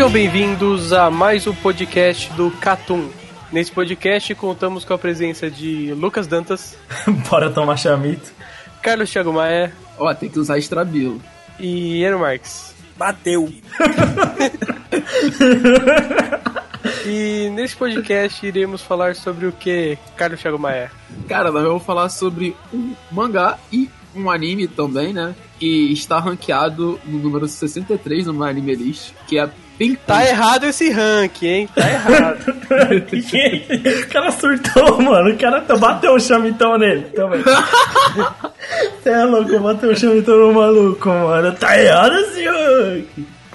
[0.00, 3.10] Sejam bem-vindos a mais um podcast do Catum.
[3.52, 6.74] Nesse podcast contamos com a presença de Lucas Dantas.
[7.28, 8.32] Bora tomar chamito.
[8.80, 9.74] Carlos Thiago Maia.
[9.98, 11.20] Ó, oh, tem que usar estrabilo.
[11.58, 12.74] E Eno Marques.
[12.96, 13.52] Bateu.
[17.04, 20.90] e nesse podcast iremos falar sobre o que, Carlos Thiago Maia?
[21.28, 25.34] Cara, nós vamos falar sobre um mangá e um anime também, né?
[25.58, 29.50] Que está ranqueado no número 63 no My Anime List, que é
[30.06, 31.68] Tá errado esse rank, hein?
[31.74, 32.44] Tá errado.
[32.70, 35.30] o cara surtou, mano.
[35.30, 37.42] O cara bateu o chamitão nele também.
[39.02, 41.52] Você é louco, bateu o chamitão no maluco, mano.
[41.54, 43.06] Tá errado esse rank.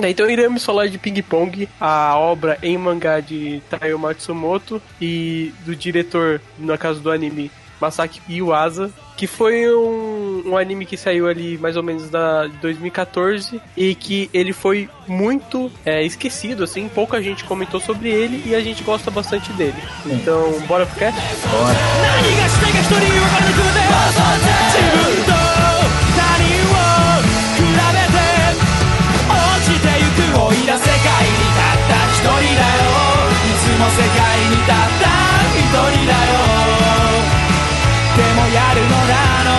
[0.03, 5.73] Então iremos falar de Ping Pong, a obra em mangá de Taiyo Matsumoto e do
[5.75, 11.57] diretor, no caso do anime, Masaki Iwasa, que foi um, um anime que saiu ali
[11.57, 17.43] mais ou menos da 2014 e que ele foi muito é, esquecido, assim, pouca gente
[17.43, 19.77] comentou sobre ele e a gente gosta bastante dele.
[20.05, 21.19] Então, bora pro cast?
[21.49, 21.75] Bora!
[38.35, 39.15] もやるのだ
[39.47, 39.55] の。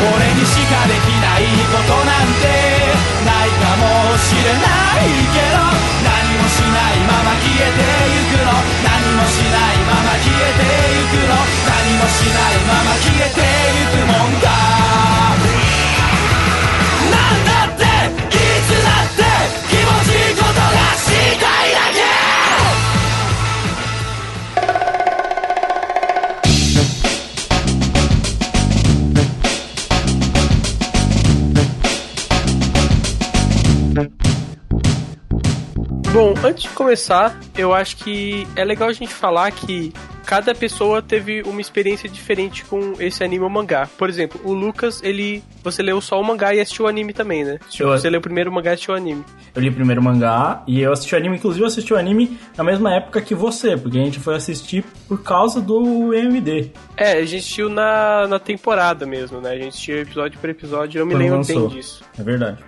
[0.00, 2.48] 俺にしかできないことなんて
[3.24, 5.62] ないかもしれないけど。
[6.02, 8.50] 何もしないまま消えてゆくの。
[8.82, 10.66] 何もしないまま消えて
[10.98, 11.36] ゆくの。
[11.68, 13.38] 何もしないまま消えて
[13.76, 14.50] ゆくもんだ
[17.10, 17.84] なんだって。
[18.34, 19.22] いつだって。
[19.68, 21.59] 気持ちいいことがしたい
[36.20, 39.90] Bom, antes de começar, eu acho que é legal a gente falar que
[40.26, 43.88] cada pessoa teve uma experiência diferente com esse anime ou mangá.
[43.96, 45.42] Por exemplo, o Lucas, ele.
[45.64, 47.58] Você leu só o mangá e assistiu o anime também, né?
[47.78, 47.88] Eu...
[47.88, 49.24] Você leu o primeiro mangá e assistiu o anime.
[49.54, 52.38] Eu li o primeiro mangá e eu assisti o anime, inclusive eu assisti o anime
[52.54, 56.70] na mesma época que você, porque a gente foi assistir por causa do MD.
[56.98, 59.52] É, a gente assistiu na, na temporada mesmo, né?
[59.52, 61.68] A gente assistiu episódio por episódio, eu me Quando lembro lançou.
[61.70, 62.04] bem disso.
[62.18, 62.58] É verdade.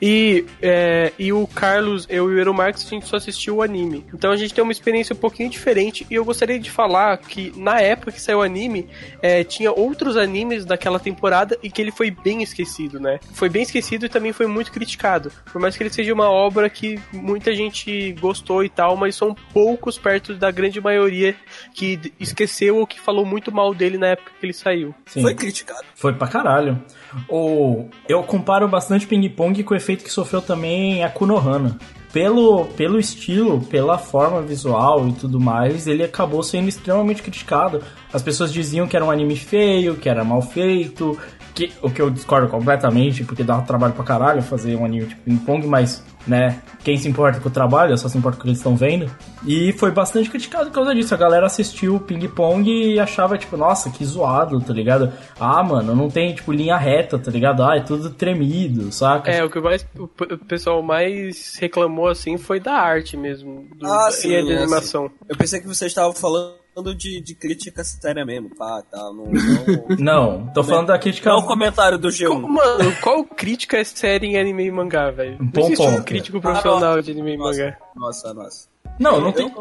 [0.00, 3.62] E, é, e o Carlos, eu e o Eero Marx, a gente só assistiu o
[3.62, 4.04] anime.
[4.12, 6.06] Então a gente tem uma experiência um pouquinho diferente.
[6.10, 8.88] E eu gostaria de falar que na época que saiu o anime,
[9.22, 13.18] é, tinha outros animes daquela temporada e que ele foi bem esquecido, né?
[13.32, 15.32] Foi bem esquecido e também foi muito criticado.
[15.52, 19.34] Por mais que ele seja uma obra que muita gente gostou e tal, mas são
[19.52, 21.34] poucos perto da grande maioria
[21.74, 24.94] que esqueceu ou que falou muito mal dele na época que ele saiu.
[25.06, 25.22] Sim.
[25.22, 25.84] Foi criticado.
[25.94, 26.82] Foi pra caralho.
[27.28, 31.78] O, eu comparo bastante Ping Pong com o efeito que sofreu também a Kunohana.
[32.12, 37.82] Pelo, pelo estilo, pela forma visual e tudo mais, ele acabou sendo extremamente criticado.
[38.10, 41.18] As pessoas diziam que era um anime feio, que era mal feito,
[41.56, 45.06] que, o que eu discordo completamente, porque dá um trabalho pra caralho fazer um anime
[45.06, 48.42] tipo Ping Pong, mas, né, quem se importa com o trabalho, só se importa com
[48.42, 49.10] o que eles estão vendo.
[49.46, 51.14] E foi bastante criticado por causa disso.
[51.14, 55.10] A galera assistiu o Ping Pong e achava, tipo, nossa, que zoado, tá ligado?
[55.40, 57.62] Ah, mano, não tem, tipo, linha reta, tá ligado?
[57.64, 59.30] Ah, é tudo tremido, saca?
[59.30, 60.06] É, o que mais, o
[60.46, 63.66] pessoal mais reclamou, assim, foi da arte mesmo.
[63.74, 65.06] Do, ah, sim, e de animação.
[65.06, 68.98] Assim, eu pensei que você estava falando de, de crítica séria mesmo, pá, tá?
[68.98, 69.24] Não,
[69.98, 71.30] não, não tô falando da crítica.
[71.30, 72.28] Não o comentário do G1.
[72.28, 75.38] Qual, mano, qual crítica é séria em anime e mangá, velho?
[75.40, 76.00] Um bom ponto.
[76.00, 77.76] um crítico profissional ah, de anime e mangá.
[77.94, 78.68] Nossa, nossa.
[78.98, 79.52] Não, não tem.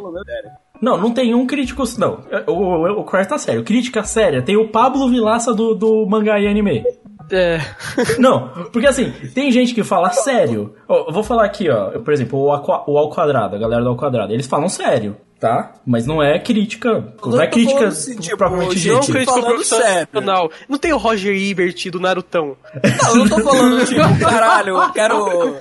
[0.81, 1.83] Não, não tem um crítico.
[1.97, 3.63] Não, o, o, o tá sério.
[3.63, 4.41] Crítica séria.
[4.41, 6.83] Tem o Pablo Vilaça do, do mangá e anime.
[7.31, 7.59] É.
[8.19, 10.75] Não, porque assim, tem gente que fala sério.
[10.87, 11.91] Eu vou falar aqui, ó.
[11.99, 14.33] Por exemplo, o, Ao Quadrado, a galera do Ao Quadrado.
[14.33, 15.73] Eles falam sério, tá?
[15.85, 17.13] Mas não é crítica.
[17.25, 19.13] Não é crítica assim, tipo, propriamente gente, Não dita.
[19.13, 20.07] crítico falando sério.
[20.07, 20.51] profissional.
[20.69, 22.55] Não tem o Roger Ebert do Narutão.
[23.03, 25.55] Não, eu não tô falando, tipo, caralho, eu quero.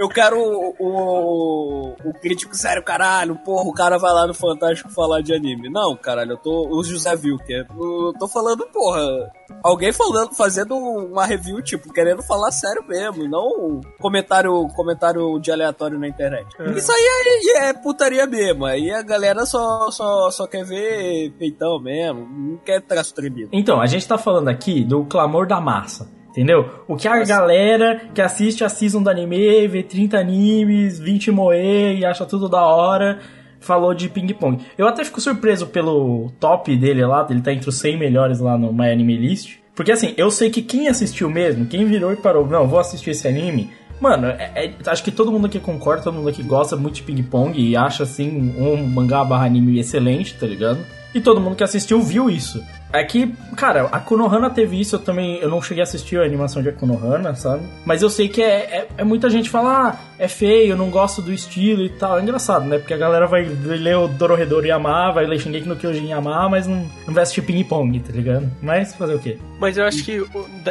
[0.00, 4.88] Eu quero o, o, o crítico sério, caralho, porra, o cara vai lá no Fantástico
[4.88, 5.68] falar de anime.
[5.68, 6.68] Não, caralho, eu tô.
[6.70, 7.66] O José Wilker.
[7.68, 9.30] Eu tô falando, porra.
[9.62, 15.52] Alguém falando, fazendo uma review, tipo, querendo falar sério mesmo, e não comentário, comentário de
[15.52, 16.46] aleatório na internet.
[16.74, 18.64] Isso aí é, é putaria mesmo.
[18.64, 23.50] Aí a galera só, só, só quer ver peitão mesmo, não quer traço tremido.
[23.52, 26.08] Então, a gente tá falando aqui do clamor da massa.
[26.30, 26.68] Entendeu?
[26.86, 31.56] O que a galera que assiste a season do anime, vê 30 animes, 20 moe
[31.98, 33.18] e acha tudo da hora,
[33.58, 34.62] falou de ping pong.
[34.78, 38.56] Eu até fico surpreso pelo top dele lá, ele tá entre os 100 melhores lá
[38.56, 39.58] no My Anime List.
[39.74, 43.10] Porque assim, eu sei que quem assistiu mesmo, quem virou e parou, não, vou assistir
[43.10, 43.70] esse anime.
[44.00, 47.02] Mano, é- é- acho que todo mundo aqui concorda, todo mundo aqui gosta muito de
[47.02, 50.78] ping pong e acha assim um mangá barra anime excelente, tá ligado?
[51.14, 52.62] E todo mundo que assistiu viu isso.
[52.92, 56.24] É que, cara, a Konohana teve isso, eu também, eu não cheguei a assistir a
[56.24, 57.62] animação de Konohana, sabe?
[57.84, 61.22] Mas eu sei que é, é, é muita gente fala, ah, é feio, não gosto
[61.22, 62.18] do estilo e tal.
[62.18, 62.78] É engraçado, né?
[62.78, 66.66] Porque a galera vai ler o Dorohedoro Yama, vai ler Shingeki no Kyojin Yama, mas
[66.66, 68.50] não, não vai assistir ping pong, tá ligado?
[68.60, 69.38] Mas fazer o quê?
[69.60, 70.22] Mas eu acho que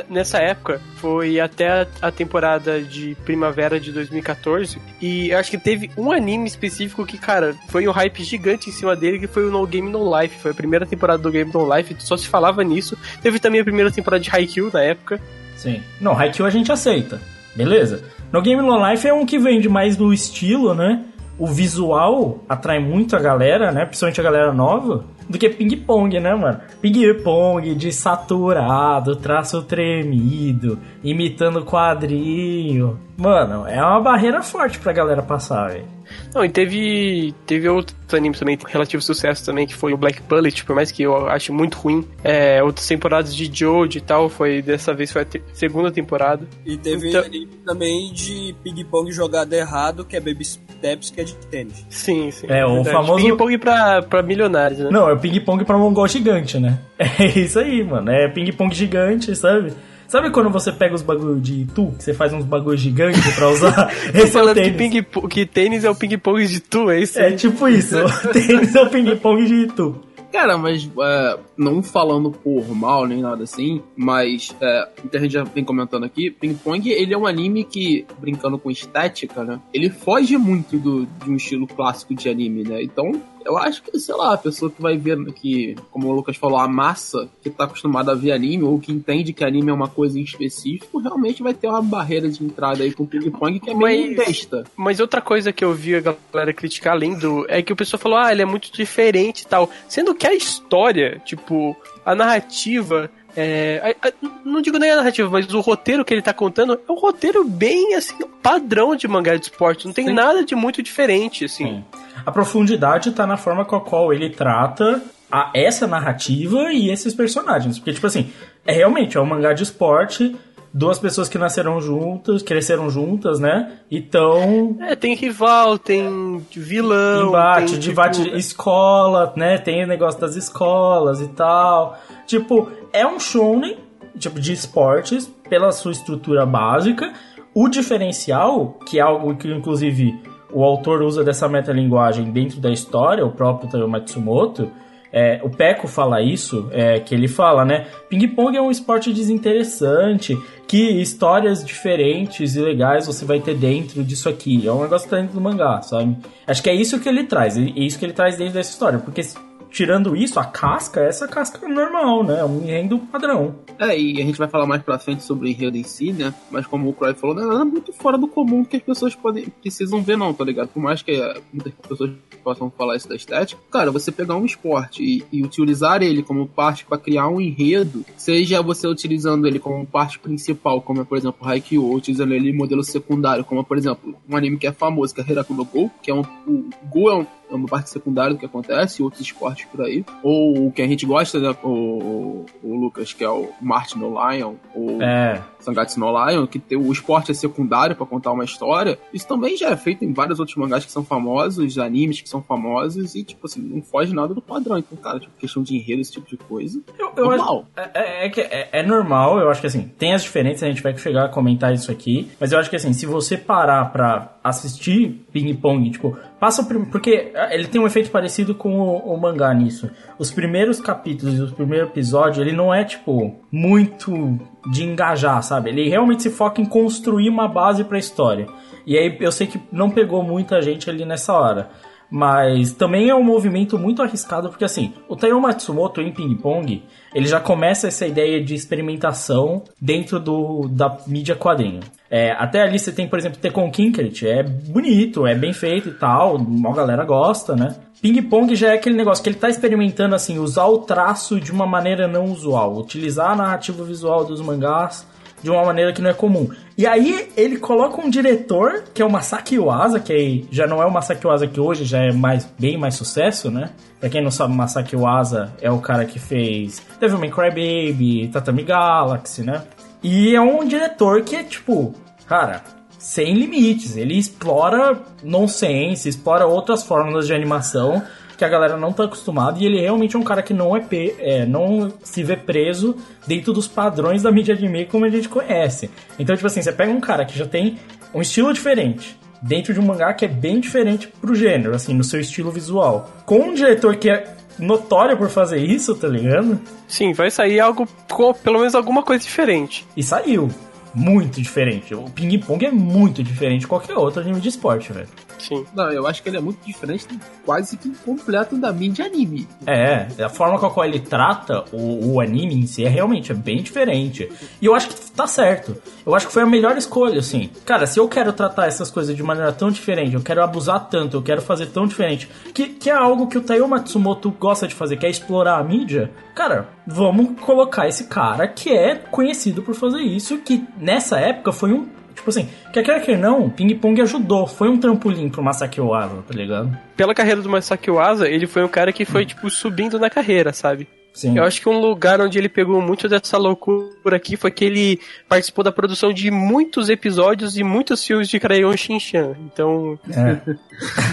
[0.09, 5.89] nessa época foi até a temporada de primavera de 2014 e eu acho que teve
[5.97, 9.51] um anime específico que, cara, foi um hype gigante em cima dele que foi o
[9.51, 10.28] No Game No Life.
[10.37, 12.97] Foi a primeira temporada do Game No Life, só se falava nisso.
[13.21, 15.19] Teve também a primeira temporada de Haikyuu na época.
[15.55, 15.81] Sim.
[15.99, 17.19] Não, Haikyuu a gente aceita.
[17.55, 18.03] Beleza?
[18.31, 21.03] No Game No Life é um que vende mais do estilo, né?
[21.37, 23.85] O visual atrai muito a galera, né?
[23.85, 25.05] Principalmente a galera nova.
[25.29, 26.59] Do que ping-pong, né, mano?
[26.81, 32.99] Ping-pong de saturado, traço tremido, imitando quadrinho.
[33.17, 35.85] Mano, é uma barreira forte pra galera passar, velho.
[36.33, 40.63] Não, e teve, teve outros animes também, relativo sucesso também, que foi o Black Bullet,
[40.63, 42.05] por mais que eu ache muito ruim.
[42.23, 46.47] É, outras temporadas de Jojo e tal, foi dessa vez foi a te- segunda temporada.
[46.65, 51.23] E teve Então- anime também de ping-pong jogado errado, que é Baby Steps, que é
[51.23, 51.85] de tênis.
[51.89, 52.47] Sim, sim.
[52.49, 52.91] É, o verdade.
[52.95, 54.89] famoso- Ping-pong pra, pra milionários, né?
[54.91, 56.79] Não, é ping-pong pra mongol gigante, né?
[57.19, 58.09] É isso aí, mano.
[58.11, 59.73] É ping-pong gigante, sabe?
[60.09, 63.47] Sabe quando você pega os bagulho de tu, que você faz uns bagulho gigantes pra
[63.47, 63.85] usar?
[63.85, 65.05] Tô Esse é o falando que, tênis.
[65.05, 67.19] ping, que tênis é o ping-pong de tu, é isso?
[67.19, 67.95] É tipo isso.
[68.33, 70.03] tênis é o ping-pong de tu.
[70.31, 75.19] Cara, mas é, não falando por mal nem nada assim, mas é, o que a
[75.19, 79.43] gente já vem comentando aqui, Ping Pong ele é um anime que, brincando com estética,
[79.43, 79.59] né?
[79.73, 82.81] Ele foge muito do, de um estilo clássico de anime, né?
[82.81, 83.11] Então,
[83.45, 86.57] eu acho que, sei lá, a pessoa que vai ver que, como o Lucas falou,
[86.59, 89.87] a massa que tá acostumada a ver anime, ou que entende que anime é uma
[89.87, 93.59] coisa em específico, realmente vai ter uma barreira de entrada aí com o Ping Pong
[93.59, 94.63] que é meio Mas- besta.
[94.75, 96.01] Mas outra coisa que eu vi a
[96.31, 97.45] galera criticar além do.
[97.49, 99.69] é que o pessoal falou, ah, ele é muito diferente e tal.
[99.87, 101.75] Sendo que a história, tipo,
[102.05, 103.09] a narrativa.
[103.41, 103.95] É,
[104.43, 107.43] não digo nem a narrativa, mas o roteiro que ele tá contando é um roteiro
[107.43, 109.85] bem, assim, padrão de mangá de esporte.
[109.85, 110.13] Não tem Sim.
[110.13, 111.65] nada de muito diferente, assim.
[111.65, 111.85] Sim.
[112.25, 115.01] A profundidade tá na forma com a qual ele trata
[115.31, 117.77] a, essa narrativa e esses personagens.
[117.77, 118.31] Porque, tipo assim,
[118.65, 120.35] é realmente é um mangá de esporte,
[120.73, 123.79] duas pessoas que nasceram juntas, cresceram juntas, né?
[123.89, 127.27] E tão É, tem rival, tem vilão.
[127.29, 129.57] embate, tem, debate tipo, escola, né?
[129.57, 131.97] Tem o negócio das escolas e tal.
[132.25, 133.77] Tipo, é um shonen,
[134.17, 137.11] tipo, de esportes, pela sua estrutura básica.
[137.53, 140.15] O diferencial, que é algo que, inclusive,
[140.53, 144.69] o autor usa dessa metalinguagem dentro da história, o próprio Taro Matsumoto,
[145.11, 147.87] é, o Peco fala isso, é, que ele fala, né?
[148.09, 150.37] Ping-pong é um esporte desinteressante,
[150.69, 154.67] que histórias diferentes e legais você vai ter dentro disso aqui.
[154.67, 156.15] É um negócio que tá dentro do mangá, sabe?
[156.45, 158.99] Acho que é isso que ele traz, é isso que ele traz dentro dessa história,
[158.99, 159.23] porque
[159.69, 162.39] tirando isso, a casca, essa casca é normal, né?
[162.39, 163.55] É um enredo padrão.
[163.77, 166.33] É, e a gente vai falar mais pra frente sobre o enredo em si, né?
[166.51, 169.15] Mas como o Croy falou, não é nada muito fora do comum que as pessoas
[169.15, 170.69] podem, precisam ver, não, tá ligado?
[170.69, 172.11] Por mais que eh, muitas pessoas
[172.43, 176.47] possam falar isso da estética, cara, você pegar um esporte e, e utilizar ele como
[176.47, 181.17] parte pra criar um enredo, seja você utilizando ele como parte principal, como é, por
[181.17, 184.71] exemplo, Haikyuu, ou utilizando ele modelo secundário, como é, por exemplo, um anime que é
[184.71, 186.21] famoso, que é Hiraku no Go, que é um.
[186.21, 190.05] O Go é um é uma parte secundária do que acontece, outros esportes por aí.
[190.23, 191.55] Ou o que a gente gosta, né?
[191.63, 195.41] O, o, o Lucas, que é o Martin O'Lion, ou É.
[195.59, 198.97] Sangatsu no Lion, que tem, o esporte é secundário pra contar uma história.
[199.13, 202.41] Isso também já é feito em vários outros mangás que são famosos, animes que são
[202.41, 204.77] famosos, e, tipo assim, não foge nada do padrão.
[204.77, 206.81] Então, cara, tipo, questão de enredo, esse tipo de coisa.
[206.97, 207.65] Eu, eu acho, Normal.
[207.75, 210.67] é, é, é que é, é normal, eu acho que assim, tem as diferenças, a
[210.67, 213.91] gente vai chegar a comentar isso aqui, mas eu acho que assim, se você parar
[213.91, 216.85] pra assistir Ping Pong, tipo, passa o prim...
[216.85, 219.89] porque ah, ele tem um efeito parecido com o, o mangá nisso.
[220.17, 225.69] Os primeiros capítulos e o primeiro episódio, ele não é, tipo, muito de engajar, sabe?
[225.69, 228.47] Ele realmente se foca em construir uma base pra história.
[228.85, 231.69] E aí eu sei que não pegou muita gente ali nessa hora.
[232.11, 236.83] Mas também é um movimento muito arriscado, porque assim, o Taiyo Matsumoto em Ping Pong,
[237.13, 241.81] ele já começa essa ideia de experimentação dentro do, da mídia quadrinho.
[242.09, 245.93] É, até ali você tem, por exemplo, Tekken Kinkert, é bonito, é bem feito e
[245.93, 247.75] tal, a galera gosta, né?
[248.01, 251.51] Ping Pong já é aquele negócio que ele tá experimentando, assim, usar o traço de
[251.51, 255.05] uma maneira não usual, utilizar a narrativa visual dos mangás
[255.41, 256.49] de uma maneira que não é comum.
[256.77, 260.81] E aí ele coloca um diretor, que é o Masaki Uasa, que aí já não
[260.81, 263.69] é o Masaki Uasa que hoje já é mais, bem mais sucesso, né?
[263.99, 269.43] Pra quem não sabe, Masaki Uasa é o cara que fez Devilman Crybaby, Tatami Galaxy,
[269.43, 269.63] né?
[270.01, 271.93] E é um diretor que é tipo,
[272.25, 272.63] cara,
[272.97, 273.97] sem limites.
[273.97, 278.03] Ele explora nonsense, explora outras fórmulas de animação
[278.39, 280.81] que a galera não tá acostumada e ele realmente é um cara que não é,
[281.19, 282.95] é, não se vê preso
[283.27, 285.91] dentro dos padrões da mídia anime como a gente conhece.
[286.17, 287.77] Então, tipo assim, você pega um cara que já tem
[288.13, 292.03] um estilo diferente dentro de um mangá que é bem diferente pro gênero, assim, no
[292.03, 293.11] seu estilo visual.
[293.25, 296.59] Com um diretor que é notório por fazer isso, tá ligado?
[296.87, 299.85] Sim, vai sair algo, com pelo menos alguma coisa diferente.
[299.97, 300.49] E saiu.
[300.93, 301.93] Muito diferente.
[301.93, 305.07] O ping-pong é muito diferente de qualquer outro anime de esporte, velho.
[305.39, 305.65] Sim.
[305.73, 307.07] Não, eu acho que ele é muito diferente,
[307.45, 309.47] quase que completo da mídia anime.
[309.65, 313.31] É, a forma com a qual ele trata o, o anime em si é realmente
[313.31, 314.29] é bem diferente.
[314.61, 315.75] E eu acho que tá certo.
[316.05, 317.49] Eu acho que foi a melhor escolha, assim.
[317.65, 321.17] Cara, se eu quero tratar essas coisas de maneira tão diferente, eu quero abusar tanto,
[321.17, 324.75] eu quero fazer tão diferente, que, que é algo que o Taiyo Matsumoto gosta de
[324.75, 329.75] fazer, que é explorar a mídia, cara, vamos colocar esse cara que é conhecido por
[329.75, 331.87] fazer isso, que nessa época foi um.
[332.19, 336.21] Tipo assim, quer quer que não, Ping Pong ajudou, foi um trampolim pro Masaki Oasa,
[336.27, 336.77] tá ligado?
[336.97, 340.51] Pela carreira do Masaki Uasa, ele foi um cara que foi, tipo, subindo na carreira,
[340.51, 340.85] sabe?
[341.13, 341.37] Sim.
[341.37, 344.99] Eu acho que um lugar onde ele pegou muito dessa loucura aqui foi que ele
[345.29, 349.35] participou da produção de muitos episódios e muitos filmes de Crayon Shinchan.
[349.45, 350.55] Então, É.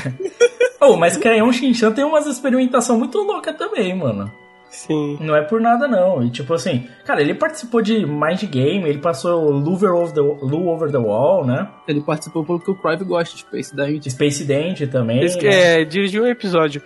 [0.82, 4.30] oh, mas Crayon Shinchan tem umas experimentações muito loucas também, mano.
[4.68, 5.18] Sim.
[5.20, 6.22] Não é por nada, não.
[6.24, 10.68] E tipo assim, cara, ele participou de Mind Game, ele passou Lover Over the, Lou
[10.68, 11.68] Over the Wall, né?
[11.86, 14.10] Ele participou pelo que o Crive gosta, Space Dante.
[14.10, 15.22] Space Dente também.
[15.24, 15.80] Esse, né?
[15.80, 16.82] é, dirigiu um episódio.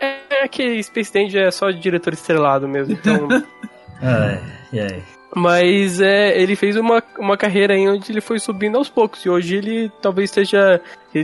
[0.00, 3.28] É, é que Space Dandy é só de diretor estrelado mesmo, então.
[4.02, 4.40] Ai,
[4.74, 5.02] ai.
[5.34, 9.24] Mas é, ele fez uma, uma carreira aí onde ele foi subindo aos poucos.
[9.24, 10.80] E hoje ele talvez esteja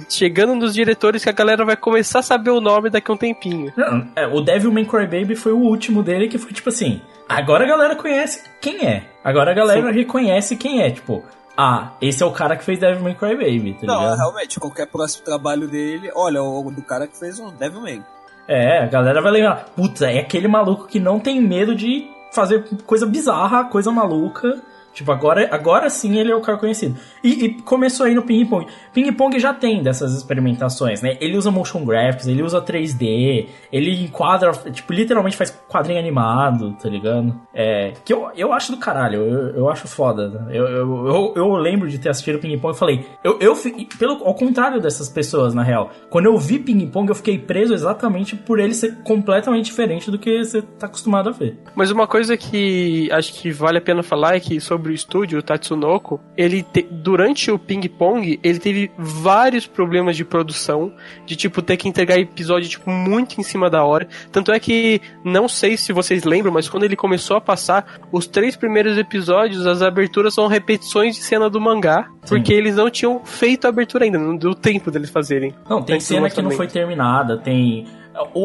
[0.08, 3.16] chegando nos diretores que a galera vai começar a saber o nome daqui a um
[3.16, 3.72] tempinho.
[3.76, 7.00] Não, é, o Devilman Crybaby foi o último dele que foi tipo assim.
[7.28, 9.04] Agora a galera conhece quem é.
[9.22, 10.90] Agora a galera reconhece quem é.
[10.90, 11.22] Tipo,
[11.56, 14.16] ah, esse é o cara que fez Devilman Crybaby, tá Não, ligado?
[14.16, 18.02] realmente, qualquer próximo trabalho dele, olha, o do cara que fez o Devilman.
[18.48, 19.66] É, a galera vai lembrar.
[19.76, 24.60] Putz, é aquele maluco que não tem medo de fazer coisa bizarra, coisa maluca.
[24.92, 26.96] Tipo, agora, agora sim ele é o cara conhecido.
[27.22, 28.66] E, e começou aí no Ping Pong.
[28.92, 31.16] Ping Pong já tem dessas experimentações, né?
[31.20, 36.88] Ele usa motion graphics, ele usa 3D, ele enquadra, tipo, literalmente faz quadrinho animado, tá
[36.88, 37.40] ligado?
[37.54, 40.28] É, que eu, eu acho do caralho, eu, eu acho foda.
[40.28, 40.46] né?
[40.50, 43.54] Eu, eu, eu, eu lembro de ter assistido Ping Pong e falei, eu, eu
[43.98, 47.74] pelo, ao contrário dessas pessoas, na real, quando eu vi Ping Pong eu fiquei preso
[47.74, 51.58] exatamente por ele ser completamente diferente do que você tá acostumado a ver.
[51.74, 55.38] Mas uma coisa que acho que vale a pena falar é que sobre o estúdio,
[55.38, 60.92] o Tatsunoko, ele te- durante o Ping Pong, ele teve vários problemas de produção,
[61.26, 64.08] de tipo ter que entregar episódio tipo muito em cima da hora.
[64.32, 68.26] Tanto é que não sei se vocês lembram, mas quando ele começou a passar os
[68.26, 73.20] três primeiros episódios, as aberturas são repetições de cena do mangá, porque eles não tinham
[73.24, 75.54] feito a abertura ainda, não deu tempo deles fazerem.
[75.68, 77.86] Não, tem cena que não foi terminada, tem.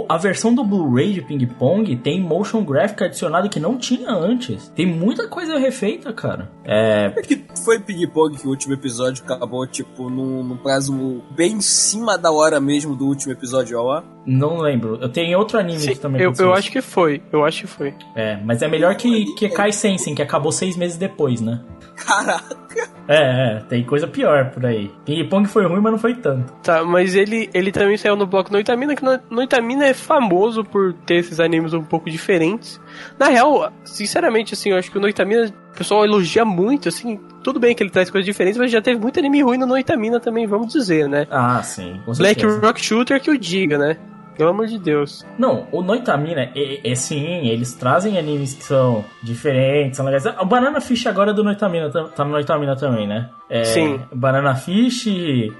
[0.07, 4.69] A versão do Blu-ray de Ping Pong tem motion graphic adicionado que não tinha antes.
[4.75, 6.51] Tem muita coisa refeita, cara.
[6.63, 7.13] É.
[7.15, 11.53] É que foi Ping Pong que o último episódio acabou, tipo, num, num prazo bem
[11.53, 14.03] em cima da hora mesmo do último episódio ao ar.
[14.25, 14.97] Não lembro.
[15.01, 17.67] Eu tenho outro anime Sim, que também eu, eu acho que foi, eu acho que
[17.67, 17.93] foi.
[18.15, 21.61] É, mas é melhor que, que Kai Sensen, que acabou seis meses depois, né?
[21.95, 22.94] Caraca!
[23.07, 24.91] É, é, tem coisa pior por aí.
[25.05, 26.51] Ping Pong foi ruim, mas não foi tanto.
[26.63, 30.93] Tá, mas ele, ele também saiu no bloco Noitamina, que no- Noitamina é famoso por
[30.93, 32.81] ter esses animes um pouco diferentes.
[33.19, 37.59] Na real, sinceramente, assim, eu acho que o Noitamina, o pessoal elogia muito, assim, tudo
[37.59, 40.47] bem que ele traz coisas diferentes, mas já teve muito anime ruim no Noitamina também,
[40.47, 41.27] vamos dizer, né?
[41.29, 42.01] Ah, sim.
[42.17, 42.43] Black.
[42.45, 43.97] Rock Shooter que o diga, né?
[44.37, 45.25] Pelo amor de Deus.
[45.37, 50.25] Não, o Noitamina, é, é sim, eles trazem animes que são diferentes, são legais.
[50.25, 53.29] O Banana Fish agora é do Noitamina, tá tá no Noitamina também, né?
[53.49, 53.99] É, Sim.
[54.13, 55.07] Banana Fish,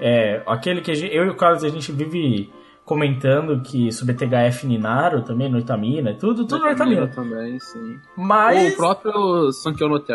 [0.01, 2.49] é, aquele que a gente- eu e o Carlos a gente vive
[2.83, 7.07] comentando que sobre THF Ninaro também, Noitamina, tudo, tudo Noitamina.
[7.07, 7.97] também, sim.
[8.15, 8.73] Mas...
[8.73, 10.13] O próprio Sankyo no que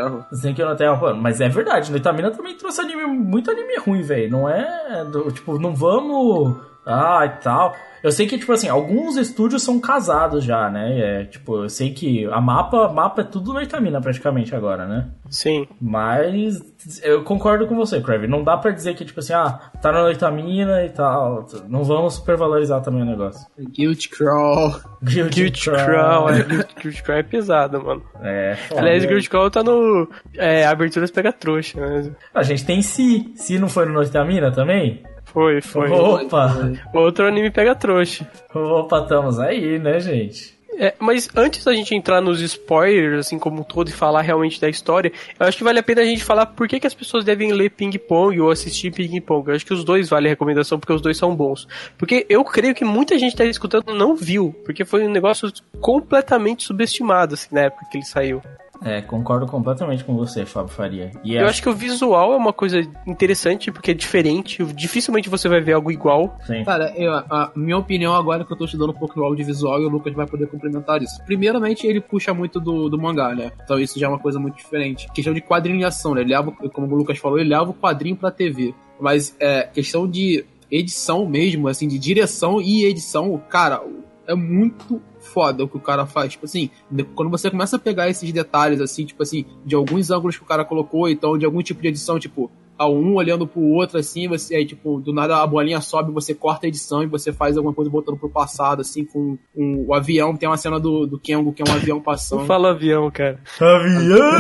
[0.62, 0.96] eu não tenha.
[0.96, 4.30] pô, Mas é verdade, Noitamina também trouxe anime, muito anime ruim, velho.
[4.30, 5.04] Não é.
[5.04, 6.56] do- tipo, não vamos.
[6.86, 7.74] Ah, e tal.
[8.02, 10.98] Eu sei que, tipo assim, alguns estúdios são casados já, né?
[11.20, 15.08] É, tipo, eu sei que a mapa, mapa é tudo Noitamina praticamente agora, né?
[15.28, 15.66] Sim.
[15.78, 16.58] Mas
[17.02, 18.26] eu concordo com você, Crave.
[18.26, 21.44] Não dá pra dizer que, tipo assim, ah, tá na Noitamina e tal.
[21.68, 23.46] Não vamos supervalorizar também o negócio.
[23.58, 24.80] Guilt Crawl.
[25.02, 28.02] Guild Crawl, é, Guild- Guild Crawl é pesado, mano.
[28.22, 28.80] É, foda.
[28.80, 30.08] Aliás, Guild Crawl tá no.
[30.38, 32.10] É, Aberturas Pega Trouxa, né?
[32.34, 33.30] A gente tem Si.
[33.36, 35.02] Si não foi no Noitamina também?
[35.32, 35.88] Foi, foi.
[35.90, 36.72] Opa!
[36.92, 38.28] Outro anime Pega Trouxa.
[38.52, 40.58] Opa, estamos aí, né, gente?
[40.76, 44.60] É, mas antes da gente entrar nos spoilers, assim como um todo, e falar realmente
[44.60, 46.94] da história, eu acho que vale a pena a gente falar por que, que as
[46.94, 49.48] pessoas devem ler Ping Pong ou assistir Ping Pong.
[49.48, 51.68] Eu acho que os dois valem a recomendação, porque os dois são bons.
[51.98, 56.64] Porque eu creio que muita gente tá escutando não viu, porque foi um negócio completamente
[56.64, 58.40] subestimado, assim, na época que ele saiu.
[58.82, 61.10] É, concordo completamente com você, Fábio Faria.
[61.22, 65.48] E Eu acho que o visual é uma coisa interessante, porque é diferente, dificilmente você
[65.48, 66.38] vai ver algo igual.
[66.46, 66.64] Sim.
[66.64, 69.80] Cara, eu- a minha opinião agora é que eu tô estudando um pouco do audiovisual
[69.82, 71.22] e o Lucas vai poder complementar isso.
[71.26, 73.52] Primeiramente, ele puxa muito do, do mangá, né?
[73.62, 75.06] Então isso já é uma coisa muito diferente.
[75.12, 76.22] Questão de quadrinhação, né?
[76.22, 78.74] Ele leva, como o Lucas falou, ele leva o quadrinho pra TV.
[78.98, 83.82] Mas é questão de edição mesmo, assim, de direção e edição, cara,
[84.26, 86.32] é muito foda o que o cara faz.
[86.32, 86.70] Tipo assim,
[87.14, 90.46] quando você começa a pegar esses detalhes, assim, tipo assim, de alguns ângulos que o
[90.46, 94.26] cara colocou, então de algum tipo de edição, tipo, a um olhando pro outro, assim,
[94.26, 97.56] você aí, tipo, do nada a bolinha sobe, você corta a edição e você faz
[97.56, 100.34] alguma coisa voltando pro passado, assim, com, com o avião.
[100.34, 102.46] Tem uma cena do, do Kengo, que é um avião passando.
[102.46, 103.38] Fala avião, cara.
[103.60, 104.30] Avião!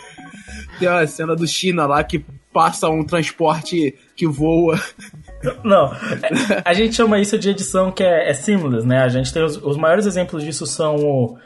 [0.78, 4.80] Tem uma cena do China lá que passa um transporte que voa.
[5.64, 5.90] Não,
[6.64, 9.02] a gente chama isso de edição que é, é seamless, né?
[9.02, 11.38] A gente tem os, os maiores exemplos disso são o.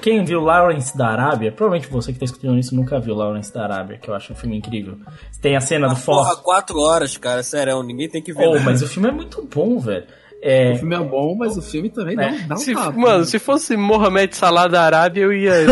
[0.00, 1.50] Quem viu Lawrence da Arábia?
[1.50, 4.36] Provavelmente você que tá escutando isso nunca viu Lawrence da Arábia, que eu acho um
[4.36, 4.96] filme incrível.
[5.40, 6.42] Tem a cena do Porra, Fox.
[6.42, 8.46] quatro horas, cara, sério, ninguém tem que ver.
[8.46, 8.62] Oh, né?
[8.64, 10.04] mas o filme é muito bom, velho.
[10.40, 12.92] É, O filme é bom, mas o filme também dá, um- dá um Se- tapa.
[12.92, 15.52] mano, se fosse Mohamed Salah da Arábia, eu ia.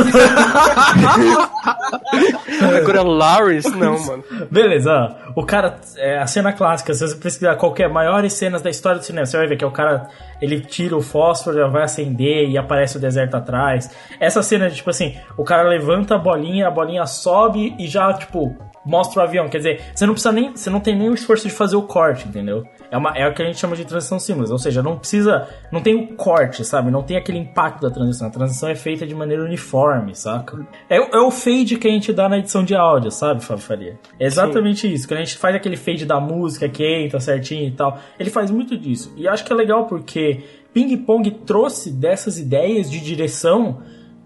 [2.81, 4.25] Agora, Lawrence, não, mano.
[4.51, 5.41] Beleza, ó.
[5.41, 9.05] o cara, é, a cena clássica, se você pesquisar qualquer maiores cenas da história do
[9.05, 10.09] cinema, você vai ver que é o cara,
[10.41, 13.91] ele tira o fósforo, já vai acender e aparece o deserto atrás.
[14.21, 18.13] Essa cena de, tipo assim, o cara levanta a bolinha, a bolinha sobe e já,
[18.15, 19.49] tipo, mostra o avião.
[19.49, 21.83] Quer dizer, você não precisa nem, você não tem nem o esforço de fazer o
[21.83, 22.65] corte, entendeu?
[22.91, 25.49] É, uma, é o que a gente chama de transição simples, ou seja, não precisa,
[25.73, 26.91] não tem o corte, sabe?
[26.91, 28.29] Não tem aquele impacto da transição.
[28.29, 30.65] A transição é feita de maneira uniforme, saca?
[30.89, 33.63] É, o- é o fade que a gente dá na edição de áudio, sabe, Fábio
[33.65, 33.99] Faria?
[34.21, 35.09] É exatamente isso.
[35.09, 38.51] Quando a gente faz aquele fade da música que entra certinho e tal, ele faz
[38.51, 39.13] muito disso.
[39.17, 43.81] E acho que é legal porque Ping Pong trouxe dessas ideias de direção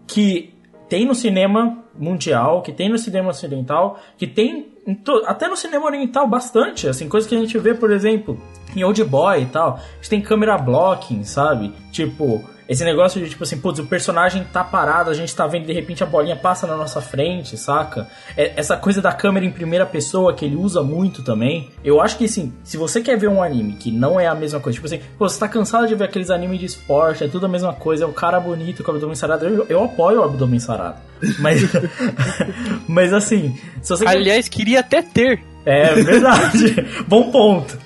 [0.07, 0.53] que
[0.91, 4.67] tem no cinema mundial, que tem no cinema ocidental, que tem
[5.25, 8.37] até no cinema oriental bastante, assim, coisas que a gente vê, por exemplo,
[8.75, 9.75] em Old Boy e tal.
[9.75, 11.73] A gente tem câmera blocking, sabe?
[11.93, 15.67] Tipo, esse negócio de tipo assim, putz, o personagem tá parado, a gente tá vendo
[15.67, 18.07] de repente a bolinha passa na nossa frente, saca?
[18.37, 21.69] É- essa coisa da câmera em primeira pessoa que ele usa muito também.
[21.83, 24.61] Eu acho que assim, se você quer ver um anime que não é a mesma
[24.61, 27.47] coisa, tipo assim, pô, você tá cansado de ver aqueles animes de esporte, é tudo
[27.47, 30.25] a mesma coisa, é o cara bonito com o abdômen sarado, eu, eu apoio o
[30.25, 30.99] abdômen sarado.
[31.41, 31.61] Mas,
[32.87, 35.43] mas assim, se você quer Aliás, queria até ter.
[35.67, 36.87] é verdade.
[37.09, 37.77] Bom ponto.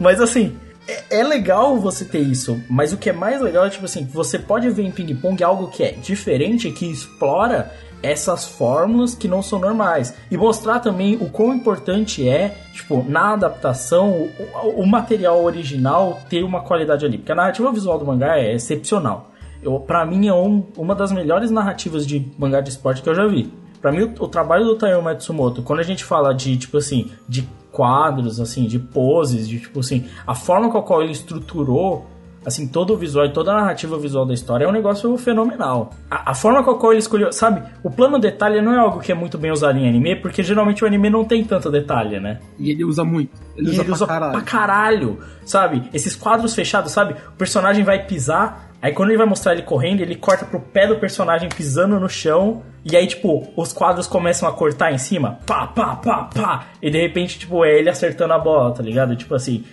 [0.00, 2.60] Mas assim, é, é legal você ter isso.
[2.68, 5.68] Mas o que é mais legal é, tipo assim, você pode ver em ping-pong algo
[5.68, 10.14] que é diferente, que explora essas fórmulas que não são normais.
[10.30, 14.28] E mostrar também o quão importante é, tipo, na adaptação,
[14.64, 17.16] o, o material original ter uma qualidade ali.
[17.16, 19.30] Porque a narrativa visual do mangá é excepcional.
[19.62, 23.14] Eu, pra mim, é um- uma das melhores narrativas de mangá de esporte que eu
[23.14, 23.50] já vi.
[23.80, 27.10] Pra mim, o, o trabalho do Taiyo Matsumoto, quando a gente fala de, tipo assim,
[27.26, 32.06] de quadros, assim, de poses, de, tipo assim, a forma com a qual ele estruturou
[32.46, 35.90] Assim, todo o visual e toda a narrativa visual da história é um negócio fenomenal.
[36.10, 37.62] A, a forma com a qual ele escolheu, sabe?
[37.82, 40.84] O plano detalhe não é algo que é muito bem usado em anime, porque geralmente
[40.84, 42.40] o anime não tem tanto detalhe, né?
[42.58, 43.30] E ele usa muito.
[43.56, 44.32] Ele usa ele pra usa caralho.
[44.32, 45.88] pra caralho, sabe?
[45.92, 47.14] Esses quadros fechados, sabe?
[47.28, 50.86] O personagem vai pisar, aí quando ele vai mostrar ele correndo, ele corta pro pé
[50.86, 55.38] do personagem pisando no chão, e aí, tipo, os quadros começam a cortar em cima,
[55.46, 59.16] pá, pá, pá, pá, e de repente, tipo, é ele acertando a bola, tá ligado?
[59.16, 59.64] Tipo assim,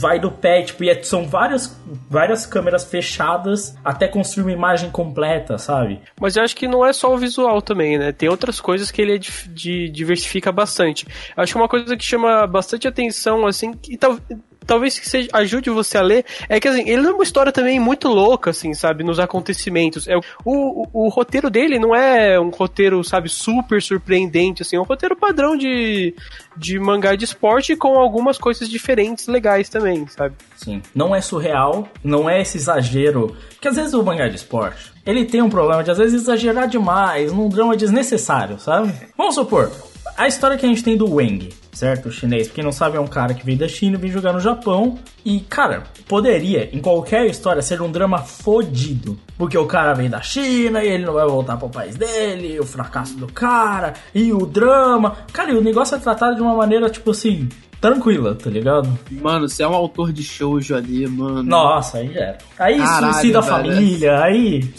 [0.00, 1.76] vai do pé, tipo, e é- são várias,
[2.10, 6.00] várias câmeras fechadas até construir uma imagem completa, sabe?
[6.20, 8.12] Mas eu acho que não é só o visual também, né?
[8.12, 11.06] Tem outras coisas que ele é dif- de- diversifica bastante.
[11.36, 14.18] Acho que uma coisa que chama bastante atenção, assim, que tal-
[14.66, 17.78] talvez que seja, ajude você a ler, é que assim, ele é uma história também
[17.78, 20.08] muito louca, assim, sabe, nos acontecimentos.
[20.08, 24.80] É, o, o, o roteiro dele não é um roteiro, sabe, super surpreendente, assim, é
[24.80, 26.14] um roteiro padrão de,
[26.56, 30.34] de mangá de esporte com algumas coisas diferentes, legais também, sabe?
[30.56, 30.82] Sim.
[30.94, 33.36] Não é surreal, não é esse exagero.
[33.50, 36.68] Porque às vezes o mangá de esporte, ele tem um problema de às vezes exagerar
[36.68, 38.92] demais, num drama desnecessário, sabe?
[39.16, 39.70] Vamos supor,
[40.16, 42.08] a história que a gente tem do Wang, certo?
[42.08, 44.12] O chinês, pra quem não sabe, é um cara que veio da China e veio
[44.12, 44.98] jogar no Japão.
[45.24, 49.18] E, cara, poderia, em qualquer história, ser um drama fodido.
[49.36, 52.64] Porque o cara veio da China e ele não vai voltar pro país dele, o
[52.64, 55.16] fracasso do cara, e o drama.
[55.32, 57.48] Cara, e o negócio é tratado de uma maneira, tipo assim,
[57.80, 58.88] tranquila, tá ligado?
[59.10, 61.42] Mano, você é um autor de shoujo ali, mano.
[61.42, 62.38] Nossa, aí já era.
[62.58, 64.72] Aí Caralho, suicida a família, aí.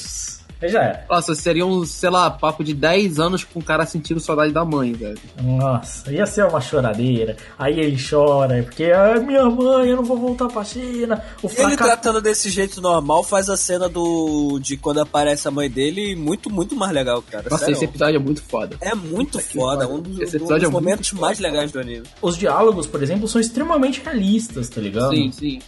[0.63, 1.05] Já era.
[1.09, 4.63] Nossa, seria um, sei lá, papo de 10 anos com o cara sentindo saudade da
[4.65, 5.17] mãe, velho.
[5.41, 7.35] Nossa, ia ser uma choradeira.
[7.57, 11.21] Aí ele chora, porque, ai, minha mãe, eu não vou voltar pra China.
[11.41, 15.69] O Ele tratando desse jeito normal faz a cena do de quando aparece a mãe
[15.69, 17.45] dele muito, muito mais legal, cara.
[17.49, 17.73] Nossa, Sério.
[17.75, 18.77] esse episódio é muito foda.
[18.81, 21.21] É muito foda, um dos, Esse um dos é muito momentos foda.
[21.21, 22.03] mais legais do anime.
[22.21, 25.11] Os diálogos, por exemplo, são extremamente realistas, tá ligado?
[25.13, 25.59] Sim, sim.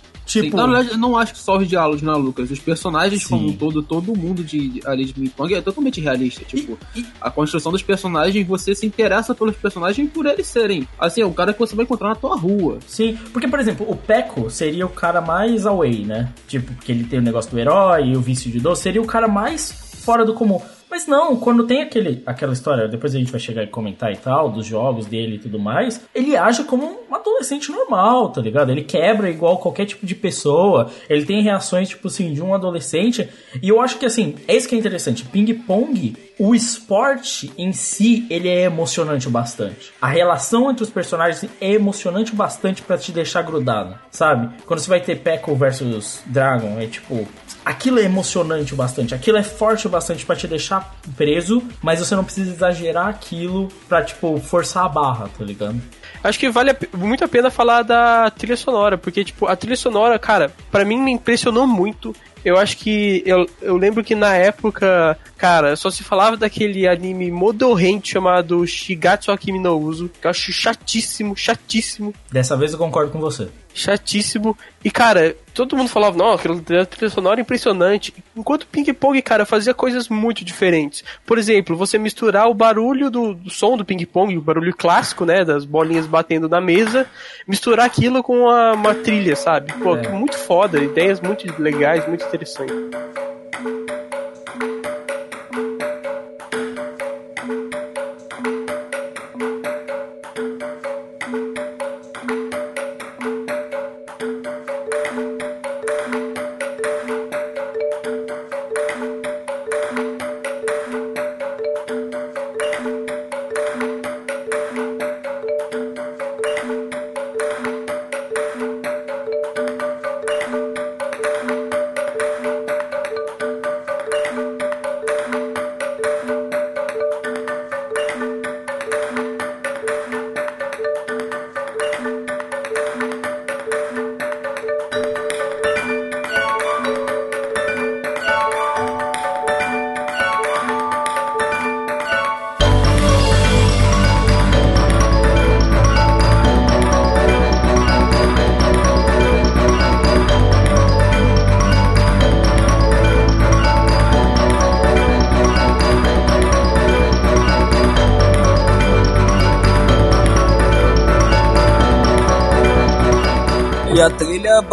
[0.43, 2.49] Tipo, Sim, Na verdade, eu não acho que só os diálogos, né, Lucas?
[2.51, 3.29] Os personagens Sim.
[3.29, 6.43] como um todo, todo mundo de, ali de Ping Pong é totalmente realista.
[6.45, 10.87] Tipo, e- a construção dos personagens, você se interessa pelos personagens por eles serem.
[10.99, 12.79] Assim, é o cara que você vai encontrar na tua rua.
[12.87, 16.31] Sim, porque, por exemplo, o Peco seria o cara mais away, né?
[16.47, 19.05] Tipo, porque ele tem o negócio do herói e o vício de dor, seria o
[19.07, 19.71] cara mais
[20.03, 20.61] fora do comum.
[20.89, 24.17] Mas não, quando tem aquele, aquela história, depois a gente vai chegar e comentar e
[24.17, 28.71] tal, dos jogos dele e tudo mais, ele age como um adolescente normal, tá ligado?
[28.71, 33.29] Ele quebra igual qualquer tipo de pessoa, ele tem reações, tipo assim, de um adolescente,
[33.61, 38.25] e eu acho que, assim, é isso que é interessante, ping-pong, o esporte em si,
[38.29, 39.91] ele é emocionante bastante.
[39.99, 44.49] A relação entre os personagens é emocionante bastante pra te deixar grudado, sabe?
[44.65, 47.27] Quando você vai ter Peco versus Dragon, é tipo,
[47.65, 50.76] aquilo é emocionante bastante, aquilo é forte bastante pra te deixar
[51.15, 55.81] preso, mas você não precisa exagerar aquilo pra, tipo, forçar a barra, tá ligado?
[56.23, 60.17] Acho que vale muito a pena falar da trilha sonora, porque, tipo, a trilha sonora,
[60.17, 62.15] cara, pra mim me impressionou muito.
[62.47, 63.21] Eu acho que.
[63.25, 69.31] Eu, eu lembro que na época, cara, só se falava daquele anime modorrente chamado Shigatsu
[69.31, 73.49] Akimi no Uso, que eu acho chatíssimo, chatíssimo, Dessa vez eu concordo com você.
[73.73, 74.57] chatíssimo.
[74.83, 76.55] E, cara, todo mundo falava, não, aquela
[76.85, 78.13] trilha sonora é impressionante.
[78.35, 81.03] Enquanto Ping Pong, cara, fazia coisas muito diferentes.
[81.25, 85.25] Por exemplo, você misturar o barulho do, do som do Ping Pong, o barulho clássico,
[85.25, 87.05] né, das bolinhas batendo na mesa,
[87.47, 89.73] misturar aquilo com uma, uma trilha, sabe?
[89.73, 90.07] Pô, É.
[90.07, 92.36] muito foda, ideias muito legais, muito interessantes.
[92.39, 92.45] E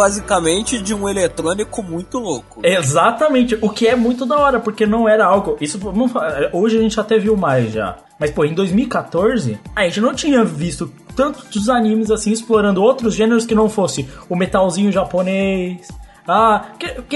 [0.05, 2.61] basicamente, de um eletrônico muito louco.
[2.63, 5.57] Exatamente, o que é muito da hora, porque não era algo.
[5.59, 5.79] Isso
[6.53, 7.97] hoje a gente até viu mais já.
[8.19, 13.45] Mas pô, em 2014, a gente não tinha visto tantos animes assim explorando outros gêneros
[13.45, 15.87] que não fosse o metalzinho japonês,
[16.27, 16.65] Ah,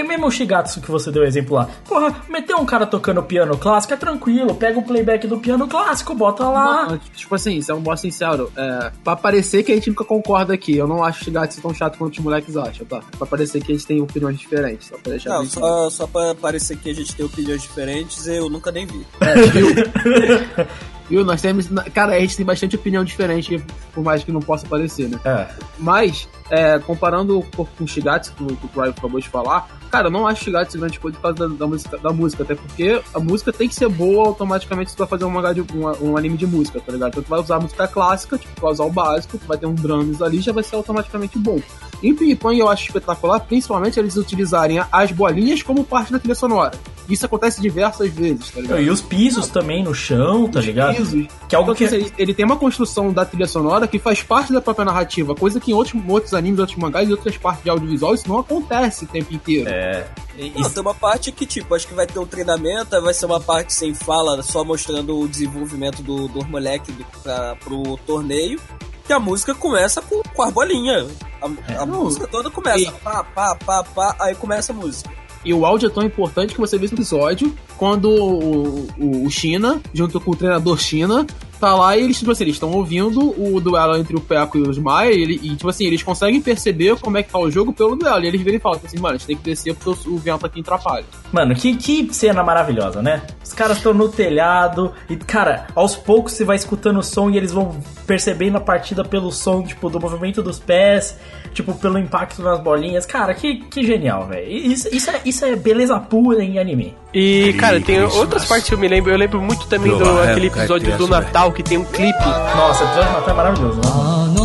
[0.02, 1.70] que, que mesmo o Shigatsu que você deu exemplo lá.
[1.88, 4.56] Porra, meter um cara tocando piano clássico é tranquilo.
[4.56, 6.88] Pega o playback do piano clássico, bota lá.
[6.88, 10.04] Não, tipo assim, se é um boss sincero, é, pra parecer que a gente nunca
[10.06, 13.02] concorda aqui, eu não acho o Shigatsu tão chato quanto os moleques acham, tá?
[13.18, 15.50] Pra parecer que a gente tem opiniões diferentes, só pra deixar Não, claro.
[15.50, 19.06] só, só pra parecer que a gente tem opiniões diferentes, eu nunca nem vi.
[19.22, 19.68] É, viu?
[21.10, 21.26] Viu?
[21.26, 21.68] Nós temos.
[21.94, 23.62] Cara, a gente tem bastante opinião diferente,
[23.94, 25.20] por mais que não possa parecer, né?
[25.26, 25.48] É.
[25.80, 29.68] Mas, é, comparando com com o Shigatsu, que o que o Ryan acabou de falar,
[29.90, 32.56] cara, eu não acho Shigatsu grande coisa por causa da, da música, da música, até
[32.56, 35.62] porque a música tem que ser boa automaticamente se tu vai fazer um, mangá de,
[35.62, 37.10] um, um anime de música, tá ligado?
[37.10, 39.66] Então tu vai usar música clássica, tipo, tu vai usar o básico, tu vai ter
[39.66, 41.60] um drums ali, já vai ser automaticamente bom.
[42.02, 46.72] Em Ping eu acho espetacular, principalmente eles utilizarem as bolinhas como parte da trilha sonora.
[47.10, 48.82] Isso acontece diversas vezes, tá ligado?
[48.82, 50.96] E os pisos também no chão, tá ligado?
[50.96, 51.28] pisos.
[51.48, 51.84] Que é algo Então, que.
[51.86, 55.34] assim, ele, ele tem uma construção da trilha sonora que faz parte da própria narrativa,
[55.34, 58.40] coisa que em outros, outros animes, outros mangás e outras partes de audiovisual isso não
[58.40, 59.70] acontece o tempo inteiro.
[59.70, 60.08] É.
[60.38, 63.26] Não, e- tem uma parte que, tipo, acho que vai ter um treinamento, vai ser
[63.26, 68.60] uma parte sem fala, só mostrando o desenvolvimento do, do moleque do, pra, pro torneio.
[69.06, 71.12] Que a música começa com, com as bolinhas.
[71.42, 72.78] A, a Não, música toda começa.
[72.80, 75.10] e- Pá, pá, pá, pá, aí começa a música.
[75.44, 79.30] E o áudio é tão importante que você vê no episódio quando o, o, o
[79.32, 81.26] China, junto com o treinador China,
[81.60, 84.62] tá lá e eles, tipo assim, eles estão ouvindo o duelo entre o Peco e
[84.62, 87.74] o Smile e, e, tipo assim, eles conseguem perceber como é que tá o jogo
[87.74, 88.24] pelo duelo.
[88.24, 90.18] E eles viram e falam, tipo assim, mano, a gente tem que descer porque o
[90.18, 91.06] vento aqui atrapalha.
[91.32, 93.22] Mano, que, que cena maravilhosa, né?
[93.44, 97.38] Os caras estão no telhado e, cara, aos poucos você vai escutando o som e
[97.38, 101.18] eles vão percebendo a partida pelo som, tipo, do movimento dos pés,
[101.54, 103.06] tipo, pelo impacto nas bolinhas.
[103.06, 104.50] Cara, que, que genial, velho.
[104.50, 106.96] Isso, isso, é, isso é beleza pura em anime.
[107.13, 109.13] E, cara, tem outras partes que eu me lembro.
[109.13, 112.25] Eu lembro muito também do aquele episódio do Natal que tem um clipe.
[112.25, 113.83] Nossa, o episódio de Natal é maravilhoso, né?
[113.87, 114.45] あの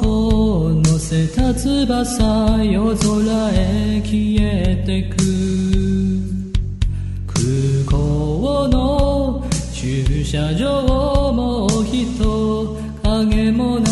[0.00, 5.16] 子を乗せた翼夜空へ消えてく
[7.26, 7.44] 空
[7.90, 13.91] 港の駐車場も人影もな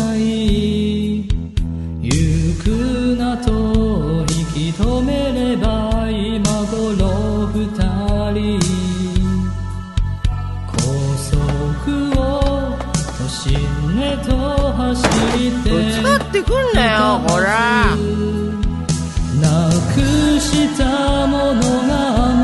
[14.12, 14.36] へと
[14.72, 15.10] 走っ
[15.64, 15.70] て
[16.16, 17.96] ってくんなよほら
[19.40, 22.41] なくしたものが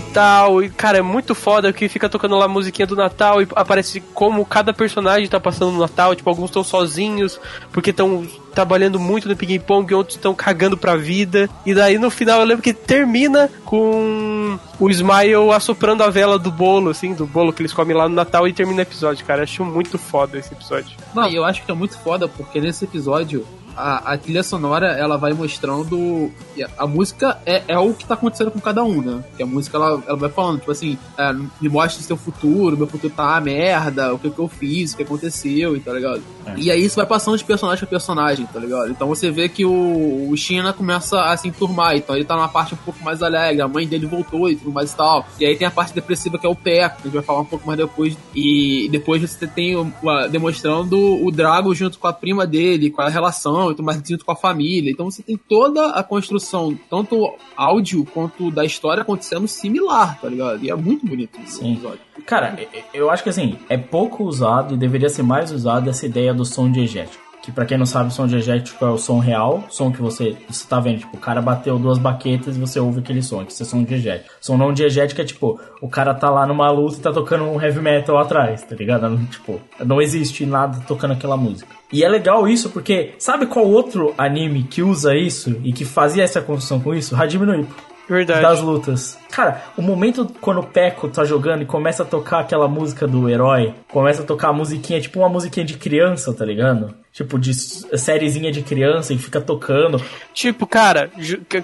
[0.00, 0.62] e tal.
[0.62, 4.00] E, cara, é muito foda que fica tocando lá a musiquinha do Natal e aparece
[4.14, 6.14] como cada personagem tá passando no Natal.
[6.16, 7.40] Tipo, alguns estão sozinhos
[7.72, 11.48] porque estão trabalhando muito no ping pong, outros estão cagando pra vida.
[11.64, 16.50] E daí no final eu lembro que termina com o Smile assoprando a vela do
[16.50, 19.42] bolo, assim, do bolo que eles comem lá no Natal e termina o episódio, cara.
[19.42, 20.96] Acho muito foda esse episódio.
[21.14, 25.16] Não, eu acho que é muito foda porque nesse episódio a, a trilha sonora ela
[25.16, 26.30] vai mostrando.
[26.78, 29.22] a, música é, é o que tá acontecendo com cada um, né?
[29.36, 32.76] Que a música ela, ela vai falando, tipo assim, é, me mostra o seu futuro,
[32.76, 35.92] meu futuro tá uma merda, o que, que eu fiz, o que aconteceu, e tá
[35.92, 36.22] ligado?
[36.56, 38.90] E aí isso vai passando de personagem pra personagem, tá ligado?
[38.90, 42.48] Então você vê que o, o China começa a se enturmar, então ele tá numa
[42.48, 45.26] parte um pouco mais alegre, a mãe dele voltou e tudo mais e tal.
[45.38, 47.40] E aí tem a parte depressiva que é o Peco, que a gente vai falar
[47.40, 48.16] um pouco mais depois.
[48.34, 53.02] E depois você tem o- a- demonstrando o Drago junto com a prima dele, com
[53.02, 54.90] a relação e tudo mais junto com a família.
[54.90, 60.64] Então você tem toda a construção, tanto áudio quanto da história acontecendo similar, tá ligado?
[60.64, 61.72] E é muito bonito esse Sim.
[61.72, 61.98] episódio.
[62.24, 65.90] Cara, e- e- eu acho que assim, é pouco usado e deveria ser mais usado
[65.90, 67.29] essa ideia do som diegético.
[67.50, 70.36] Que pra quem não sabe, o som diegético é o som real, som que você,
[70.48, 73.50] você tá vendo, tipo, o cara bateu duas baquetas e você ouve aquele som, que
[73.52, 74.32] isso é som diegético.
[74.40, 77.60] Som não diegético é tipo, o cara tá lá numa luta e tá tocando um
[77.60, 79.08] heavy metal atrás, tá ligado?
[79.08, 81.74] Não, Tipo, não existe nada tocando aquela música.
[81.92, 86.22] E é legal isso porque, sabe qual outro anime que usa isso e que fazia
[86.22, 87.16] essa construção com isso?
[87.16, 88.42] Hajime no Ippo Verdade.
[88.42, 89.16] das lutas.
[89.30, 93.28] Cara, o momento quando o Peco tá jogando e começa a tocar aquela música do
[93.28, 96.92] herói, começa a tocar a musiquinha, tipo uma musiquinha de criança, tá ligado?
[97.12, 100.02] Tipo de sériezinha de criança e fica tocando.
[100.34, 101.08] Tipo, cara,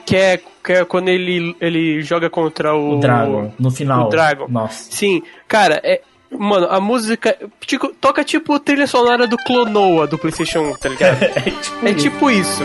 [0.05, 2.97] que é, que é quando ele, ele joga contra o.
[2.97, 4.07] O Dragon, no final.
[4.07, 4.47] O Dragon.
[4.49, 4.87] Nossa.
[4.91, 6.01] Sim, cara, é.
[6.31, 7.37] Mano, a música.
[7.61, 11.23] Tipo, toca tipo trilha sonora do Clonoa do PlayStation 1, tá ligado?
[11.23, 12.03] É tipo É isso.
[12.03, 12.63] tipo isso.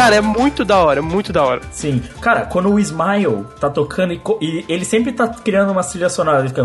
[0.00, 1.60] Cara, é muito da hora, muito da hora.
[1.70, 2.02] Sim.
[2.22, 6.40] Cara, quando o Smile tá tocando e, e ele sempre tá criando uma trilha sonora,
[6.40, 6.62] ele fica.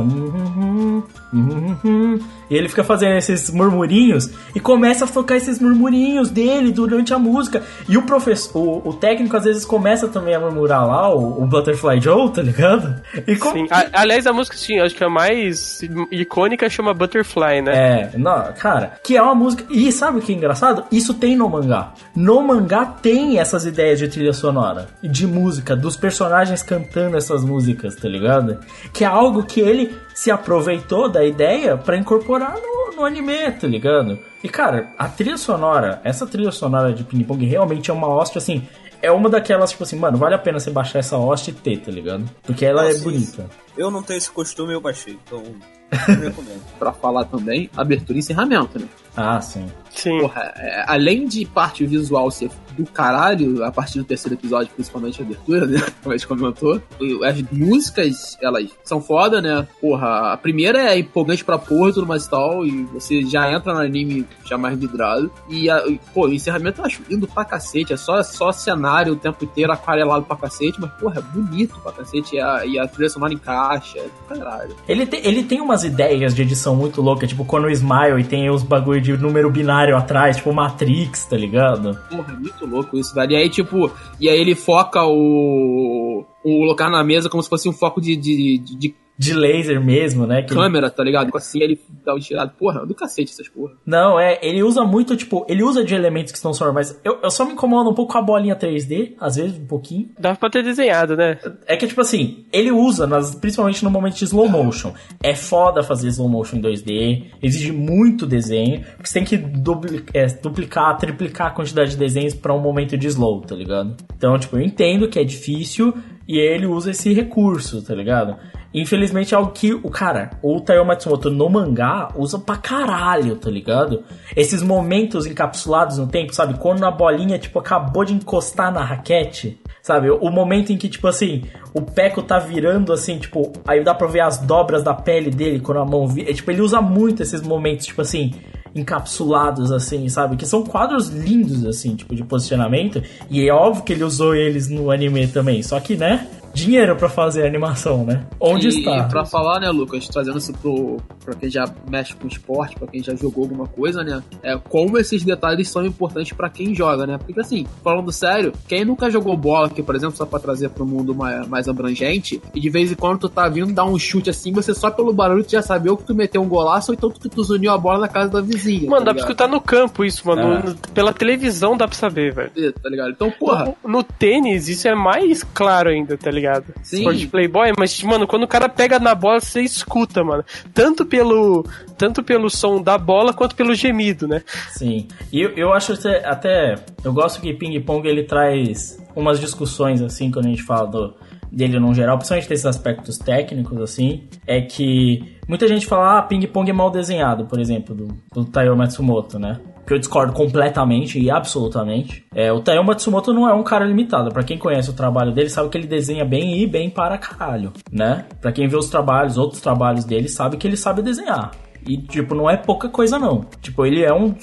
[2.49, 7.19] E ele fica fazendo esses murmurinhos e começa a tocar esses murmurinhos dele durante a
[7.19, 7.63] música.
[7.89, 11.47] E o professor, o, o técnico às vezes começa também a murmurar lá, o, o
[11.47, 13.01] Butterfly Joe, tá ligado?
[13.27, 13.67] E com- Sim.
[13.71, 15.81] A- aliás, a música, sim, acho que a mais
[16.11, 17.71] icônica chama Butterfly, né?
[18.13, 19.63] É, não, cara, que é uma música.
[19.69, 20.83] E sabe o que é engraçado?
[20.91, 21.93] Isso tem no mangá.
[22.15, 27.95] No mangá tem essas ideias de trilha sonora, de música, dos personagens cantando essas músicas,
[27.95, 28.59] tá ligado?
[28.93, 33.67] Que é algo que ele se aproveitou da ideia pra incorporar no, no anime, tá
[33.67, 34.17] ligado?
[34.41, 38.37] E cara, a trilha sonora, essa trilha sonora de Ping Pong realmente é uma hoste
[38.37, 38.65] assim.
[39.01, 41.81] É uma daquelas, tipo assim, mano, vale a pena você baixar essa hoste e ter,
[41.81, 42.23] tá ligado?
[42.43, 43.49] Porque ela é Nossa, bonita.
[43.77, 45.19] Eu não tenho esse costume, eu baixei.
[45.25, 45.43] Então,
[46.07, 46.63] eu recomendo.
[46.79, 48.87] Pra falar também, abertura e encerramento, né?
[49.15, 49.67] Ah, sim.
[49.89, 50.19] Sim.
[50.19, 55.21] Porra, é, além de parte visual ser do caralho, a partir do terceiro episódio, principalmente
[55.21, 55.81] a abertura, né?
[56.03, 56.81] Como a gente comentou.
[57.23, 59.65] As músicas, elas são foda, né?
[59.79, 63.51] Porra, a primeira é empolgante pra porra e tudo mais e tal, e você já
[63.51, 65.31] entra no anime já mais vidrado.
[65.49, 69.13] E, a, e, pô, o encerramento eu acho lindo pra cacete, é só, só cenário
[69.13, 72.77] o tempo inteiro aquarelado pra cacete, mas, porra, é bonito pra cacete, e a, e
[72.77, 74.75] a trilha sonora encaixa, é do caralho.
[74.87, 78.23] Ele tem, ele tem umas ideias de edição muito loucas, tipo quando o Smile e
[78.25, 81.97] tem os bagulho de número binário atrás, tipo Matrix, tá ligado?
[82.09, 83.31] Porra, é muito louco isso, velho.
[83.31, 86.25] E aí, tipo, e aí ele foca o.
[86.43, 89.81] o lugar na mesa como se fosse um foco de, de, de- de De laser
[89.83, 90.41] mesmo, né?
[90.41, 91.29] Que ele- câmera, tá ligado?
[91.35, 92.51] Assim ele dá o tirado.
[92.59, 93.73] Porra, é do cacete essas porra.
[93.85, 96.99] Não, é, ele usa muito, tipo, ele usa de elementos que estão normais.
[97.03, 100.09] Eu, eu só me incomodo um pouco com a bolinha 3D, às vezes um pouquinho.
[100.19, 101.37] Dá pra ter desenhado, né?
[101.65, 104.93] É que, tipo assim, ele usa, nas, principalmente no momento de slow motion.
[105.23, 110.03] É foda fazer slow motion em 2D, exige muito desenho, porque você tem que dupli-
[110.13, 113.95] é, duplicar, triplicar a quantidade de desenhos pra um momento de slow, tá ligado?
[114.17, 115.93] Então, tipo, eu entendo que é difícil
[116.27, 118.35] e ele usa esse recurso, tá ligado?
[118.75, 123.49] Infelizmente é algo que o cara, o Taiyo Matsumoto no mangá usa pra caralho, tá
[123.49, 124.03] ligado?
[124.35, 126.55] Esses momentos encapsulados no tempo, sabe?
[126.59, 130.09] Quando a bolinha, tipo, acabou de encostar na raquete, sabe?
[130.09, 134.07] O momento em que, tipo assim, o Peco tá virando assim, tipo, aí dá pra
[134.07, 136.29] ver as dobras da pele dele quando a mão vira.
[136.29, 138.33] É, tipo, ele usa muito esses momentos, tipo assim,
[138.75, 140.35] encapsulados, assim, sabe?
[140.35, 143.01] Que são quadros lindos, assim, tipo, de posicionamento.
[143.29, 145.63] E é óbvio que ele usou eles no anime também.
[145.63, 146.27] Só que, né?
[146.55, 148.25] Dinheiro pra fazer a animação, né?
[148.39, 148.97] Onde e, está?
[148.97, 152.87] E pra falar, né, Lucas, trazendo isso pro, pra quem já mexe com esporte, pra
[152.87, 154.23] quem já jogou alguma coisa, né?
[154.41, 157.17] É como esses detalhes são importantes pra quem joga, né?
[157.17, 160.85] Porque assim, falando sério, quem nunca jogou bola aqui, por exemplo, só pra trazer pro
[160.85, 164.29] mundo mais, mais abrangente, e de vez em quando tu tá vindo dar um chute
[164.29, 167.09] assim, você só pelo barulho tu já sabia que tu meteu um golaço ou então
[167.11, 168.89] que tu zuniu a bola na casa da vizinha.
[168.89, 170.41] Mano, tá dá pra escutar no campo isso, mano.
[170.41, 170.69] É.
[170.69, 172.51] No- Pela televisão dá pra saber, velho.
[172.81, 173.09] Tá ligado?
[173.11, 176.44] Então, porra, No, no tênis, isso é mais claro ainda, tá ligado?
[176.83, 176.97] Sim.
[176.97, 180.43] Esporte de Playboy, mas, mano, quando o cara pega na bola, você escuta, mano.
[180.73, 181.65] Tanto pelo,
[181.97, 184.41] tanto pelo som da bola quanto pelo gemido, né?
[184.71, 185.07] Sim.
[185.31, 186.75] E eu, eu acho até, até.
[187.03, 191.13] Eu gosto que Ping Pong ele traz umas discussões, assim, quando a gente fala do,
[191.51, 194.27] dele no geral, principalmente desses aspectos técnicos, assim.
[194.45, 198.75] É que Muita gente fala, ah, ping-pong é mal desenhado, por exemplo, do, do Taiyo
[198.75, 199.59] Matsumoto, né?
[199.85, 202.25] Que eu discordo completamente e absolutamente.
[202.33, 204.31] É, o Taiyo Matsumoto não é um cara limitado.
[204.31, 207.71] Pra quem conhece o trabalho dele, sabe que ele desenha bem e bem para caralho,
[207.91, 208.25] né?
[208.41, 211.51] Pra quem vê os trabalhos, outros trabalhos dele, sabe que ele sabe desenhar.
[211.87, 213.45] E, tipo, não é pouca coisa, não.
[213.61, 214.33] Tipo, ele é um,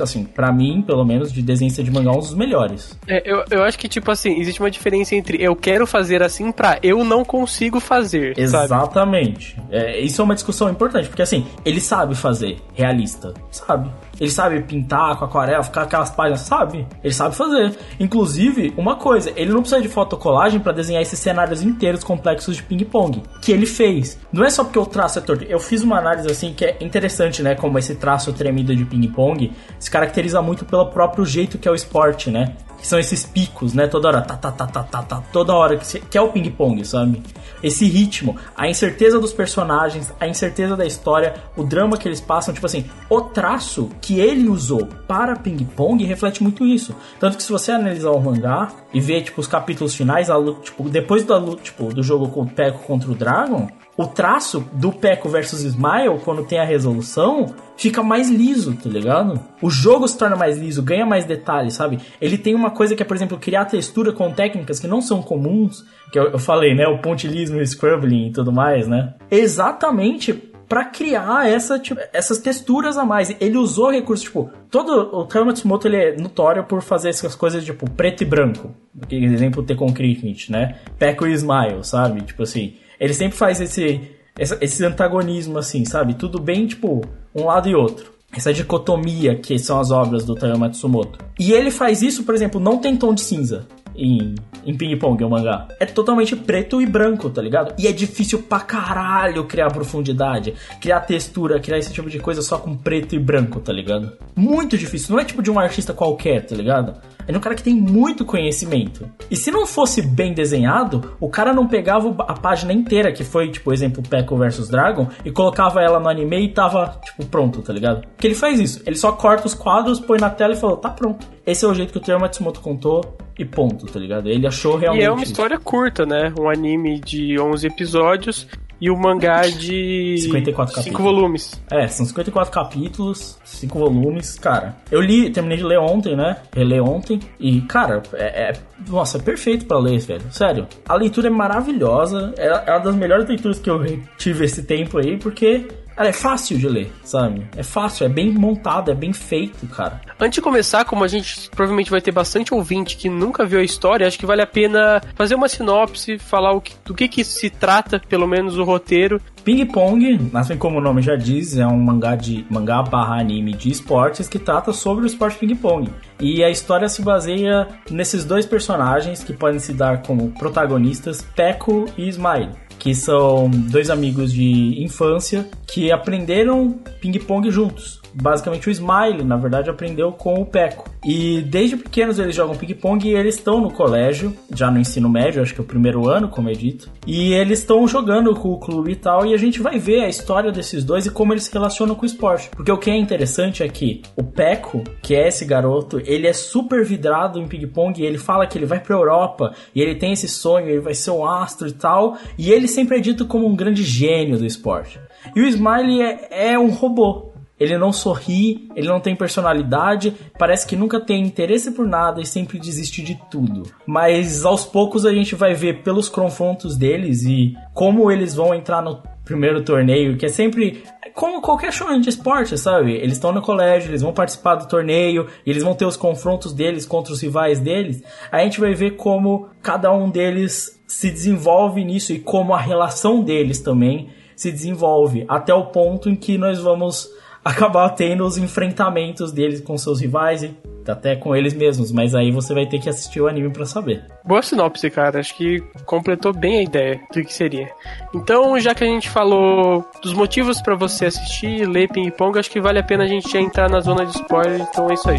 [0.00, 2.98] assim, pra mim, pelo menos, de desenhista de mangá, um dos melhores.
[3.06, 6.50] É, eu, eu acho que, tipo assim, existe uma diferença entre eu quero fazer assim
[6.50, 8.36] pra eu não consigo fazer?
[8.36, 9.56] Exatamente.
[9.70, 13.88] É, isso é uma discussão importante, porque assim, ele sabe fazer realista, sabe?
[14.20, 16.86] Ele sabe pintar com aquarela, ficar aquelas páginas, sabe?
[17.02, 17.74] Ele sabe fazer.
[17.98, 22.62] Inclusive, uma coisa, ele não precisa de fotocolagem pra desenhar esses cenários inteiros complexos de
[22.62, 24.18] ping-pong, que ele fez.
[24.30, 25.44] Não é só porque o traço é torto.
[25.44, 27.54] Eu fiz uma análise assim que é interessante, né?
[27.54, 31.74] Como esse traço tremido de ping-pong se caracteriza muito pelo próprio jeito que é o
[31.74, 32.54] esporte, né?
[32.78, 33.86] Que são esses picos, né?
[33.86, 36.84] Toda hora, tá, tá, tá, tá, tá, tá, toda hora, que, que é o ping-pong,
[36.84, 37.22] sabe?
[37.62, 42.54] Esse ritmo, a incerteza dos personagens, a incerteza da história, o drama que eles passam,
[42.54, 46.94] tipo assim, o traço que ele usou para ping-pong reflete muito isso.
[47.18, 50.62] Tanto que se você analisar o mangá e ver, tipo, os capítulos finais, a luta,
[50.62, 54.64] tipo, depois da luta, tipo, do jogo com o Peco contra o Dragon, o traço
[54.72, 59.40] do Peco versus Smile, quando tem a resolução, fica mais liso, tá ligado?
[59.62, 61.98] O jogo se torna mais liso, ganha mais detalhes, sabe?
[62.20, 65.22] Ele tem uma coisa que é, por exemplo, criar textura com técnicas que não são
[65.22, 66.86] comuns, que eu, eu falei, né?
[66.86, 69.14] O pontilismo, o scrubbling e tudo mais, né?
[69.30, 70.34] Exatamente
[70.68, 73.34] pra criar essa, tipo, essas texturas a mais.
[73.40, 77.64] Ele usou recursos, tipo, todo o Taro Matsumoto ele é notório por fazer essas coisas,
[77.64, 78.74] tipo, preto e branco.
[78.96, 80.76] Por exemplo, The Concrete, né?
[80.98, 82.20] Peco e Smile, sabe?
[82.20, 84.02] Tipo assim, ele sempre faz esse,
[84.40, 86.14] essa- esse antagonismo, assim, sabe?
[86.14, 87.02] Tudo bem, tipo,
[87.34, 88.12] um lado e outro.
[88.32, 91.18] Essa dicotomia que são as obras do Taro Matsumoto.
[91.38, 94.34] E ele faz isso, por exemplo, não tem tom de cinza em,
[94.64, 95.68] em Ping Pong, o mangá.
[95.78, 97.74] É totalmente preto e branco, tá ligado?
[97.78, 102.58] E é difícil pra caralho criar profundidade, criar textura, criar esse tipo de coisa só
[102.58, 104.12] com preto e branco, tá ligado?
[104.34, 105.14] Muito difícil.
[105.14, 106.94] Não é tipo de um artista qualquer, tá ligado?
[107.26, 109.08] É de um cara que tem muito conhecimento.
[109.30, 113.50] E se não fosse bem desenhado, o cara não pegava a página inteira, que foi,
[113.50, 117.72] tipo, exemplo, Peco versus Dragon, e colocava ela no anime e tava, tipo, pronto, tá
[117.72, 118.00] ligado?
[118.00, 118.82] Porque ele faz isso.
[118.86, 121.26] Ele só corta os quadros, põe na tela e falou, tá pronto.
[121.46, 124.28] Esse é o jeito que o Teru Matsumoto contou e ponto, tá ligado?
[124.28, 126.32] Ele achou E realmente é uma história curta, né?
[126.38, 128.46] Um anime de 11 episódios
[128.80, 131.14] e o mangá de 54 5 capítulos.
[131.14, 131.62] volumes.
[131.70, 134.76] É, são 54 capítulos, 5 volumes, cara.
[134.90, 136.36] Eu li, terminei de ler ontem, né?
[136.54, 137.20] Reler ontem.
[137.38, 138.52] E, cara, é, é-
[138.88, 140.22] Nossa, é perfeito pra ler, velho.
[140.30, 140.66] Sério.
[140.88, 142.32] A leitura é maravilhosa.
[142.38, 143.84] É, é uma das melhores leituras que eu
[144.16, 145.66] tive esse tempo aí, porque.
[146.00, 147.46] Ela é fácil de ler, sabe?
[147.54, 150.00] É fácil, é bem montado, é bem feito, cara.
[150.18, 153.62] Antes de começar, como a gente provavelmente vai ter bastante ouvinte que nunca viu a
[153.62, 157.22] história, acho que vale a pena fazer uma sinopse, falar o que- do que, que
[157.22, 159.20] se trata, pelo menos o roteiro.
[159.44, 163.52] Ping Pong, assim como o nome já diz, é um mangá de mangá barra anime
[163.52, 165.90] de esportes que trata sobre o esporte ping pong.
[166.18, 171.84] E a história se baseia nesses dois personagens que podem se dar como protagonistas, Peco
[171.98, 178.00] e Smile, que são dois amigos de infância que aprenderam ping pong juntos.
[178.12, 180.90] Basicamente o Smile, na verdade, aprendeu com o Peco.
[181.04, 185.40] E desde pequenos eles jogam ping-pong e eles estão no colégio, já no ensino médio,
[185.40, 186.90] acho que é o primeiro ano, como é dito.
[187.06, 190.08] E eles estão jogando com o clube e tal, e a gente vai ver a
[190.08, 192.50] história desses dois e como eles se relacionam com o esporte.
[192.50, 196.32] Porque o que é interessante é que o Peco, que é esse garoto, ele é
[196.32, 200.12] super vidrado em ping-pong e ele fala que ele vai pra Europa e ele tem
[200.12, 203.46] esse sonho, ele vai ser um astro e tal, e ele sempre é dito como
[203.46, 204.98] um grande gênio do esporte.
[205.34, 207.30] E o Smiley é, é um robô.
[207.60, 212.24] Ele não sorri, ele não tem personalidade, parece que nunca tem interesse por nada e
[212.24, 213.64] sempre desiste de tudo.
[213.86, 218.80] Mas aos poucos a gente vai ver pelos confrontos deles e como eles vão entrar
[218.80, 220.82] no primeiro torneio, que é sempre
[221.14, 222.94] como qualquer show de esporte, sabe?
[222.94, 226.86] Eles estão no colégio, eles vão participar do torneio, eles vão ter os confrontos deles
[226.86, 228.02] contra os rivais deles.
[228.32, 233.22] A gente vai ver como cada um deles se desenvolve nisso e como a relação
[233.22, 234.08] deles também
[234.40, 237.10] se desenvolve até o ponto em que nós vamos
[237.44, 240.56] acabar tendo os enfrentamentos deles com seus rivais e
[240.88, 244.02] até com eles mesmos, mas aí você vai ter que assistir o anime pra saber.
[244.24, 245.20] Boa sinopse, cara.
[245.20, 247.70] Acho que completou bem a ideia do que seria.
[248.14, 252.50] Então, já que a gente falou dos motivos pra você assistir, ler Ping Pong, acho
[252.50, 254.62] que vale a pena a gente entrar na zona de spoiler.
[254.62, 255.18] Então é isso aí.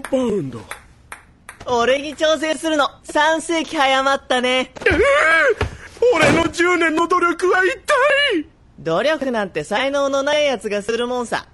[0.00, 0.60] Zero
[1.66, 4.72] 俺に挑戦するの3世紀早まったね
[6.14, 8.46] 俺の10年の努力は一体
[8.78, 11.46] 努力なんて才能のない奴がするもんさ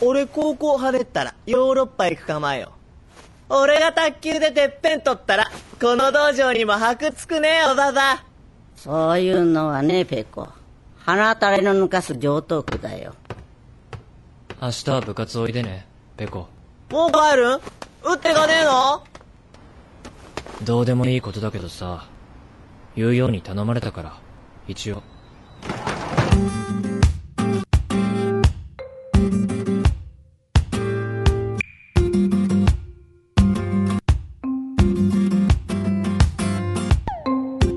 [0.00, 2.72] 俺高校跳ねったらヨーロッパ行く構えよ。
[3.48, 5.44] 俺が卓球でてっぺん取ったら、
[5.80, 8.24] この道場にも箔つくね、おばば。
[8.76, 10.48] そういうのはね、ペコ。
[10.96, 13.14] 鼻たれの抜かす上等句だよ。
[14.60, 16.48] 明日は部活おいでね、ペコ。
[16.91, 17.59] もう帰るん
[18.03, 19.03] 打ってかねえの
[20.63, 22.05] どうでもいいことだけどさ、
[22.95, 24.13] 言うように頼まれたから、
[24.67, 25.03] 一応。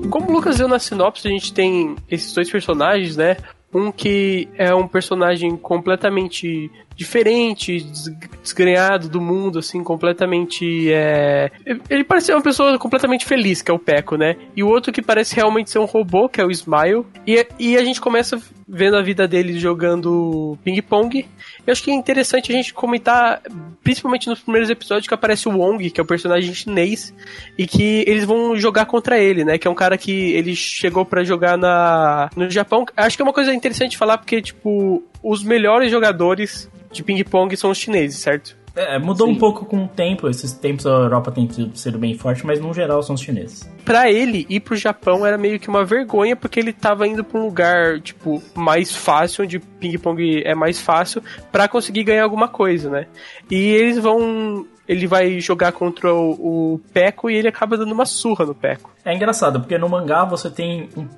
[0.09, 3.37] Como o Lucas deu na sinopse, a gente tem esses dois personagens, né?
[3.73, 8.10] Um que é um personagem completamente diferente, des-
[8.42, 10.90] desgrenhado do mundo, assim, completamente.
[10.90, 11.50] É...
[11.90, 14.36] Ele parece ser uma pessoa completamente feliz, que é o Peco, né?
[14.56, 17.04] E o outro que parece realmente ser um robô, que é o Smile.
[17.26, 21.24] E, e a gente começa vendo a vida dele jogando ping-pong.
[21.64, 23.40] Eu acho que é interessante a gente comentar,
[23.82, 27.14] principalmente nos primeiros episódios, que aparece o Wong, que é o personagem chinês,
[27.56, 29.58] e que eles vão jogar contra ele, né?
[29.58, 32.84] Que é um cara que ele chegou pra jogar na no Japão.
[32.96, 37.70] Acho que é uma coisa interessante falar porque tipo os melhores jogadores de ping-pong são
[37.70, 38.56] os chineses, certo?
[38.76, 39.32] É, mudou Sim.
[39.32, 40.28] um pouco com o tempo.
[40.28, 43.68] Esses tempos a Europa tem sido bem forte, mas no geral são os chineses.
[43.86, 47.40] Pra ele ir pro Japão era meio que uma vergonha porque ele tava indo pra
[47.40, 52.90] um lugar tipo mais fácil, onde ping-pong é mais fácil, pra conseguir ganhar alguma coisa,
[52.90, 53.06] né?
[53.50, 58.04] E eles vão ele vai jogar contra o, o Peco e ele acaba dando uma
[58.04, 58.94] surra no Peco.
[59.04, 60.88] É engraçado, porque no mangá você tem.
[60.96, 61.08] Um,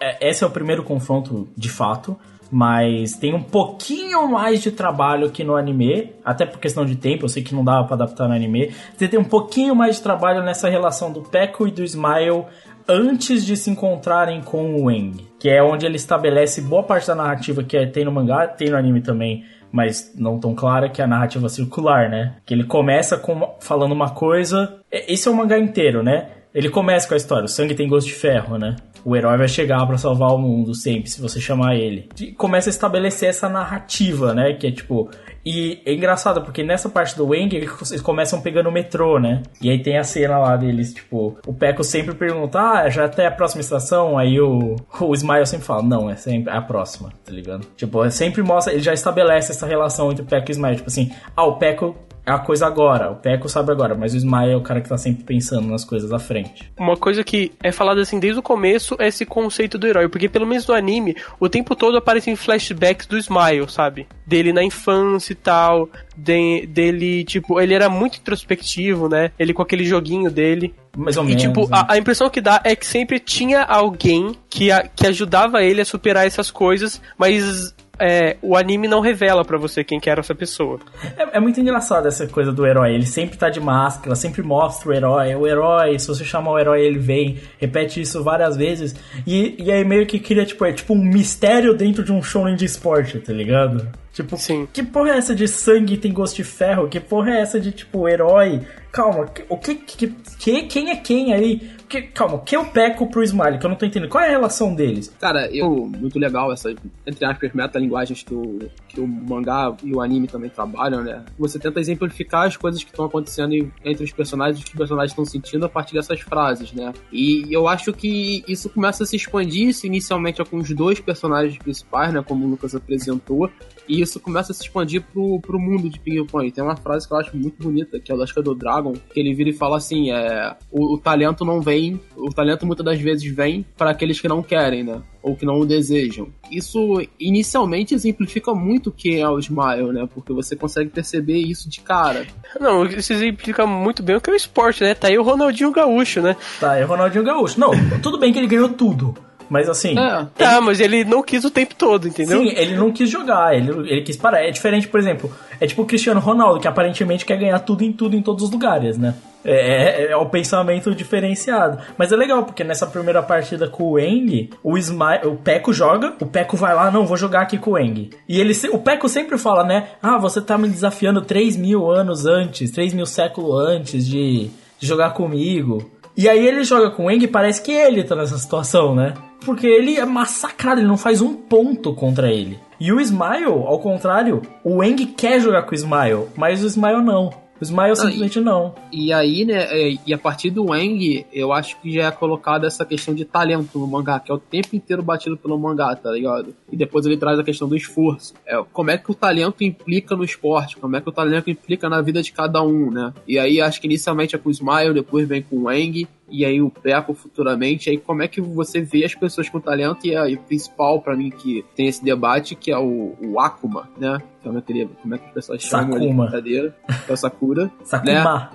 [0.00, 2.16] é, esse é o primeiro confronto de fato,
[2.50, 7.24] mas tem um pouquinho mais de trabalho que no anime, até por questão de tempo,
[7.24, 8.72] eu sei que não dava pra adaptar no anime.
[8.96, 12.44] Você tem um pouquinho mais de trabalho nessa relação do Peko e do Smile
[12.88, 17.14] antes de se encontrarem com o Wang, que é onde ele estabelece boa parte da
[17.14, 19.44] narrativa que é- tem no mangá, tem no anime também.
[19.72, 22.34] Mas não tão clara que é a narrativa circular, né?
[22.44, 24.80] Que ele começa com, falando uma coisa.
[24.90, 26.26] é- Esse é o mangá inteiro, né?
[26.52, 28.74] Ele começa com a história, o sangue tem gosto de ferro, né?
[29.04, 32.08] O herói vai chegar pra salvar o mundo sempre, se você chamar ele.
[32.20, 34.52] E começa a estabelecer essa narrativa, né?
[34.54, 35.10] Que é tipo.
[35.44, 39.42] E é engraçado, porque nessa parte do Wang, eles começam pegando o metrô, né?
[39.60, 43.26] E aí tem a cena lá deles, tipo, o Peco sempre pergunta, ah, já até
[43.26, 44.18] a próxima estação?
[44.18, 47.66] Aí o, o Smile sempre fala, não, é sempre a próxima, tá ligado?
[47.74, 50.76] Tipo, é sempre mostra, ele já estabelece essa relação entre o Peco e o Smile,
[50.76, 51.96] tipo assim, ah, o Peco
[52.26, 54.88] é a coisa agora, o Peco sabe agora, mas o Smile é o cara que
[54.88, 56.70] tá sempre pensando nas coisas à frente.
[56.78, 60.28] Uma coisa que é falada assim desde o começo é esse conceito do herói, porque
[60.28, 64.06] pelo menos no anime, o tempo todo aparecem flashbacks do Smile, sabe?
[64.26, 69.32] Dele na infância e tal, de- dele, tipo, ele era muito introspectivo, né?
[69.38, 70.74] Ele com aquele joguinho dele.
[70.96, 71.42] Mais ou E, menos.
[71.42, 71.68] tipo, né?
[71.88, 75.80] a, a impressão que dá é que sempre tinha alguém que, a- que ajudava ele
[75.80, 80.20] a superar essas coisas, mas é, o anime não revela pra você quem que era
[80.20, 80.80] essa pessoa.
[81.16, 82.94] É, é muito engraçado essa coisa do herói.
[82.94, 85.34] Ele sempre tá de máscara, sempre mostra o herói.
[85.34, 87.38] O herói, se você chamar o herói, ele vem.
[87.58, 88.94] Repete isso várias vezes.
[89.26, 92.56] E, e aí meio que cria, tipo, é tipo um mistério dentro de um shonen
[92.56, 93.86] de esporte, tá ligado?
[94.22, 94.68] Tipo, Sim.
[94.72, 96.88] que porra é essa de sangue tem gosto de ferro?
[96.88, 98.60] Que porra é essa de, tipo, herói?
[98.92, 101.70] Calma, o que, que, que- quem é quem aí?
[101.88, 103.58] Que, calma, o que eu peco pro Smiley?
[103.60, 104.08] Que eu não tô entendendo.
[104.10, 105.14] Qual é a relação deles?
[105.20, 106.74] Cara, eu muito legal essas,
[107.06, 108.58] entre aspas, metalinguagens que o,
[108.88, 111.22] que o mangá e o anime também trabalham, né?
[111.38, 113.54] Você tenta exemplificar as coisas que estão acontecendo
[113.84, 116.92] entre os personagens, o que os personagens estão sentindo a partir dessas frases, né?
[117.12, 120.98] E eu acho que isso começa a se expandir, isso inicialmente é com os dois
[120.98, 122.24] personagens principais, né?
[122.26, 123.48] Como o Lucas apresentou.
[123.88, 126.50] E isso começa a se expandir pro, pro mundo de Ping Pong.
[126.50, 128.54] Tem uma frase que eu acho muito bonita, que é o acho que é do
[128.54, 132.66] Dragon, que ele vira e fala assim: é, o, o talento não vem, o talento
[132.66, 135.02] muitas das vezes vem para aqueles que não querem, né?
[135.22, 136.28] Ou que não o desejam.
[136.50, 140.08] Isso inicialmente exemplifica muito quem é o Smile, né?
[140.12, 142.26] Porque você consegue perceber isso de cara.
[142.58, 144.94] Não, isso exemplifica muito bem o que é o esporte, né?
[144.94, 146.36] Tá aí o Ronaldinho Gaúcho, né?
[146.58, 147.60] Tá, é o Ronaldinho Gaúcho.
[147.60, 149.14] Não, tudo bem que ele ganhou tudo.
[149.50, 149.98] Mas assim.
[149.98, 152.40] É, Tá, mas ele não quis o tempo todo, entendeu?
[152.40, 154.44] Sim, ele não quis jogar, ele, ele quis parar.
[154.44, 155.30] É diferente, por exemplo,
[155.60, 158.50] é tipo o Cristiano Ronaldo, que aparentemente quer ganhar tudo em tudo em todos os
[158.50, 159.14] lugares, né?
[159.44, 161.78] É, é, é o pensamento diferenciado.
[161.98, 166.26] Mas é legal, porque nessa primeira partida com o Eng, o, o Peco joga, o
[166.26, 168.10] Peco vai lá, não, vou jogar aqui com o Eng.
[168.28, 169.88] E ele, o Peco sempre fala, né?
[170.00, 174.86] Ah, você tá me desafiando 3 mil anos antes, 3 mil séculos antes de, de
[174.86, 175.90] jogar comigo.
[176.16, 179.14] E aí ele joga com o Eng e parece que ele tá nessa situação, né?
[179.44, 182.58] Porque ele é massacrado, ele não faz um ponto contra ele.
[182.78, 187.02] E o Smile, ao contrário, o Eng quer jogar com o Smile, mas o Smile
[187.02, 187.30] não.
[187.60, 188.74] O Smile simplesmente não.
[188.90, 192.66] E aí, né, é, e a partir do Wang, eu acho que já é colocada
[192.66, 196.10] essa questão de talento no mangá, que é o tempo inteiro batido pelo mangá, tá
[196.10, 196.54] ligado?
[196.72, 198.32] E depois ele traz a questão do esforço.
[198.46, 201.86] É, como é que o talento implica no esporte, como é que o talento implica
[201.88, 203.12] na vida de cada um, né?
[203.28, 206.44] E aí acho que inicialmente é com o Smile, depois vem com o Wang, e
[206.44, 210.16] aí o Peko futuramente, aí como é que você vê as pessoas com talento e
[210.16, 214.18] aí o principal pra mim que tem esse debate, que é o, o Akuma, né?
[214.42, 216.24] Como é, que ele, como é que as pessoas chamam ele de Sakuma.
[216.24, 216.76] brincadeira?
[217.08, 217.70] É o Sakura.
[217.84, 218.12] Sakuma.
[218.12, 218.24] Né?
[218.26, 218.50] Ah,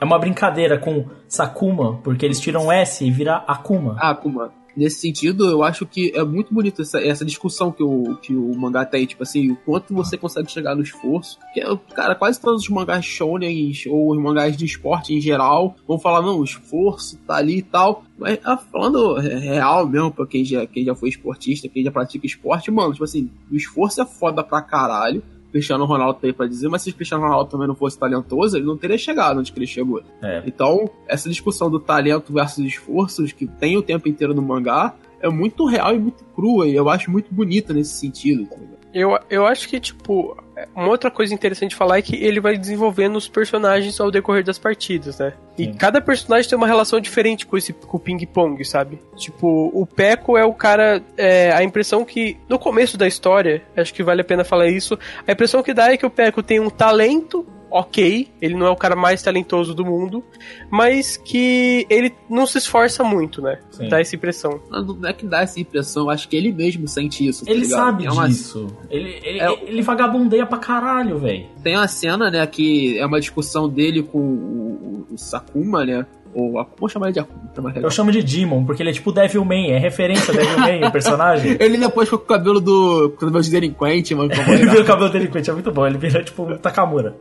[0.00, 3.96] É uma brincadeira com Sakuma, porque eles tiram S e vira Akuma.
[3.98, 4.52] Akuma.
[4.80, 8.58] Nesse sentido, eu acho que é muito bonito essa, essa discussão que o, que o
[8.58, 11.38] mangá tem, tipo assim, o quanto você consegue chegar no esforço.
[11.38, 11.60] Porque,
[11.94, 16.22] cara, quase todos os mangás shonen ou os mangás de esporte em geral vão falar,
[16.22, 18.04] não, o esforço tá ali e tal.
[18.16, 22.24] Mas ah, falando real mesmo, pra quem já, quem já foi esportista, quem já pratica
[22.24, 25.22] esporte, mano, tipo assim, o esforço é foda pra caralho.
[25.50, 28.66] Cristiano Ronaldo tem pra dizer, mas se o Cristiano Ronaldo também não fosse talentoso, ele
[28.66, 30.02] não teria chegado onde ele chegou.
[30.22, 30.42] É.
[30.46, 35.28] Então, essa discussão do talento versus esforços que tem o tempo inteiro no mangá é
[35.28, 38.46] muito real e muito crua, e eu acho muito bonita nesse sentido.
[38.46, 38.79] tá ligado?
[38.92, 40.36] Eu, eu acho que, tipo,
[40.74, 44.44] uma outra coisa interessante de falar é que ele vai desenvolvendo os personagens ao decorrer
[44.44, 45.32] das partidas, né?
[45.56, 45.74] E Sim.
[45.74, 48.98] cada personagem tem uma relação diferente com esse com o ping-pong, sabe?
[49.16, 51.02] Tipo, o Peco é o cara.
[51.16, 52.36] É, a impressão que.
[52.48, 54.98] No começo da história, acho que vale a pena falar isso.
[55.26, 57.46] A impressão que dá é que o Peco tem um talento.
[57.70, 60.24] Ok, ele não é o cara mais talentoso do mundo,
[60.70, 63.58] mas que ele não se esforça muito, né?
[63.70, 63.88] Sim.
[63.88, 64.60] Dá essa impressão.
[64.70, 67.44] Não não é que dá essa impressão, acho que ele mesmo sente isso.
[67.44, 67.78] tá Ele ligado?
[67.78, 68.76] sabe é uma, disso.
[68.90, 71.46] Ele, ele, É- ele vagabundeia pra caralho, velho.
[71.62, 76.04] Tem uma cena, né, que é uma discussão dele com o, o- o Sakuma, né?
[76.32, 77.76] Ou vamos chamar ele de Akuma, é mais.
[77.76, 81.56] Eu chamo de Demon, porque ele é tipo Devilman, é referência a Devilman, o personagem.
[81.60, 83.10] Ele depois ficou com o cabelo do.
[83.10, 84.30] com o cabelo de delinquente, mano.
[84.32, 85.86] Ele vira o cabelo delinquente, é muito bom.
[85.86, 87.16] Ele vira tipo um Takamura.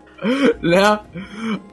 [0.62, 1.00] né?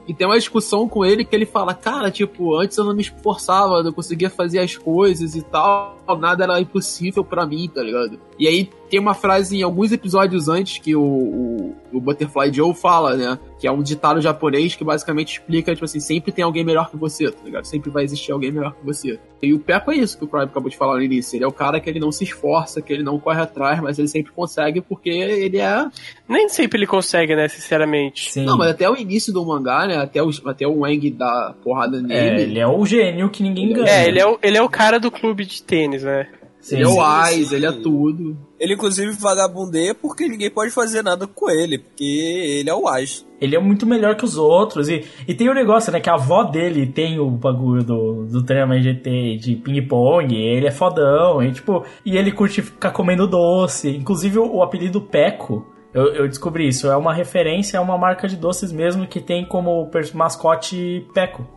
[0.07, 3.01] E tem uma discussão com ele que ele fala, cara, tipo, antes eu não me
[3.01, 7.83] esforçava, eu não conseguia fazer as coisas e tal, nada era impossível pra mim, tá
[7.83, 8.19] ligado?
[8.39, 12.73] E aí tem uma frase em alguns episódios antes que o, o, o Butterfly Joe
[12.73, 13.37] fala, né?
[13.59, 16.97] Que é um ditado japonês que basicamente explica, tipo assim, sempre tem alguém melhor que
[16.97, 17.65] você, tá ligado?
[17.65, 19.19] Sempre vai existir alguém melhor que você.
[19.41, 21.35] E o Peppa é isso que o Prime acabou de falar no início.
[21.37, 23.97] Ele é o cara que ele não se esforça, que ele não corre atrás, mas
[23.99, 25.85] ele sempre consegue porque ele é
[26.27, 28.31] Nem sempre ele consegue, né, sinceramente.
[28.31, 28.45] Sim.
[28.45, 29.97] não, mas até o início do mangá, né?
[29.97, 32.41] Até o, até o Wang dar porrada É, nele.
[32.43, 33.89] ele é o gênio que ninguém ganha.
[33.89, 36.27] É, ele é, o, ele é o cara do clube de tênis, né?
[36.67, 37.01] Sim, ele é o.
[37.01, 38.37] Ais, ele é tudo.
[38.59, 43.25] Ele, inclusive, vagabundeia porque ninguém pode fazer nada com ele, porque ele é o Age.
[43.39, 44.89] Ele é muito melhor que os outros.
[44.89, 46.01] E, e tem o negócio, né?
[46.01, 50.35] Que a avó dele tem o bagulho do, do treinamento GT de ping-pong.
[50.35, 51.41] Ele é fodão.
[51.41, 53.89] E, tipo, e ele curte ficar comendo doce.
[53.95, 55.65] Inclusive, o, o apelido Peco.
[55.93, 56.87] Eu, eu descobri isso.
[56.87, 61.47] É uma referência a uma marca de doces mesmo que tem como mascote Peco.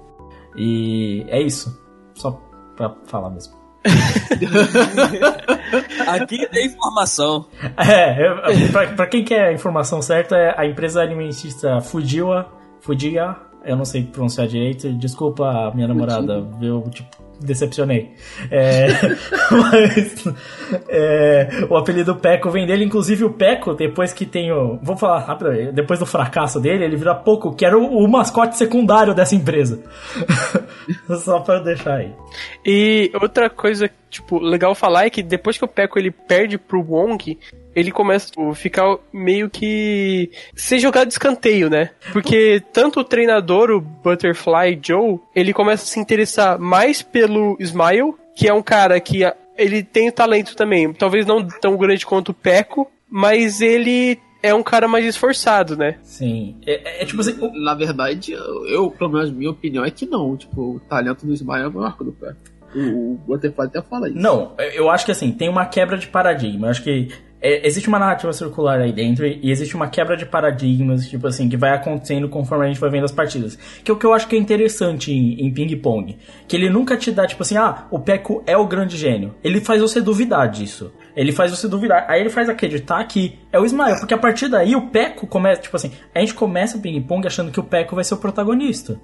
[0.57, 1.83] E é isso.
[2.15, 2.41] Só
[2.77, 3.60] pra falar mesmo.
[6.07, 7.47] Aqui tem informação.
[7.77, 12.49] É, pra, pra quem quer a informação certa, é a empresa alimentista Fujiwa,
[12.81, 18.13] Fujiya, eu não sei pronunciar direito, desculpa minha namorada, eu tipo, decepcionei.
[18.51, 18.89] É,
[19.51, 20.25] mas
[20.89, 24.79] é, o apelido Peco vem dele, inclusive o Peco, depois que tem o.
[24.83, 28.57] Vou falar rápido, depois do fracasso dele, ele vira Poco, que era o, o mascote
[28.57, 29.83] secundário dessa empresa.
[31.19, 32.13] Só pra deixar aí.
[32.65, 36.83] E outra coisa, tipo, legal falar é que depois que o Peco ele perde pro
[36.83, 37.39] Wong,
[37.75, 41.91] ele começa a ficar meio que ser jogado de escanteio, né?
[42.13, 48.15] Porque tanto o treinador, o Butterfly Joe, ele começa a se interessar mais pelo Smile,
[48.35, 49.21] que é um cara que
[49.57, 54.63] ele tem talento também, talvez não tão grande quanto o Peco, mas ele é um
[54.63, 55.97] cara mais esforçado, né?
[56.03, 56.57] Sim.
[56.67, 57.37] É, é- é tipo assim.
[57.63, 60.35] Na verdade, eu, eu, pelo menos minha opinião é que não.
[60.37, 62.35] Tipo, o talento do Ismael é maior que o do pé.
[62.75, 64.17] O, o Butterfly até fala isso.
[64.19, 66.69] Não, eu acho que assim, tem uma quebra de paradigma.
[66.69, 67.09] Eu acho que
[67.43, 71.49] é, existe uma narrativa circular aí dentro e, existe uma quebra de paradigmas, tipo assim,
[71.49, 73.57] que vai acontecendo conforme a gente vai vendo as partidas.
[73.83, 76.19] Que é o que eu acho que é interessante em, em ping-pong.
[76.47, 79.35] Que ele nunca te dá, tipo assim, ah, o Peco é o grande gênio.
[79.43, 80.93] Ele faz você duvidar disso.
[81.17, 82.05] Ele faz você duvidar.
[82.09, 83.97] Aí ele faz acreditar que é o Ismael.
[83.99, 87.51] Porque a partir daí o Peco começa, tipo assim, a gente começa o ping-pong achando
[87.51, 89.01] que o Peco vai ser o protagonista.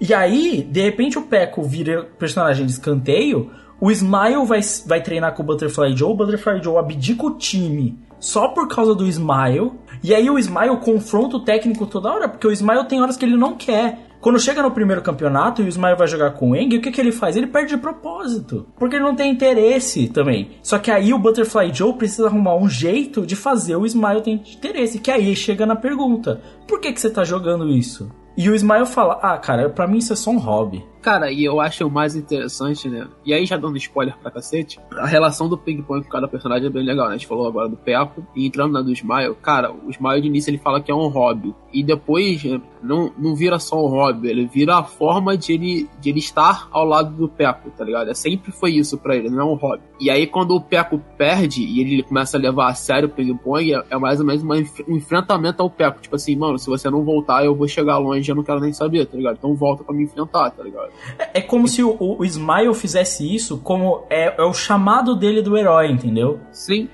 [0.00, 3.50] E aí, de repente, o Peco vira personagem de escanteio.
[3.80, 6.12] O Smile vai, vai treinar com o Butterfly Joe.
[6.12, 9.72] O Butterfly Joe abdica o time só por causa do Smile.
[10.04, 13.24] E aí o Smile confronta o técnico toda hora, porque o Smile tem horas que
[13.24, 13.98] ele não quer.
[14.20, 16.90] Quando chega no primeiro campeonato e o Smile vai jogar com o Eng, o que,
[16.90, 17.36] que ele faz?
[17.36, 18.66] Ele perde de propósito.
[18.78, 20.50] Porque ele não tem interesse também.
[20.62, 24.32] Só que aí o Butterfly Joe precisa arrumar um jeito de fazer o Smile ter
[24.32, 24.98] interesse.
[24.98, 28.10] Que aí chega na pergunta: por que, que você tá jogando isso?
[28.36, 30.84] E o Ismael fala: Ah, cara, pra mim isso é só um hobby.
[31.02, 33.08] Cara, e eu acho o mais interessante, né?
[33.24, 36.70] E aí, já dando spoiler pra cacete, a relação do ping-pong com cada personagem é
[36.70, 37.14] bem legal, né?
[37.14, 40.28] A gente falou agora do Peco, e entrando na do Smile, cara, o Smile de
[40.28, 41.54] início ele fala que é um hobby.
[41.72, 45.88] E depois, né, não, não vira só um hobby, ele vira a forma de ele,
[46.00, 48.10] de ele estar ao lado do Peco, tá ligado?
[48.10, 49.82] É, sempre foi isso pra ele, não é um hobby.
[49.98, 53.72] E aí, quando o Peco perde e ele começa a levar a sério o ping-pong,
[53.72, 56.00] é, é mais ou menos uma um enfrentamento ao Peco.
[56.00, 58.72] Tipo assim, mano, se você não voltar, eu vou chegar longe, eu não quero nem
[58.72, 59.36] saber, tá ligado?
[59.38, 60.89] Então volta pra me enfrentar, tá ligado?
[61.18, 65.16] É, é como se o, o, o Smile fizesse isso como é, é o chamado
[65.16, 66.40] dele do herói, entendeu?
[66.52, 66.88] Sim.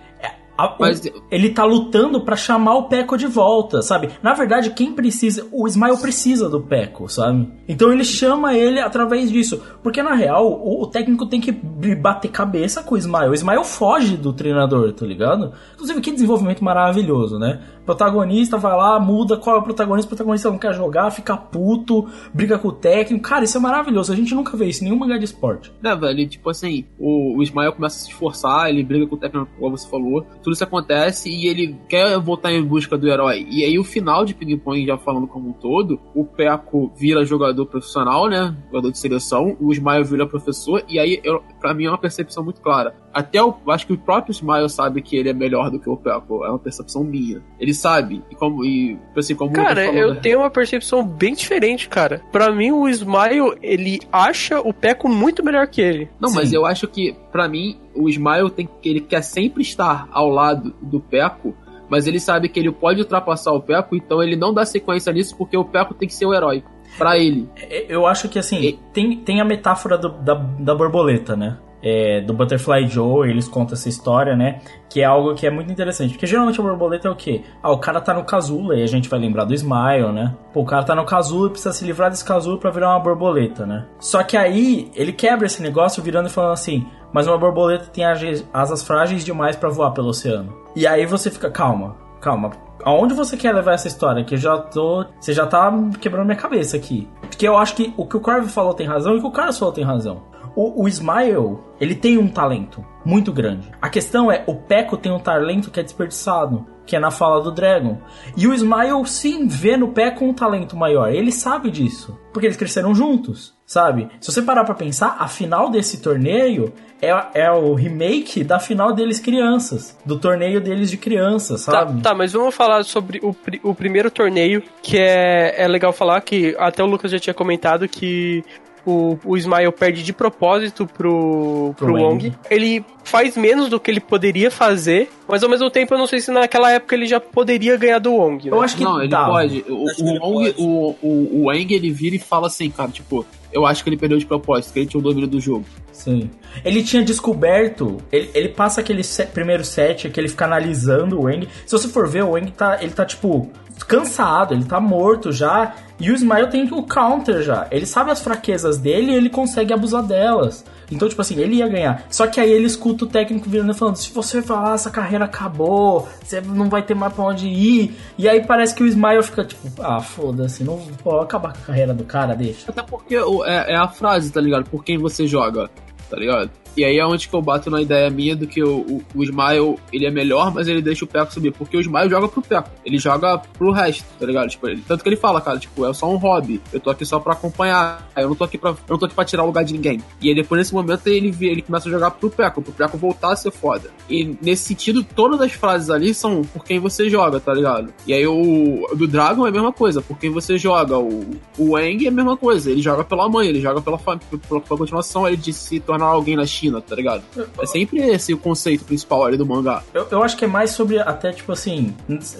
[0.56, 4.10] A- o- Mas- ele tá lutando pra chamar o Peco de volta, sabe?
[4.22, 5.46] Na verdade, quem precisa.
[5.52, 7.48] O Smile precisa do Peco, sabe?
[7.68, 9.60] Então ele chama ele através disso.
[9.82, 13.28] Porque na real, o, o técnico tem que bater cabeça com o Smile.
[13.28, 15.52] O Smile foge do treinador, tá ligado?
[15.74, 17.60] Inclusive, que desenvolvimento maravilhoso, né?
[17.84, 22.06] Protagonista vai lá, muda qual é o protagonista, o protagonista não quer jogar, fica puto,
[22.34, 23.22] briga com o técnico.
[23.28, 24.12] Cara, isso é maravilhoso.
[24.12, 25.72] A gente nunca vê isso em nenhum mangá de esporte.
[25.80, 26.28] Né, velho?
[26.28, 29.76] Tipo assim, o, o Ismael começa a se esforçar, ele briga com o técnico, como
[29.78, 30.26] você falou.
[30.46, 33.44] Tudo isso acontece e ele quer voltar em busca do herói.
[33.50, 37.24] E aí, o final de Ping Pong, já falando como um todo, o Peco vira
[37.24, 38.56] jogador profissional, né?
[38.66, 39.56] Jogador de seleção.
[39.60, 40.84] O Ismael vira professor.
[40.88, 42.94] E aí, eu, pra mim, é uma percepção muito clara.
[43.16, 45.96] Até o, acho que o próprio Ismael sabe que ele é melhor do que o
[45.96, 46.44] Peco.
[46.44, 47.40] É uma percepção minha.
[47.58, 48.22] Ele sabe.
[48.30, 50.20] E como, e, assim, como o Cara, falou, eu né?
[50.20, 52.20] tenho uma percepção bem diferente, cara.
[52.30, 56.10] Pra mim, o Smile, ele acha o Peco muito melhor que ele.
[56.20, 60.06] Não, mas eu acho que, pra mim, o Smile tem que ele quer sempre estar
[60.12, 61.54] ao lado do Peco,
[61.88, 65.34] mas ele sabe que ele pode ultrapassar o Peco, então ele não dá sequência nisso
[65.38, 66.62] porque o Peco tem que ser o herói.
[66.98, 67.48] Pra ele.
[67.88, 71.58] Eu acho que assim, tem, tem a metáfora do- da, da borboleta, né?
[71.88, 74.58] É, do Butterfly Joe, eles contam essa história, né?
[74.88, 76.14] Que é algo que é muito interessante.
[76.14, 77.44] Porque geralmente a borboleta é o quê?
[77.62, 80.34] Ah, o cara tá no casulo, e a gente vai lembrar do Smile, né?
[80.52, 82.98] Pô, o cara tá no casulo e precisa se livrar desse casulo pra virar uma
[82.98, 83.86] borboleta, né?
[84.00, 88.04] Só que aí ele quebra esse negócio virando e falando assim: Mas uma borboleta tem
[88.04, 90.52] asas frágeis demais pra voar pelo oceano.
[90.74, 92.50] E aí você fica, calma, calma.
[92.84, 94.24] Aonde você quer levar essa história?
[94.24, 95.04] Que eu já tô.
[95.20, 97.08] Você já tá quebrando minha cabeça aqui.
[97.20, 99.32] Porque eu acho que o que o Corvo falou tem razão e o que o
[99.32, 100.22] Carlos falou tem razão.
[100.56, 103.70] O, o Smile, ele tem um talento muito grande.
[103.80, 107.42] A questão é, o Peco tem um talento que é desperdiçado, que é na fala
[107.42, 107.98] do Dragon.
[108.36, 111.12] E o Smile sim vê no Peco um talento maior.
[111.12, 114.08] Ele sabe disso, porque eles cresceram juntos, sabe?
[114.20, 118.94] Se você parar pra pensar, a final desse torneio é, é o remake da final
[118.94, 122.00] deles crianças, do torneio deles de crianças, Tá, sabe?
[122.00, 126.56] tá, mas vamos falar sobre o, o primeiro torneio, que é, é legal falar que
[126.58, 128.42] até o Lucas já tinha comentado que
[128.86, 132.26] o, o Smile perde de propósito pro, pro, Pro Wong.
[132.28, 132.32] Wong.
[132.50, 136.20] Ele faz menos do que ele poderia fazer, mas ao mesmo tempo eu não sei
[136.20, 138.48] se naquela época ele já poderia ganhar do Wong.
[138.50, 138.56] né?
[138.84, 139.64] não, ele pode.
[139.68, 141.08] O, o, Wong- o, o,
[141.40, 144.26] o Wang, ele vira e fala assim, cara, tipo, eu acho que ele perdeu de
[144.26, 145.64] propósito, que ele tinha o domínio do jogo.
[145.92, 146.30] Sim.
[146.64, 147.96] Ele tinha descoberto.
[148.12, 151.48] Ele, ele passa aquele se- primeiro set que ele fica analisando o Wang.
[151.64, 152.78] Se você for ver, o Wang tá.
[152.82, 153.50] Ele tá tipo.
[153.84, 155.74] Cansado, ele tá morto já.
[155.98, 157.66] E o Smile tem o counter já.
[157.70, 160.64] Ele sabe as fraquezas dele e ele consegue abusar delas.
[160.90, 162.04] Então, tipo assim, ele ia ganhar.
[162.10, 165.24] Só que aí ele escuta o técnico virando e falando: se você falar, essa carreira
[165.24, 167.96] acabou, você não vai ter mais pra onde ir.
[168.18, 171.66] E aí parece que o Smile fica tipo: ah, foda-se, não vou acabar com a
[171.66, 172.70] carreira do cara, deixa.
[172.70, 174.68] Até porque é, é a frase, tá ligado?
[174.68, 175.70] Por quem você joga,
[176.10, 176.50] tá ligado?
[176.76, 179.22] E aí é onde que eu bato na ideia minha do que o, o, o
[179.24, 181.52] Smile, ele é melhor, mas ele deixa o Peco subir.
[181.52, 182.70] Porque o Smile joga pro Peco.
[182.84, 184.48] Ele joga pro resto, tá ligado?
[184.48, 186.60] Tipo, ele- tanto que ele fala, cara, tipo, é só um hobby.
[186.72, 188.06] Eu tô aqui só pra acompanhar.
[188.16, 190.00] Eu não tô aqui pra, eu não tô aqui pra tirar o lugar de ninguém.
[190.20, 192.60] E aí depois, nesse momento, ele, ele começa a jogar pro Peco.
[192.60, 193.90] Pro Peco voltar a ser foda.
[194.08, 197.92] E nesse sentido, todas as frases ali são por quem você joga, tá ligado?
[198.06, 200.98] E aí o do Dragon é a mesma coisa, por quem você joga.
[200.98, 204.18] O, o Wang é a mesma coisa, ele joga pela mãe, ele joga pela, pela,
[204.40, 207.22] pela continuação ele de se tornar alguém na China, tá ligado?
[207.60, 209.82] É sempre esse o conceito principal ali do mangá.
[209.92, 211.94] Eu, eu acho que é mais sobre até tipo assim,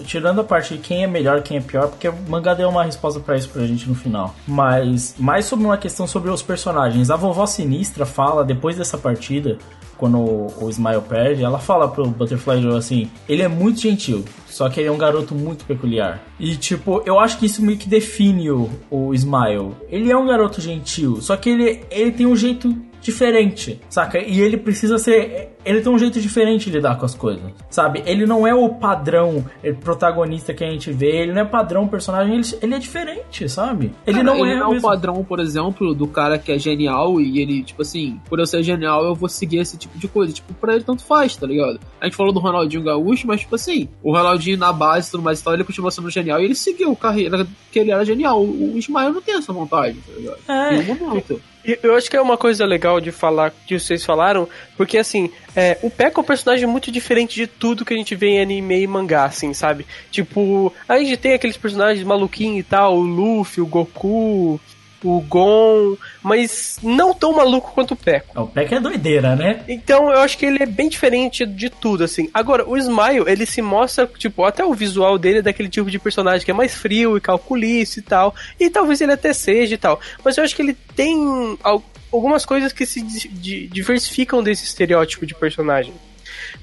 [0.05, 2.83] tirando a parte de quem é melhor, quem é pior, porque o mangá deu uma
[2.83, 4.35] resposta pra isso pra gente no final.
[4.47, 7.09] Mas mais sobre uma questão sobre os personagens.
[7.09, 9.57] A vovó sinistra fala depois dessa partida,
[9.97, 14.23] quando o, o Smile perde, ela fala pro Butterfly Joe assim: ele é muito gentil,
[14.47, 16.23] só que ele é um garoto muito peculiar.
[16.39, 19.71] E tipo, eu acho que isso meio que define o, o Smile.
[19.89, 22.75] Ele é um garoto gentil, só que ele, ele tem um jeito
[23.11, 24.19] diferente, saca?
[24.19, 25.55] E ele precisa ser.
[25.65, 28.01] Ele tem um jeito diferente de lidar com as coisas, sabe?
[28.05, 29.45] Ele não é o padrão
[29.81, 33.91] protagonista que a gente vê, ele não é padrão personagem, ele, ele é diferente, sabe?
[34.05, 34.59] Ele Cara, não ele é.
[34.59, 38.19] não é o padrão, por exemplo, do cara que é genial e ele, tipo assim,
[38.29, 40.31] por eu ser genial, eu vou seguir esse tipo de coisa.
[40.31, 41.79] Tipo, pra ele tanto faz, tá ligado?
[41.99, 45.23] A gente falou do Ronaldinho Gaúcho, mas, tipo assim, o Ronaldinho na base e tudo
[45.23, 48.05] mais e tal, ele continua sendo genial e ele seguiu a carreira que ele era
[48.05, 48.41] genial.
[48.41, 50.39] O o Ismael não tem essa vontade, tá ligado?
[50.47, 50.73] É.
[50.73, 51.41] Em nenhum momento.
[51.83, 54.47] Eu acho que é uma coisa legal de falar que vocês falaram,
[54.77, 58.15] porque assim, é, o Pekka é um personagem muito diferente de tudo que a gente
[58.15, 59.85] vê em anime e mangá, assim, sabe?
[60.09, 64.61] Tipo, a gente tem aqueles personagens maluquinhos e tal, o Luffy, o Goku,
[65.03, 68.41] o Gon, mas não tão maluco quanto o Pekka.
[68.41, 69.63] O Peck é doideira, né?
[69.67, 72.29] Então eu acho que ele é bem diferente de tudo, assim.
[72.33, 75.99] Agora, o Smile, ele se mostra, tipo, até o visual dele é daquele tipo de
[75.99, 78.33] personagem que é mais frio e calculista e tal.
[78.59, 79.99] E talvez ele até seja e tal.
[80.23, 84.65] Mas eu acho que ele tem al- algumas coisas que se di- di- diversificam desse
[84.65, 85.93] estereótipo de personagem.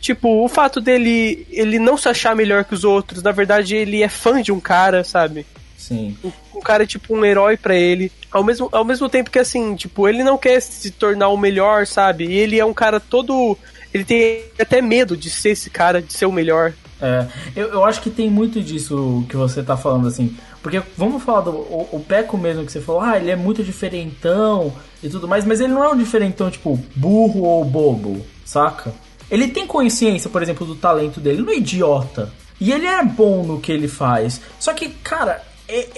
[0.01, 4.03] Tipo, o fato dele ele não se achar melhor que os outros, na verdade ele
[4.03, 5.47] é fã de um cara, sabe?
[5.87, 6.17] Sim.
[6.55, 8.11] um cara é tipo um herói pra ele.
[8.33, 11.87] Ao mesmo, ao mesmo tempo que assim, tipo, ele não quer se tornar o melhor,
[11.87, 12.25] sabe?
[12.25, 13.57] E ele é um cara todo.
[13.93, 16.73] Ele tem até medo de ser esse cara, de ser o melhor.
[17.03, 20.35] É, eu, eu acho que tem muito disso que você tá falando, assim.
[20.63, 23.63] Porque vamos falar do o, o Peco mesmo que você falou, ah, ele é muito
[23.63, 24.73] diferentão
[25.03, 28.95] e tudo mais, mas ele não é um diferentão, tipo, burro ou bobo, saca?
[29.31, 32.33] Ele tem consciência, por exemplo, do talento dele, ele não é idiota.
[32.59, 34.41] E ele é bom no que ele faz.
[34.59, 35.43] Só que, cara,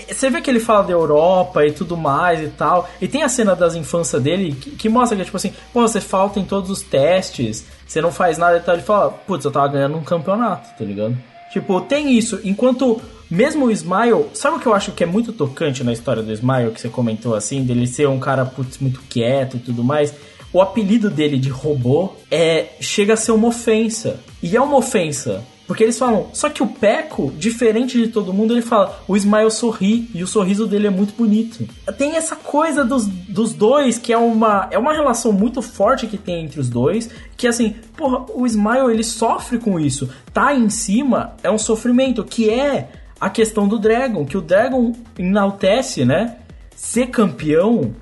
[0.09, 2.89] você vê que ele fala da Europa e tudo mais e tal.
[3.01, 6.01] E tem a cena das infâncias dele que, que mostra que, tipo assim, pô, você
[6.01, 8.75] falta em todos os testes, você não faz nada e tal.
[8.75, 11.17] Ele fala, putz, eu tava ganhando um campeonato, tá ligado?
[11.53, 12.41] Tipo, tem isso.
[12.45, 13.01] Enquanto
[13.31, 16.33] mesmo o Smile, sabe o que eu acho que é muito tocante na história do
[16.33, 20.15] Smile, que você comentou assim, dele ser um cara, putz, muito quieto e tudo mais?
[20.53, 24.21] O apelido dele de robô é chega a ser uma ofensa.
[24.43, 25.45] E é uma ofensa.
[25.67, 29.51] Porque eles falam, só que o Peco, diferente de todo mundo, ele fala, o Smile
[29.51, 31.67] sorri e o sorriso dele é muito bonito.
[31.99, 36.17] Tem essa coisa dos, dos dois, que é uma, é uma relação muito forte que
[36.17, 40.09] tem entre os dois, que assim, porra, o Smile ele sofre com isso.
[40.33, 42.89] Tá em cima é um sofrimento, que é
[43.21, 46.37] a questão do Dragon, que o Dragon enaltece, né?
[46.77, 47.95] Ser campeão,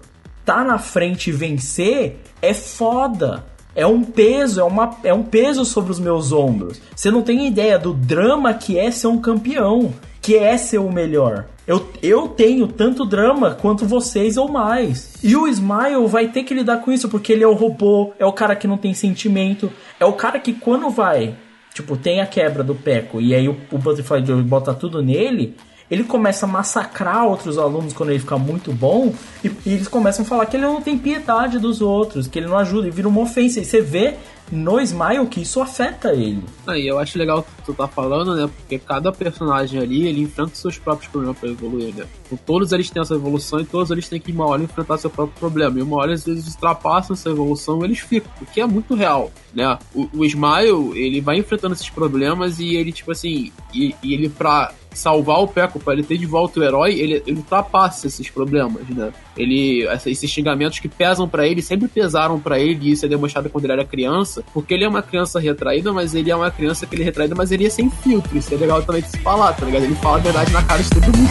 [0.44, 3.53] tá na frente e vencer é foda.
[3.74, 6.80] É um peso, é, uma, é um peso sobre os meus ombros.
[6.94, 10.92] Você não tem ideia do drama que é ser um campeão, que é ser o
[10.92, 11.46] melhor.
[11.66, 15.14] Eu, eu tenho tanto drama quanto vocês ou mais.
[15.22, 18.26] E o Smile vai ter que lidar com isso, porque ele é o robô, é
[18.26, 21.34] o cara que não tem sentimento, é o cara que quando vai,
[21.72, 25.56] tipo, tem a quebra do Peco, e aí o, o Butterfly bota tudo nele,
[25.94, 30.24] ele começa a massacrar outros alunos quando ele fica muito bom, e, e eles começam
[30.24, 33.08] a falar que ele não tem piedade dos outros, que ele não ajuda, e vira
[33.08, 33.60] uma ofensa.
[33.60, 34.16] E você vê
[34.50, 36.42] no Smile que isso afeta ele.
[36.66, 38.50] Aí eu acho legal o que tu tá falando, né?
[38.54, 42.06] Porque cada personagem ali, ele enfrenta seus próprios problemas pra evoluir, né?
[42.26, 45.10] Então, todos eles têm essa evolução e todos eles têm que, uma hora, enfrentar seu
[45.10, 45.78] próprio problema.
[45.78, 49.32] E uma hora, às vezes, ultrapassam essa evolução eles ficam, o que é muito real,
[49.54, 49.78] né?
[49.94, 54.28] O, o Smile, ele vai enfrentando esses problemas e ele, tipo assim, e, e ele
[54.28, 58.30] pra salvar o Peco, pra ele ter de volta o herói, ele, ele ultrapassa esses
[58.30, 59.12] problemas, né?
[59.36, 63.50] Ele, esses xingamentos que pesam pra ele, sempre pesaram pra ele, e isso é demonstrado
[63.50, 66.85] quando ele era criança, porque ele é uma criança retraída, mas ele é uma criança
[66.85, 69.19] que ele é retraída, mas ele é sem filtro, isso é legal também de se
[69.19, 69.83] falar, tá ligado?
[69.83, 71.29] Ele fala a verdade na cara de todo mundo.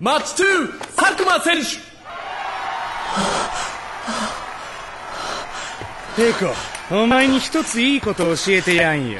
[0.00, 1.80] マッチ2佐久間選手
[6.15, 9.19] ペコ、お前に一ついいこと教えてやんよ。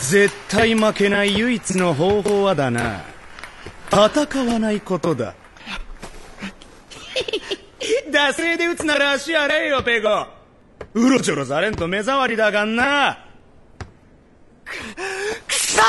[0.00, 3.02] 絶対負けない唯一の方法はだな。
[3.90, 5.34] 戦わないことだ。
[8.10, 10.26] 惰性で打つなら足洗えよ、ペコ。
[10.94, 13.18] うろちょろされんと目障りだがんな。
[15.46, 15.82] くそ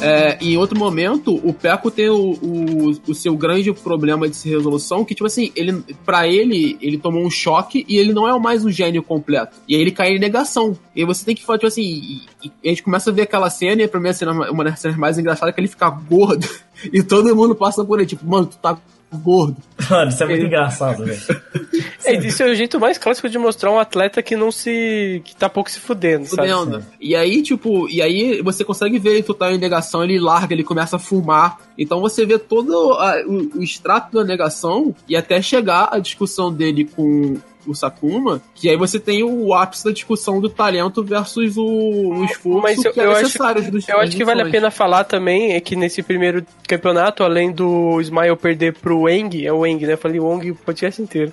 [0.00, 5.04] É, em outro momento, o Peco tem o, o, o seu grande problema de resolução,
[5.04, 8.64] que, tipo assim, ele, pra ele, ele tomou um choque e ele não é mais
[8.64, 9.56] um gênio completo.
[9.66, 10.76] E aí ele cai em negação.
[10.94, 12.20] E aí você tem que falar, tipo assim, e,
[12.62, 14.96] e a gente começa a ver aquela cena, e a primeira cena, uma das cenas
[14.96, 16.46] mais engraçadas é que ele fica gordo,
[16.92, 18.76] e todo mundo passa por ele, tipo, mano, tu tá
[19.14, 19.56] gordo.
[19.88, 21.20] Mano, isso é muito engraçado, velho.
[22.06, 25.20] É, isso é o jeito mais clássico de mostrar um atleta que não se.
[25.24, 26.48] que tá pouco se fudendo, sabe?
[26.48, 26.84] Fudendo.
[27.00, 30.64] E aí, tipo, e aí você consegue ver ele tá em negação, ele larga, ele
[30.64, 31.58] começa a fumar.
[31.78, 36.52] Então você vê todo a- o, o extrato da negação e até chegar a discussão
[36.52, 37.36] dele com
[37.66, 42.24] o Sakuma, que aí você tem o ápice da discussão do talento versus o, o
[42.24, 44.70] esforço Mas eu, que é eu acho, necessário dos- eu acho que vale a pena
[44.70, 49.66] falar também é que nesse primeiro campeonato, além do Smile perder pro Eng, é o
[49.66, 49.94] Eng, né?
[49.94, 51.32] Eu falei Wong o podcast inteiro.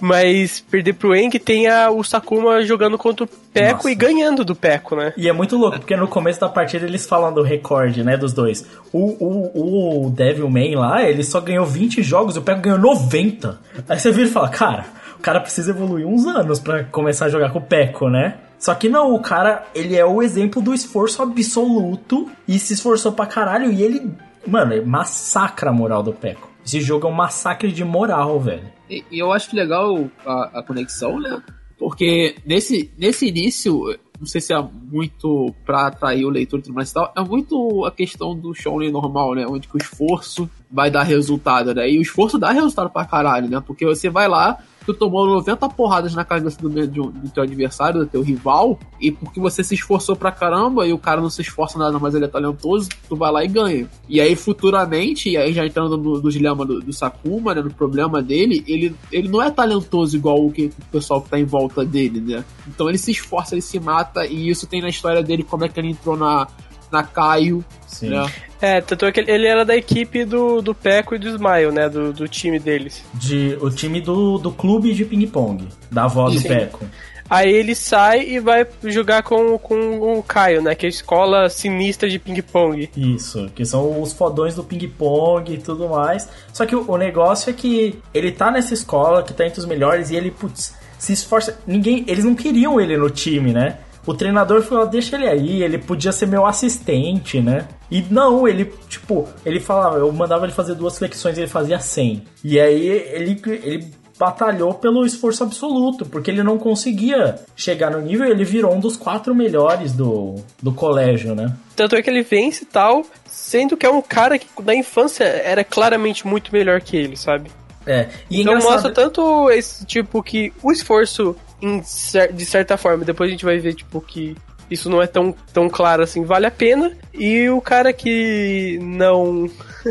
[0.00, 3.90] Mas perder pro Eng tem a, o Sakuma jogando contra o Peco Nossa.
[3.90, 5.12] e ganhando do Peco, né?
[5.16, 8.32] E é muito louco, porque no começo da partida eles falam do recorde, né, dos
[8.32, 8.66] dois.
[8.92, 13.58] O, o, o Devilman lá, ele só ganhou 20 jogos, o Peco ganhou 90.
[13.88, 14.86] Aí você vira e fala, cara,
[15.18, 18.36] o cara precisa evoluir uns anos pra começar a jogar com o Peco, né?
[18.58, 23.12] Só que não, o cara, ele é o exemplo do esforço absoluto e se esforçou
[23.12, 24.10] pra caralho e ele,
[24.46, 26.48] mano, ele massacra a moral do Peco.
[26.68, 28.70] Esse jogo é um massacre de moral, velho.
[28.90, 31.42] E, e eu acho legal a, a conexão, né?
[31.78, 37.10] Porque nesse, nesse início, não sei se é muito pra atrair o leitor e tal,
[37.16, 39.46] é muito a questão do shounen normal, né?
[39.46, 41.90] Onde o esforço vai dar resultado, né?
[41.90, 43.62] E o esforço dá resultado pra caralho, né?
[43.66, 44.58] Porque você vai lá,
[44.88, 49.12] tu tomou 90 porradas na cabeça do, um- do teu adversário, do teu rival, e
[49.12, 52.24] porque você se esforçou pra caramba e o cara não se esforça nada, mas ele
[52.24, 53.86] é talentoso, tu vai lá e ganha.
[54.08, 57.70] E aí, futuramente, e aí já entrando no, no dilema do, do Sakuma, né, no
[57.72, 61.44] problema dele, ele, ele não é talentoso igual o, que, o pessoal que tá em
[61.44, 62.42] volta dele, né?
[62.66, 65.68] Então ele se esforça, ele se mata, e isso tem na história dele como é
[65.68, 66.48] que ele entrou na,
[66.90, 68.10] na Caio, Sim.
[68.10, 68.26] né?
[68.60, 71.88] É, tanto é que ele- era da equipe do, do Peco e do Smile, né?
[71.88, 73.04] Do, do time deles.
[73.14, 76.42] De, o time do, do clube de ping-pong, da avó do.
[76.42, 76.84] Peco.
[77.30, 80.74] Aí ele sai e vai jogar com, com o Caio, né?
[80.74, 82.88] Que é a escola sinistra de ping-pong.
[82.96, 86.26] Isso, que são os fodões do ping-pong e tudo mais.
[86.54, 89.66] Só que o, o negócio é que ele tá nessa escola, que tá entre os
[89.66, 91.58] melhores, e ele, putz, se esforça.
[91.66, 92.02] Ninguém.
[92.08, 93.76] Eles não queriam ele no time, né?
[94.06, 97.68] O treinador falou, deixa ele aí, ele podia ser meu assistente, né?
[97.90, 101.78] E não, ele, tipo, ele falava, eu mandava ele fazer duas flexões e ele fazia
[101.78, 102.22] 100.
[102.44, 108.26] E aí ele, ele batalhou pelo esforço absoluto, porque ele não conseguia chegar no nível,
[108.26, 111.54] ele virou um dos quatro melhores do, do colégio, né?
[111.76, 115.24] Tanto é que ele vence e tal, sendo que é um cara que da infância
[115.24, 117.50] era claramente muito melhor que ele, sabe?
[117.86, 123.28] É, e então engraçado- mostra tanto esse tipo que o esforço de certa forma, depois
[123.28, 124.36] a gente vai ver tipo que
[124.70, 126.92] isso não é tão, tão claro assim, vale a pena.
[127.12, 129.50] E o cara que não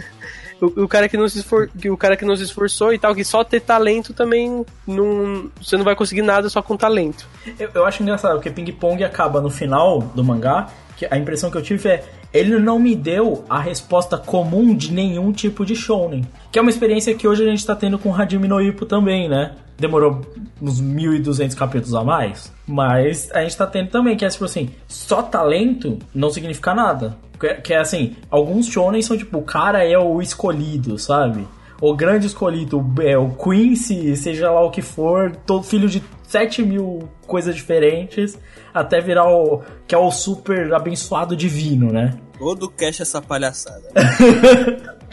[0.61, 3.15] o, o cara que não se esfor, o cara que não se esforçou e tal,
[3.15, 7.27] que só ter talento também não você não vai conseguir nada só com talento.
[7.59, 11.49] Eu, eu acho engraçado, porque Ping Pong acaba no final do mangá, que a impressão
[11.49, 12.03] que eu tive é
[12.33, 16.25] ele não me deu a resposta comum de nenhum tipo de shounen.
[16.51, 19.29] Que é uma experiência que hoje a gente tá tendo com Hajime no Ippo também,
[19.29, 19.55] né?
[19.77, 20.21] Demorou
[20.61, 24.69] uns 1200 capítulos a mais, mas a gente tá tendo também, que é tipo assim,
[24.87, 27.17] só talento não significa nada.
[27.39, 31.47] Que, que é assim, alguns shonen são tipo, o cara é o escolhido, sabe?
[31.81, 36.63] O grande escolhido, é, o Quincy, seja lá o que for, todo filho de 7
[36.63, 38.37] mil coisas diferentes,
[38.73, 42.17] até virar o que é o super abençoado divino, né?
[42.37, 43.83] Todo cash essa palhaçada.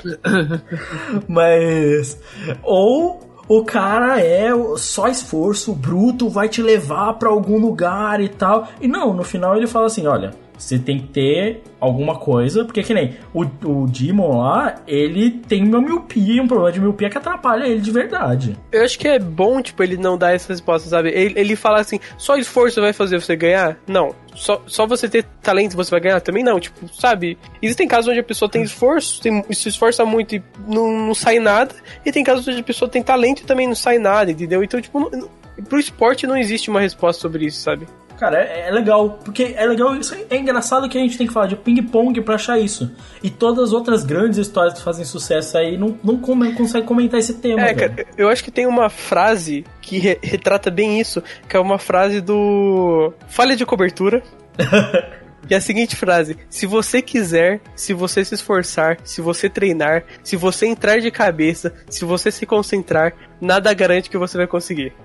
[1.28, 2.18] Mas.
[2.62, 8.68] Ou o cara é só esforço, bruto, vai te levar pra algum lugar e tal.
[8.80, 10.43] E não, no final ele fala assim: olha.
[10.56, 15.66] Você tem que ter alguma coisa, porque que nem o, o Demon lá, ele tem
[15.66, 18.56] uma miopia, um problema de miopia que atrapalha ele de verdade.
[18.72, 21.10] Eu acho que é bom, tipo, ele não dar essa resposta, sabe?
[21.10, 23.76] Ele, ele fala assim, só esforço vai fazer você ganhar?
[23.86, 24.14] Não.
[24.34, 26.20] Só, só você ter talento você vai ganhar?
[26.20, 27.38] Também não, tipo, sabe?
[27.62, 31.38] Existem casos onde a pessoa tem esforço, tem, se esforça muito e não, não sai
[31.38, 31.74] nada,
[32.04, 34.62] e tem casos onde a pessoa tem talento e também não sai nada, entendeu?
[34.62, 35.28] Então, tipo, não,
[35.68, 37.86] pro esporte não existe uma resposta sobre isso, sabe?
[38.24, 41.32] Cara, é, é legal, porque é legal, isso é engraçado que a gente tem que
[41.32, 42.90] falar de ping-pong pra achar isso.
[43.22, 47.20] E todas as outras grandes histórias que fazem sucesso aí não, não come- consegue comentar
[47.20, 47.60] esse tema.
[47.60, 47.90] É, velho.
[47.96, 51.78] cara, eu acho que tem uma frase que re- retrata bem isso, que é uma
[51.78, 54.22] frase do Falha de Cobertura.
[55.48, 60.36] E a seguinte frase: Se você quiser, se você se esforçar, se você treinar, se
[60.36, 64.92] você entrar de cabeça, se você se concentrar, nada garante que você vai conseguir.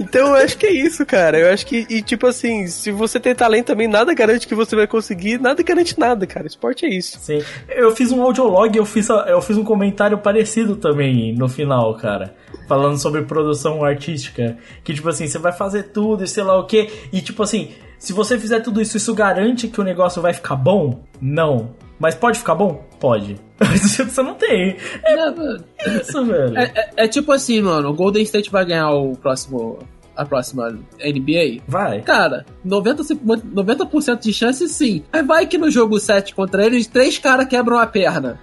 [0.00, 1.38] então eu acho que é isso, cara.
[1.38, 4.76] Eu acho que, e tipo assim, se você tem talento também, nada garante que você
[4.76, 6.46] vai conseguir, nada garante nada, cara.
[6.46, 7.18] Esporte é isso.
[7.20, 7.42] Sim.
[7.68, 12.34] Eu fiz um audiolog eu fiz, eu fiz um comentário parecido também no final, cara.
[12.68, 14.56] Falando sobre produção artística.
[14.84, 16.88] Que, tipo assim, você vai fazer tudo e sei lá o que.
[17.12, 20.54] E, tipo assim, se você fizer tudo isso, isso garante que o negócio vai ficar
[20.54, 21.02] bom?
[21.20, 21.70] Não.
[21.98, 22.84] Mas pode ficar bom?
[23.00, 23.40] Pode.
[23.58, 24.76] Você não tem.
[25.04, 26.56] É, isso, velho.
[26.56, 29.80] É, é- é tipo assim, mano, o Golden State vai ganhar o próximo.
[30.18, 31.62] A próxima NBA?
[31.68, 32.02] Vai.
[32.02, 33.20] Cara, 90%,
[33.52, 35.04] 90 de chance sim.
[35.12, 38.40] Aí vai que no jogo 7 contra eles, três caras quebram a perna.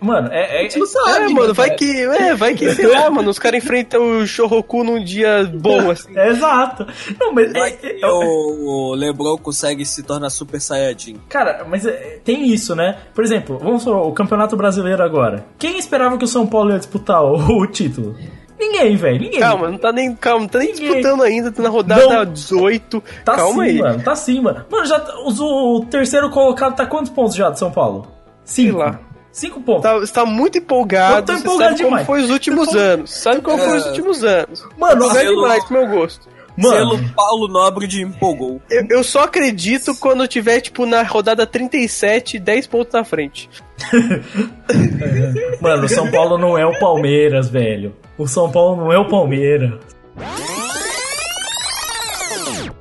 [0.00, 0.62] Mano, é.
[0.62, 1.24] Gente não sabe.
[1.24, 1.78] É, mano, vai cara.
[1.78, 2.00] que.
[2.02, 6.16] É, vai que, sei lá, mano, os caras enfrentam o Shoroku num dia bom, assim.
[6.16, 6.86] Exato.
[7.18, 7.52] Não, mas.
[7.52, 11.16] Vai é- que é- o, o LeBron consegue se tornar Super Saiyajin.
[11.28, 12.98] Cara, mas é, tem isso, né?
[13.14, 15.46] Por exemplo, vamos falar, o Campeonato Brasileiro agora.
[15.58, 18.14] Quem esperava que o São Paulo ia disputar o, o título?
[18.58, 19.40] Ninguém, velho, ninguém.
[19.40, 20.88] Calma, não tá nem, calma, não tá nem Ninguém.
[20.88, 22.32] disputando ainda, tá na rodada Não.
[22.32, 23.02] 18.
[23.24, 23.78] Tá calma sim, aí.
[23.78, 24.64] mano, tá sim, mano.
[24.70, 28.06] Mano, já, os- o terceiro colocado tá quantos pontos já de São Paulo?
[28.44, 28.78] Cinco.
[28.78, 28.98] lá.
[29.30, 29.82] Cinco pontos.
[29.82, 31.16] Tá, você tá muito empolgado.
[31.18, 32.06] Eu tô você empolgado sabe como demais.
[32.06, 33.10] foi os últimos anos.
[33.14, 33.88] Sabe como foi os É.
[33.90, 34.64] últimos anos.
[34.76, 36.28] Mano, Não é selo- demais pro meu gosto.
[36.58, 38.60] Mano, Selo Paulo Nobre de empolgou.
[38.68, 43.48] Eu, eu só acredito quando tiver, tipo, na rodada 37, 10 pontos na frente.
[45.62, 47.94] mano, o São Paulo não é o Palmeiras, velho.
[48.18, 49.72] O São Paulo não é o Palmeiras.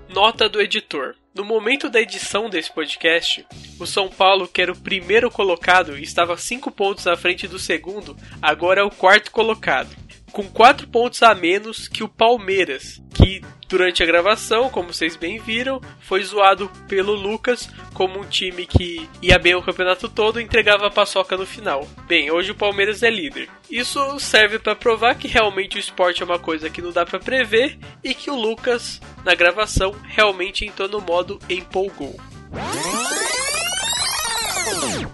[0.09, 1.13] Nota do editor.
[1.35, 3.45] No momento da edição desse podcast,
[3.79, 7.59] o São Paulo, que era o primeiro colocado e estava 5 pontos à frente do
[7.59, 9.95] segundo, agora é o quarto colocado.
[10.31, 15.39] Com 4 pontos a menos que o Palmeiras, que durante a gravação, como vocês bem
[15.39, 20.43] viram, foi zoado pelo Lucas como um time que ia bem o campeonato todo e
[20.43, 21.87] entregava a paçoca no final.
[22.07, 23.49] Bem, hoje o Palmeiras é líder.
[23.69, 27.19] Isso serve para provar que realmente o esporte é uma coisa que não dá para
[27.19, 32.15] prever e que o Lucas, na gravação, realmente entrou no modo empolgou.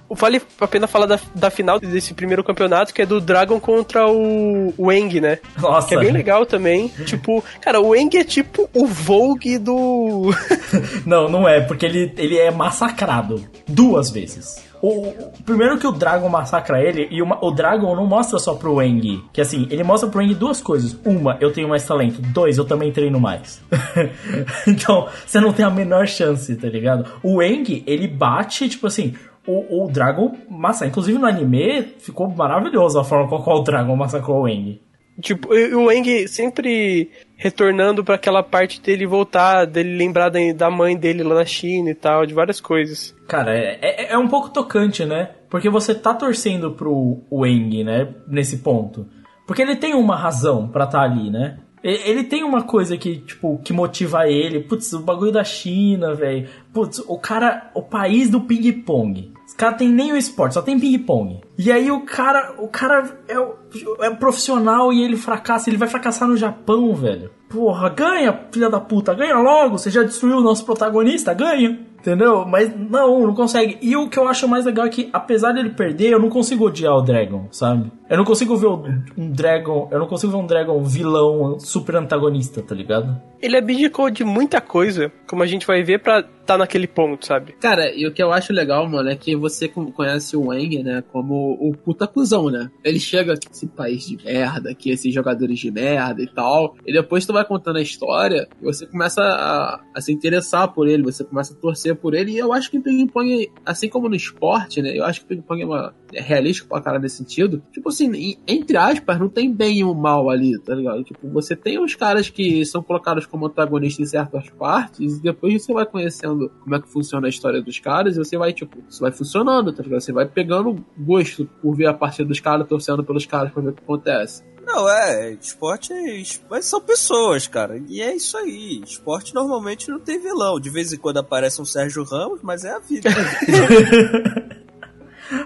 [0.10, 4.08] Vale a pena falar da, da final desse primeiro campeonato, que é do Dragon contra
[4.08, 5.40] o, o Eng, né?
[5.60, 5.88] Nossa.
[5.90, 6.88] Que é bem legal também.
[7.06, 10.32] Tipo, cara, o Eng é tipo o Vogue do.
[11.06, 14.64] Não, não é, porque ele, ele é massacrado duas vezes.
[14.82, 15.14] O,
[15.46, 19.24] primeiro que o Dragon massacra ele, e uma- o Dragon não mostra só pro Eng.
[19.32, 20.98] Que assim, ele mostra pro Eng duas coisas.
[21.06, 22.22] Uma, eu tenho mais talento.
[22.22, 23.62] Dois, eu também treino mais.
[24.68, 27.06] então, você não tem a menor chance, tá ligado?
[27.24, 29.14] O Eng, ele bate, tipo assim.
[29.46, 30.86] O, o Dragon massa.
[30.86, 34.80] Inclusive no anime ficou maravilhoso a forma com a qual o Dragon massacrou o Eng.
[35.22, 41.24] Tipo, o Eng sempre retornando pra aquela parte dele voltar, dele lembrar da, mãe dele
[41.24, 43.16] lá na China e tal, de várias coisas.
[43.28, 45.32] Cara, é, é, é um pouco tocante, né?
[45.50, 48.08] Porque você tá torcendo pro Wang, né?
[48.28, 49.06] Nesse ponto.
[49.46, 51.60] Porque ele tem uma razão pra estar ali, né?
[51.84, 54.62] Ele tem uma coisa que, tipo, que motiva ele.
[54.62, 56.48] Putz, o bagulho da China, velho.
[56.74, 59.33] Putz, o cara, o país do ping-pong.
[59.54, 61.40] Os caras tem nem o esporte, só tem ping-pong.
[61.60, 66.28] E aí o cara, o cara é, é profissional e ele fracassa, ele vai fracassar
[66.28, 67.30] no Japão, velho.
[67.48, 69.78] Porra, ganha, filha da puta, ganha logo.
[69.78, 71.80] Você já destruiu o nosso protagonista, ganha.
[72.00, 72.46] Entendeu?
[72.46, 73.78] Mas não, não consegue.
[73.82, 76.66] E o que eu acho mais legal é que, apesar dele perder, eu não consigo
[76.66, 77.90] odiar o Dragon, sabe?
[78.10, 79.88] Eu não consigo ver um Dragon.
[79.90, 83.22] Eu não consigo ver um Dragon vilão super antagonista, tá ligado?
[83.42, 87.54] Ele abdicou de muita coisa, como a gente vai ver, pra tá naquele ponto, sabe?
[87.54, 91.04] Cara, e o que eu acho legal, mano, é que você conhece o Wang, né,
[91.12, 92.70] como o puta cuzão, né?
[92.84, 96.92] Ele chega aqui, esse país de merda, aqui, esses jogadores de merda e tal, e
[96.92, 101.04] depois tu vai contando a história, e você começa a, a se interessar por ele,
[101.04, 104.16] você começa a torcer por ele, e eu acho que o ping-pong, assim como no
[104.16, 107.64] esporte, né, eu acho que o ping-pong é, uma, é realístico pra cara nesse sentido,
[107.72, 111.04] tipo assim, entre aspas, não tem bem e o mal ali, tá ligado?
[111.04, 115.64] Tipo, você tem os caras que são colocados como antagonistas em certas partes, e depois
[115.64, 116.33] você vai conhecendo
[116.64, 119.72] como é que funciona a história dos caras, e você vai, tipo, isso vai funcionando,
[119.72, 120.02] tá ligado?
[120.02, 123.70] Você vai pegando gosto por ver a partida dos caras, torcendo pelos caras pra ver
[123.70, 124.44] o que acontece.
[124.66, 126.24] Não, é, esporte é.
[126.50, 127.82] Mas são pessoas, cara.
[127.88, 128.82] E é isso aí.
[128.84, 130.60] Esporte normalmente não tem vilão.
[130.60, 133.10] De vez em quando aparece um Sérgio Ramos, mas é a vida.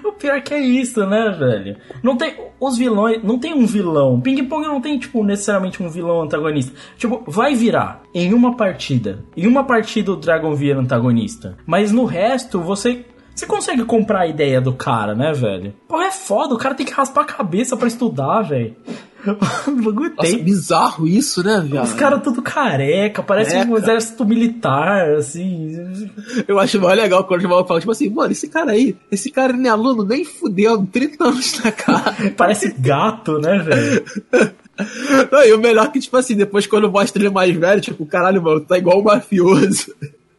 [0.03, 1.77] O pior que é isso, né, velho?
[2.01, 2.35] Não tem.
[2.59, 3.23] Os vilões.
[3.23, 4.19] Não tem um vilão.
[4.19, 6.73] Ping-pong não tem, tipo, necessariamente um vilão antagonista.
[6.97, 9.23] Tipo, vai virar em uma partida.
[9.35, 11.57] Em uma partida o Dragon vira antagonista.
[11.65, 13.05] Mas no resto, você.
[13.35, 15.71] Você consegue comprar a ideia do cara, né, velho?
[15.87, 18.75] Pô, é foda, o cara tem que raspar a cabeça pra estudar, velho.
[19.67, 20.43] O bagulho Nossa, tem.
[20.43, 21.85] bizarro isso, né, viado?
[21.85, 23.79] Os caras tudo careca, parece É, um cara.
[23.79, 26.09] exército militar, assim.
[26.47, 29.29] Eu acho mais legal quando o maluco fala, tipo assim, mano, esse cara aí, esse
[29.31, 32.15] cara nem é aluno, nem fudeu, 30 anos na cara.
[32.37, 34.03] Parece gato, né, velho?
[35.31, 38.05] Não, e o melhor é que, tipo assim, depois quando mostra ele mais velho, tipo,
[38.05, 39.93] caralho, mano, tá igual um mafioso.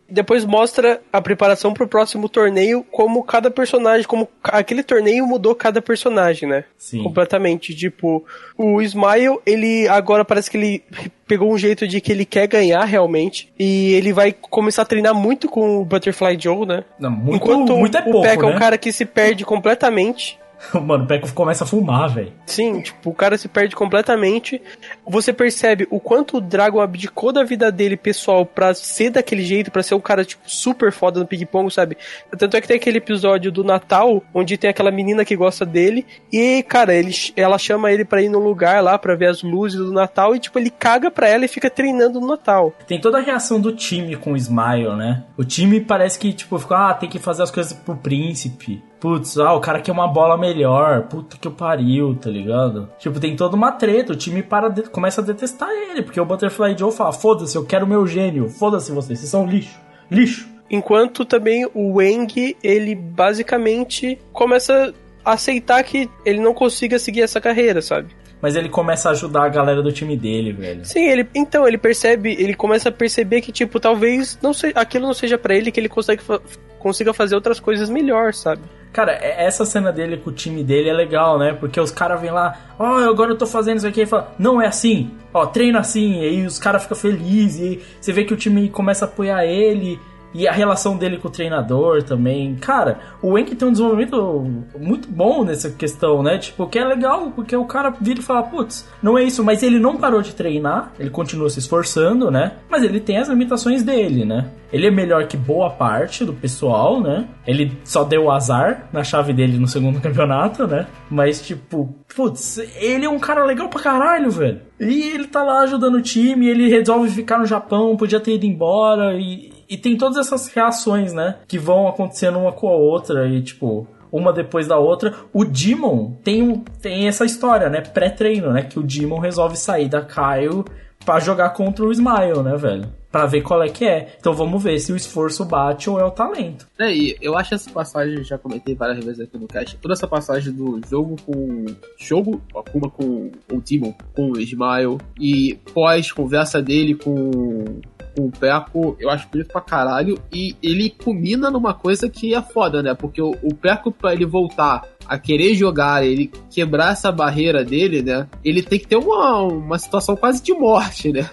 [0.09, 5.83] Depois mostra a preparação pro próximo torneio, como cada personagem, como aquele torneio mudou cada
[5.83, 6.65] personagem, né?
[6.77, 7.03] Sim.
[7.03, 7.75] Completamente.
[7.75, 8.25] Tipo,
[8.57, 10.83] o Smile, ele agora parece que ele
[11.27, 13.53] pegou um jeito de que ele quer ganhar realmente.
[13.59, 16.85] E ele vai começar a treinar muito com o Butterfly Joe, né?
[16.99, 18.57] Não, muito, Enquanto muito é o pouco, Pekka é né?
[18.57, 20.39] um cara que se perde completamente.
[20.75, 22.33] Mano, o Pecco começa a fumar, velho.
[22.47, 24.61] Sim, tipo, o cara se perde completamente.
[25.07, 29.71] Você percebe o quanto o Dragon abdicou da vida dele pessoal pra ser daquele jeito,
[29.71, 31.97] pra ser um cara, tipo, super foda no ping-pong, sabe?
[32.37, 36.07] Tanto é que tem aquele episódio do Natal, onde tem aquela menina que gosta dele,
[36.33, 39.79] e, cara, ele, ela chama ele pra ir num lugar lá pra ver as luzes
[39.79, 42.73] do Natal, e, tipo, ele caga pra ela e fica treinando no Natal.
[42.87, 45.25] Tem toda a reação do time com o Smile, né?
[45.37, 48.83] O time parece que, tipo, fica, ah, tem que fazer as coisas pro príncipe.
[49.01, 51.03] Putz, ah, o cara quer uma bola melhor.
[51.05, 52.89] Puta que pariu, tá ligado?
[52.99, 54.13] Tipo, tem toda uma treta.
[54.13, 57.65] O time para de- começa a detestar ele, porque o Butterfly Joe fala: foda-se, eu
[57.65, 58.49] quero meu gênio.
[58.49, 59.79] Foda-se vocês, vocês são lixo.
[60.11, 60.49] Lixo.
[60.71, 64.93] Enquanto também o Wang, ele basicamente começa
[65.25, 68.09] a aceitar que ele não consiga seguir essa carreira, sabe?
[68.41, 70.85] Mas ele começa a ajudar a galera do time dele, velho.
[70.85, 75.07] Sim, ele então ele percebe, ele começa a perceber que tipo talvez não se, aquilo
[75.07, 76.41] não seja pra ele que ele consegue fa-
[76.79, 78.63] consiga fazer outras coisas melhor, sabe?
[78.93, 81.53] Cara, é- essa cena dele com o time dele é legal, né?
[81.53, 84.63] Porque os caras vêm lá, ó, agora eu tô fazendo isso aqui, e fala, não
[84.63, 88.33] é assim, ó, treina assim, e aí os caras ficam felizes, e você vê que
[88.33, 89.99] o time começa a apoiar ele,
[90.35, 92.55] e a relação dele com o treinador também.
[92.57, 94.45] Cara, o Enki tem um desenvolvimento
[94.79, 96.39] muito bom nessa questão, né?
[96.39, 99.63] Tipo, que é legal, porque o cara vira e fala, putz, não é isso, mas
[99.63, 102.53] ele não parou de treinar, ele continua se esforçando, né?
[102.69, 104.51] Mas ele tem as limitações dele, né?
[104.71, 107.27] Ele é melhor que boa parte do pessoal, né?
[107.47, 110.87] Ele só deu azar na chave dele no segundo campeonato, né?
[111.11, 114.61] Mas, tipo, putz, ele é um cara legal pra caralho, velho.
[114.79, 118.45] E ele tá lá ajudando o time, ele resolve ficar no Japão, podia ter ido
[118.45, 121.37] embora, e, e tem todas essas reações, né?
[121.47, 123.87] Que vão acontecendo uma com a outra, e tipo.
[124.11, 125.15] Uma depois da outra.
[125.35, 127.83] O Demon tem, um, tem essa história, né?
[127.83, 128.63] Pré-treino, né?
[128.63, 130.65] Que o Demon resolve sair da Kyle
[131.05, 132.93] pra jogar contra o Smile, né, velho?
[133.11, 134.17] Pra ver qual é que é.
[134.19, 136.67] Então vamos ver se o esforço bate ou é o talento.
[136.79, 140.07] É, e eu acho essa passagem, já comentei várias vezes aqui no cast, toda essa
[140.07, 141.65] passagem do jogo com.
[141.99, 147.81] Jogo, Akuma com o Demon, com o Smile, e pós-conversa dele com.
[148.19, 150.19] Com o Peco, eu acho bonito pra caralho.
[150.33, 152.93] E ele culmina numa coisa que é foda, né?
[152.95, 158.03] Porque o, o Peco, pra ele voltar a querer jogar, ele quebrar essa barreira dele,
[158.03, 158.27] né?
[158.45, 161.31] Ele tem que ter uma, uma situação quase de morte, né?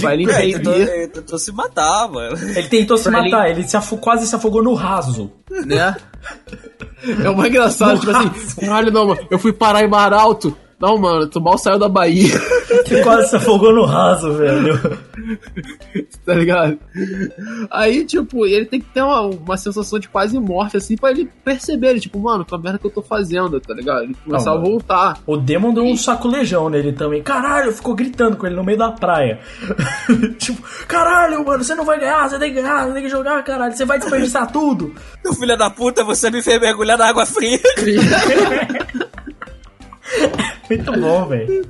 [0.00, 2.36] Pra ele É, ele tentou, ele tentou se matar, mano.
[2.38, 5.30] Ele tentou se Pra matar, ele se afo- quase se afogou no raso.
[5.66, 5.94] né?
[7.22, 10.56] É uma engraçado, tipo assim, caralho, não, mano, eu fui parar em Mar Alto.
[10.82, 12.34] Não, mano, tu mal saiu da Bahia,
[12.90, 14.80] Ele quase se afogou no raso, velho.
[16.26, 16.76] tá ligado?
[17.70, 21.30] Aí, tipo, ele tem que ter uma, uma sensação de quase morte, assim, pra ele
[21.44, 24.02] perceber, ele, tipo, mano, que merda que eu tô fazendo, tá ligado?
[24.02, 25.18] Ele começar Não, a voltar.
[25.24, 27.22] O Demon deu um sacolejão nele também.
[27.22, 29.38] Caralho, ficou gritando com ele no meio da praia.
[30.36, 33.44] tipo, caralho, mano, você não vai ganhar, você tem que ganhar, você tem que jogar,
[33.44, 34.92] caralho, você vai desperdiçar tudo.
[35.22, 37.60] Meu filho da puta, você me fez mergulhar na água fria.
[40.68, 41.62] Muito bom, velho.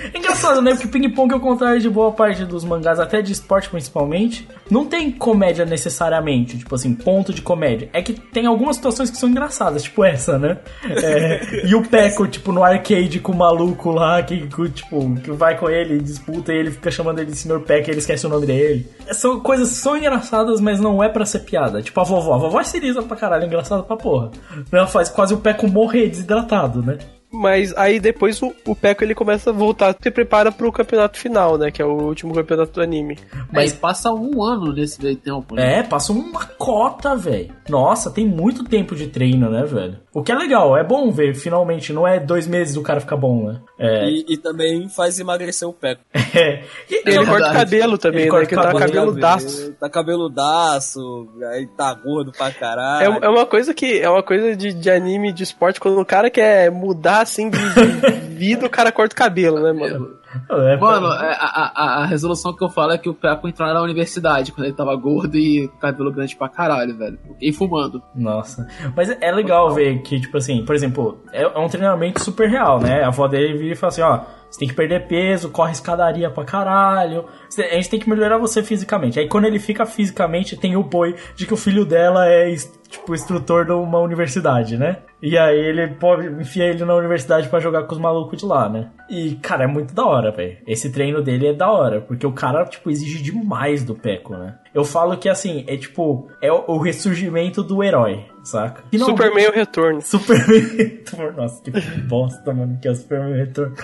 [0.00, 0.72] É engraçado, né?
[0.72, 5.10] Porque ping-pong, ao contrário de boa parte dos mangás, até de esporte principalmente, não tem
[5.10, 7.90] comédia necessariamente, tipo assim, ponto de comédia.
[7.92, 10.58] É que tem algumas situações que são engraçadas, tipo essa, né?
[10.84, 15.58] É, e o Peco, tipo, no arcade com o maluco lá, que, tipo, que vai
[15.58, 17.60] com ele, disputa e ele fica chamando ele de Sr.
[17.60, 18.86] Peco e ele esquece o nome dele.
[19.10, 21.82] São coisas são engraçadas, mas não é pra ser piada.
[21.82, 22.34] Tipo a vovó.
[22.34, 24.30] A vovó é siriza pra caralho, engraçada pra porra.
[24.70, 26.98] Ela faz quase o Peco morrer desidratado, né?
[27.30, 31.58] Mas aí depois o, o Peco ele começa a voltar, se prepara pro campeonato final,
[31.58, 31.70] né?
[31.70, 33.18] Que é o último campeonato do anime.
[33.52, 35.80] Mas passa um ano nesse meio tempo, né?
[35.80, 37.54] É, passa uma cota, velho.
[37.68, 39.98] Nossa, tem muito tempo de treino, né, velho?
[40.14, 41.92] O que é legal, é bom ver, finalmente.
[41.92, 43.60] Não é dois meses o cara ficar bom, né?
[43.78, 44.08] É.
[44.08, 46.00] E, e também faz emagrecer o Peco.
[46.34, 46.64] é.
[46.90, 48.36] E- Ele eu- corta o cabelo também, Ele né?
[48.36, 48.90] corta Que o tá cabelo.
[48.92, 49.72] cabeludaço.
[49.74, 53.18] Tá cabeludaço, aí tá gordo pra caralho.
[53.22, 56.04] É, é uma coisa que é uma coisa de, de anime de esporte quando o
[56.06, 60.18] cara quer mudar assim de, de vida, o cara corta o cabelo, né, mano?
[60.50, 63.72] É, Mano, é, a, a, a resolução que eu falo é que o Peco entrou
[63.72, 67.18] na universidade quando ele tava gordo e cabelo grande pra caralho, velho.
[67.40, 68.02] E fumando.
[68.14, 68.66] Nossa.
[68.94, 72.78] Mas é legal ver que, tipo assim, por exemplo, é, é um treinamento super real,
[72.78, 73.02] né?
[73.02, 74.20] A avó dele vira e fala assim, ó,
[74.50, 77.26] você tem que perder peso, corre escadaria pra caralho.
[77.58, 79.18] A gente tem que melhorar você fisicamente.
[79.18, 82.54] Aí quando ele fica fisicamente, tem o boi de que o filho dela é
[82.88, 84.98] tipo, instrutor de uma universidade, né?
[85.20, 88.68] E aí ele pode enfia ele na universidade pra jogar com os malucos de lá,
[88.68, 88.90] né?
[89.10, 90.58] E, cara, é muito da hora, velho.
[90.66, 94.56] Esse treino dele é da hora, porque o cara, tipo, exige demais do Peco, né?
[94.72, 98.82] Eu falo que, assim, é tipo, é o ressurgimento do herói, saca?
[98.90, 100.00] Finalmente- Superman o retorno.
[100.02, 101.36] Superman Retorno.
[101.36, 101.70] Nossa, que
[102.08, 103.74] bosta, mano, que é o Superman Retorno.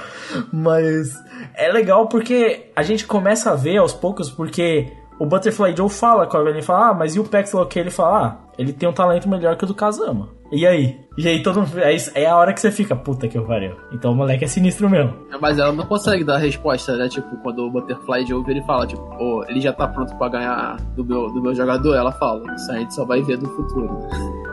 [0.53, 1.15] Mas
[1.55, 6.27] é legal porque a gente começa a ver aos poucos, porque o Butterfly Joe fala
[6.27, 8.89] com a Evelyn, fala, ah, mas e o Pex que ele fala, ah, ele tem
[8.89, 10.29] um talento melhor que o do Kazama.
[10.53, 11.01] E aí?
[11.19, 11.79] E aí todo mundo.
[11.83, 13.75] aí É a hora que você fica, puta que pariu.
[13.93, 15.13] Então o moleque é sinistro mesmo.
[15.41, 17.09] Mas ela não consegue dar resposta, né?
[17.09, 20.77] Tipo, quando o Butterfly Joe ele fala, tipo, ô, ele já tá pronto pra ganhar
[20.95, 23.99] do meu, do meu jogador, ela fala, isso a gente só vai ver no futuro.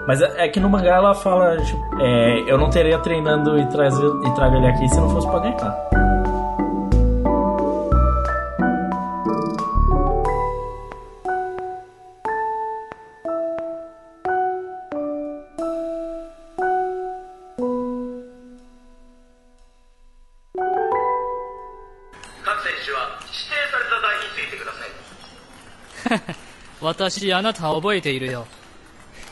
[0.06, 3.66] Mas é é que no mangá ela fala, tipo, é, eu não teria treinando e,
[3.66, 5.86] trazer, e trago ele aqui se não fosse pra ganhar.
[22.46, 24.72] 各選手は指定された台についてくだ
[26.20, 26.36] さい
[26.80, 28.46] 私あなた覚えているよ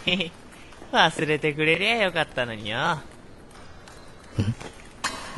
[0.04, 0.32] へ へ
[0.91, 2.99] 忘れてくれりゃよかったのによ。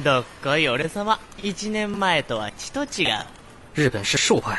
[0.04, 2.88] どっこい俺様、一年前とはちと違う。
[3.76, 4.58] 日本是树派，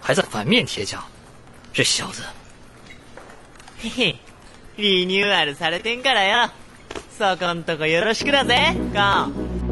[0.00, 1.00] 还在反面贴奖，
[1.72, 2.22] 这小子
[4.76, 6.50] リニューアルされてんからよ。
[7.18, 9.63] そこんとこよろしくだぜ、ゴン。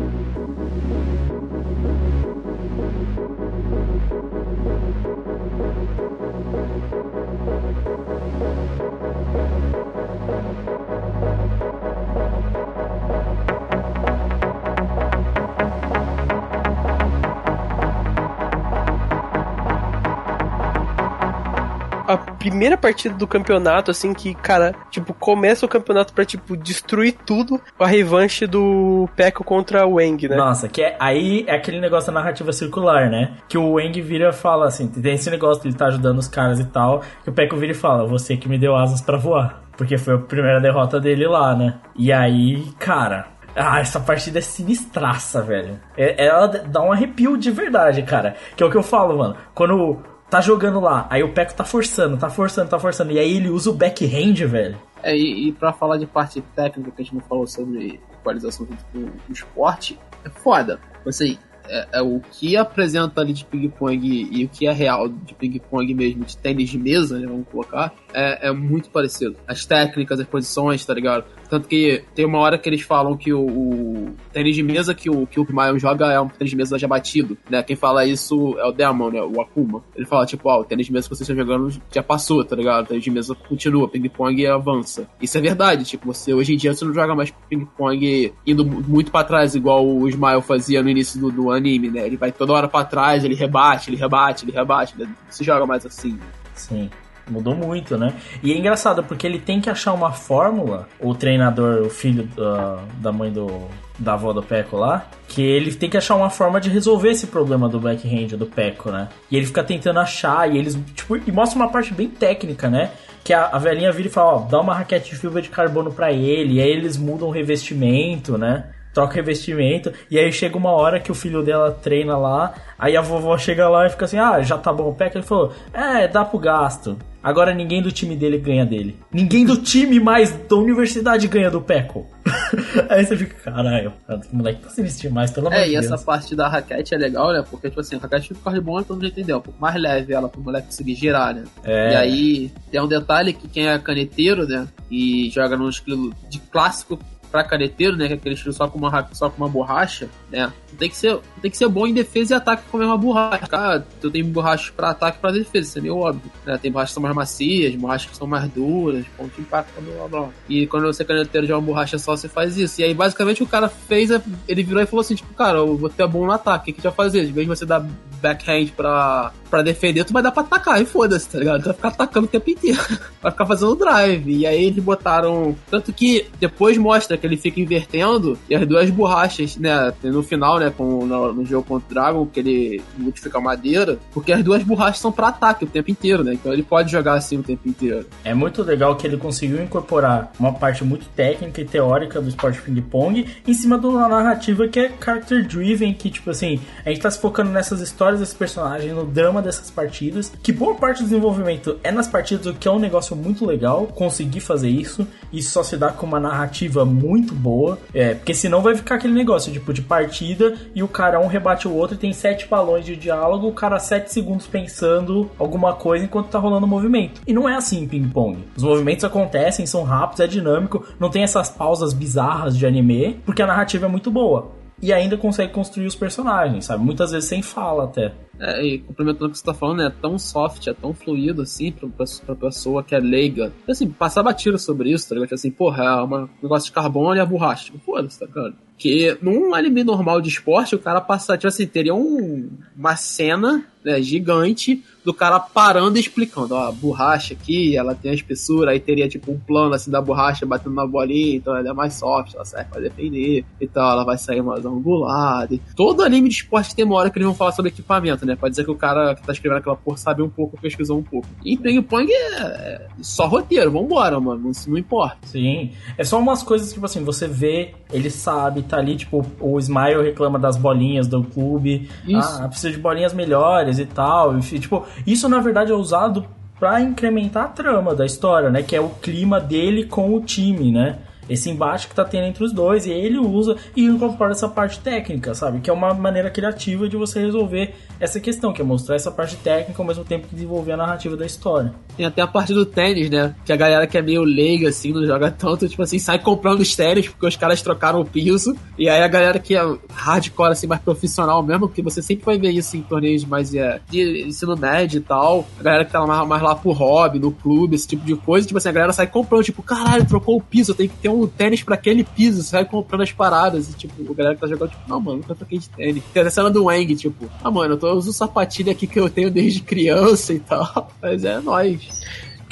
[22.42, 27.60] Primeira partida do campeonato, assim, que, cara, tipo, começa o campeonato pra, tipo, destruir tudo,
[27.78, 30.34] a revanche do Peco contra o Wang, né?
[30.34, 33.34] Nossa, que é, aí é aquele negócio da narrativa circular, né?
[33.48, 36.26] Que o Wang vira e fala assim, tem esse negócio de ele tá ajudando os
[36.26, 39.16] caras e tal, que o Peco vira e fala, você que me deu asas pra
[39.16, 39.62] voar.
[39.76, 41.74] Porque foi a primeira derrota dele lá, né?
[41.94, 45.78] E aí, cara, ah, essa partida é sinistraça, velho.
[45.96, 48.34] É- ela dá um arrepio de verdade, cara.
[48.56, 49.36] Que é o que eu falo, mano.
[49.54, 50.02] Quando
[50.32, 53.50] tá jogando lá, aí o Peco tá forçando, tá forçando, tá forçando, e aí ele
[53.50, 54.80] usa o backhand, velho.
[55.02, 58.66] É, e, e pra falar de parte técnica que a gente não falou sobre equalização
[58.66, 60.80] junto com o esporte, é foda.
[61.06, 61.36] Assim,
[61.68, 65.92] é, é o que apresenta ali de ping-pong e o que é real de ping-pong
[65.92, 69.36] mesmo, de tênis de mesa, né, vamos colocar, é, é muito parecido.
[69.46, 71.24] As técnicas, as posições, tá ligado?
[71.48, 75.10] Tanto que tem uma hora que eles falam que o, o tênis de mesa que
[75.10, 77.62] o, que o Mayon joga é um tênis de mesa já batido, né?
[77.62, 79.20] Quem fala isso é o Demon, né?
[79.22, 79.82] O Akuma.
[79.94, 82.56] Ele fala, tipo, ó, o tênis de mesa que você está jogando já passou, tá
[82.56, 82.84] ligado?
[82.84, 85.06] O tênis de mesa continua, ping-pong avança.
[85.20, 88.82] Isso é verdade, tipo, você hoje em dia você não joga mais ping-pong indo mu-
[88.86, 92.06] muito pra trás, igual o Smile fazia no início do, do anime, né?
[92.06, 95.04] Ele vai toda hora pra trás, ele rebate, ele rebate, ele rebate, né?
[95.06, 96.18] Não se joga mais assim.
[96.54, 96.88] Sim.
[97.30, 98.14] Mudou muito, né?
[98.42, 102.80] E é engraçado porque ele tem que achar uma fórmula, o treinador, o filho da,
[102.96, 103.68] da mãe do.
[103.98, 107.28] da avó do Peco lá, que ele tem que achar uma forma de resolver esse
[107.28, 109.08] problema do backhand, do Peco, né?
[109.30, 112.90] E ele fica tentando achar, e eles, tipo, e mostra uma parte bem técnica, né?
[113.22, 115.92] Que a, a velhinha vira e fala, ó, dá uma raquete de fibra de carbono
[115.92, 118.64] pra ele, e aí eles mudam o revestimento, né?
[118.92, 123.00] Troca revestimento, e aí chega uma hora que o filho dela treina lá, aí a
[123.00, 125.16] vovó chega lá e fica assim, ah, já tá bom o Peco?
[125.16, 126.98] Ele falou, é, dá pro gasto.
[127.22, 128.98] Agora ninguém do time dele ganha dele.
[129.12, 132.04] Ninguém do time mais da universidade ganha do Peco.
[132.90, 133.92] aí você fica, caralho,
[134.32, 135.84] o moleque tá sinistro demais, pelo amor É, de e Deus.
[135.86, 137.44] essa parte da raquete é legal, né?
[137.48, 139.38] Porque, tipo assim, a raquete fica bom, então já entendeu.
[139.38, 141.44] Um pouco mais leve ela pro moleque conseguir girar, né?
[141.62, 141.92] É.
[141.92, 144.66] E aí tem um detalhe que quem é caneteiro, né?
[144.90, 146.98] E joga num estilo de clássico
[147.32, 148.06] pra caneteiro, né?
[148.06, 150.52] Que é aquele estilo só com uma, só com uma borracha, né?
[150.78, 153.46] Tem que, ser, tem que ser bom em defesa e ataque com a mesma borracha.
[153.46, 156.30] Cara, tu tem borrachas pra ataque e pra defesa, isso é meio óbvio.
[156.46, 156.58] Né?
[156.58, 160.08] Tem borrachas que são mais macias, borrachas que são mais duras, ponto de impacto, blá
[160.08, 160.28] blá blá.
[160.48, 162.80] E quando você é caneteiro de uma borracha só, você faz isso.
[162.80, 164.10] E aí, basicamente, o cara fez,
[164.46, 166.70] ele virou e falou assim, tipo, cara, eu vou ter bom no ataque, o que,
[166.72, 167.26] a gente vai fazer?
[167.26, 167.86] De vez você dar
[168.20, 171.62] backhand pra, pra defender, tu vai dar pra atacar, e foda-se, tá ligado?
[171.62, 172.80] Tu vai ficar atacando o tempo inteiro.
[173.22, 174.36] Vai ficar fazendo drive.
[174.36, 175.54] E aí eles botaram.
[175.70, 179.92] Tanto que depois mostra que ele fica invertendo e as duas borrachas, né?
[180.02, 180.70] No final, né?
[180.76, 184.62] Com, no, no jogo contra o Dragon, que ele multiplica a madeira, porque as duas
[184.62, 186.34] borrachas são pra ataque o tempo inteiro, né?
[186.34, 188.06] Então ele pode jogar assim o tempo inteiro.
[188.24, 192.60] É muito legal que ele conseguiu incorporar uma parte muito técnica e teórica do esporte
[192.60, 197.00] ping-pong em cima de uma narrativa que é character driven, que, tipo assim, a gente
[197.00, 200.98] tá se focando nessas histórias histórias desses personagens, no drama dessas partidas, que boa parte
[200.98, 205.06] do desenvolvimento é nas partidas, o que é um negócio muito legal, conseguir fazer isso,
[205.32, 209.12] e só se dá com uma narrativa muito boa, é, porque senão vai ficar aquele
[209.12, 212.84] negócio, tipo, de partida, e o cara um rebate o outro, e tem sete balões
[212.84, 217.20] de diálogo, o cara sete segundos pensando alguma coisa enquanto tá rolando o movimento.
[217.26, 218.38] E não é assim ping-pong.
[218.56, 223.42] Os movimentos acontecem, são rápidos, é dinâmico, não tem essas pausas bizarras de anime, porque
[223.42, 224.52] a narrativa é muito boa.
[224.80, 226.84] E ainda consegue construir os personagens, sabe?
[226.84, 228.12] Muitas vezes sem fala até.
[228.42, 231.70] É, e complementando o que você tá falando, é tão soft, é tão fluido assim
[231.70, 233.52] pra, pra, pra pessoa que é leiga.
[233.68, 235.28] Assim, passar batido sobre isso, tá ligado?
[235.28, 237.66] Tipo Assim, porra, é um negócio de carbono e a borracha.
[237.66, 238.56] Tipo, foda-se, tá ligado?
[238.76, 243.64] Que num anime normal de esporte, o cara passa, tipo assim, teria um, uma cena
[243.84, 248.70] né, gigante do cara parando e explicando, ó, a borracha aqui, ela tem a espessura,
[248.70, 251.94] aí teria tipo um plano assim da borracha batendo na bolinha, então ela é mais
[251.94, 255.58] soft, ela serve pra defender e tal, ela vai sair mais angulada.
[255.74, 258.31] Todo anime de esporte tem uma hora que eles vão falar sobre equipamento, né?
[258.36, 261.02] Pode dizer que o cara que tá escrevendo aquela porra sabe um pouco, pesquisou um
[261.02, 261.26] pouco.
[261.44, 265.18] E em ping-pong é, é só roteiro, vambora, mano, isso não importa.
[265.24, 269.58] Sim, é só umas coisas, tipo assim, você vê, ele sabe, tá ali, tipo, o
[269.58, 272.42] Smile reclama das bolinhas do clube, Isso.
[272.42, 276.24] ah, precisa de bolinhas melhores e tal, enfim, tipo, isso na verdade é usado
[276.58, 280.70] pra incrementar a trama da história, né, que é o clima dele com o time,
[280.70, 284.48] né, esse embate que tá tendo entre os dois, e ele usa e incorpora essa
[284.48, 285.60] parte técnica, sabe?
[285.60, 289.36] Que é uma maneira criativa de você resolver essa questão, que é mostrar essa parte
[289.36, 291.72] técnica ao mesmo tempo que desenvolver a narrativa da história.
[291.96, 293.34] Tem até a parte do tênis, né?
[293.44, 296.60] Que a galera que é meio leiga, assim, não joga tanto, tipo assim, sai comprando
[296.60, 298.56] os tênis porque os caras trocaram o piso.
[298.76, 299.62] E aí a galera que é
[299.92, 303.80] hardcore, assim, mais profissional mesmo, que você sempre vai ver isso em torneios mais é,
[303.88, 305.46] de ensino médio e tal.
[305.60, 308.46] A galera que tá mais, mais lá pro hobby, no clube, esse tipo de coisa.
[308.46, 311.26] Tipo assim, a galera sai comprando, tipo, caralho, trocou o piso, tenho que ter um
[311.26, 312.50] tênis pra aquele piso.
[312.50, 313.68] Vai comprando as paradas.
[313.68, 316.02] E, tipo, a galera que tá jogando, tipo, não, mano, nunca troquei de tênis.
[316.12, 319.08] Tem a cena do Wang, tipo, ah, mano, eu tô usando sapatilha aqui que eu
[319.08, 320.90] tenho desde criança e tal.
[321.00, 321.88] Mas é nóis.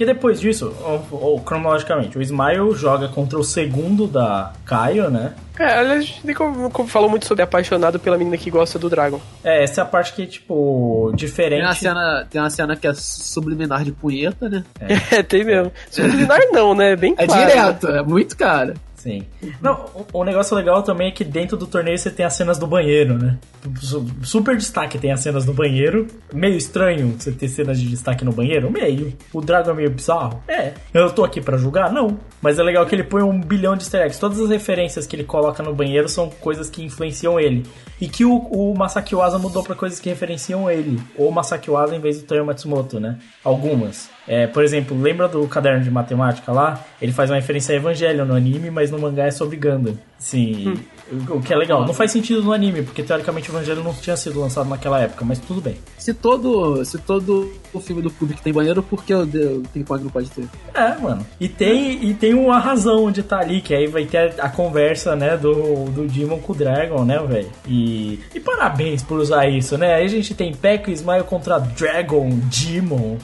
[0.00, 5.34] Porque depois disso, ou, ou, cronologicamente, o Smile joga contra o segundo da Caio, né?
[5.58, 9.20] É, aliás, a gente falou muito sobre apaixonado pela menina que gosta do Dragon.
[9.44, 11.58] É, essa é a parte que, tipo, diferente.
[11.58, 14.64] Tem uma, cena, tem uma cena que é subliminar de punheta, né?
[15.12, 15.70] É, tem mesmo.
[15.90, 16.96] Subliminar não, né?
[16.96, 17.46] Bem É claro.
[17.46, 18.72] direto, é muito cara.
[19.00, 19.22] Sim.
[19.62, 22.58] Não, o, o negócio legal também é que dentro do torneio você tem as cenas
[22.58, 23.38] do banheiro, né?
[23.80, 26.06] Su- Super destaque tem as cenas do banheiro.
[26.34, 28.70] Meio estranho você ter cenas de destaque no banheiro?
[28.70, 29.14] Meio.
[29.32, 30.42] O Dragon é meio bizarro?
[30.46, 30.74] É.
[30.92, 31.90] Eu tô aqui pra julgar?
[31.90, 32.18] Não.
[32.42, 34.20] Mas é legal que ele põe um bilhão de easter eggs.
[34.20, 37.64] Todas as referências que ele coloca no banheiro são coisas que influenciam ele.
[38.02, 41.00] E que o, o Masaki Uasa mudou pra coisas que referenciam ele.
[41.16, 43.18] Ou Masaki Uasa em vez do Toyo Matsumoto, né?
[43.42, 44.09] Algumas.
[44.28, 46.84] É, por exemplo, lembra do caderno de matemática lá?
[47.00, 49.96] Ele faz uma referência a Evangelho no anime, mas no mangá é sobre Gundam.
[50.20, 50.78] Sim,
[51.10, 51.84] o, o que é legal.
[51.86, 55.24] Não faz sentido no anime, porque teoricamente o Evangelho não tinha sido lançado naquela época,
[55.24, 55.78] mas tudo bem.
[55.96, 59.26] Se todo, se todo o filme do Kubrick tem banheiro, por que o
[59.72, 60.46] Ping Pong não pode ter?
[60.74, 61.26] É, mano.
[61.40, 64.48] E tem, e tem uma razão de estar ali, que aí vai ter a, a
[64.50, 67.50] conversa, né, do, do Demon com o Dragon, né, velho?
[67.66, 69.94] E, e parabéns por usar isso, né?
[69.94, 73.16] Aí a gente tem Peco e Smile contra Dragon, Demon.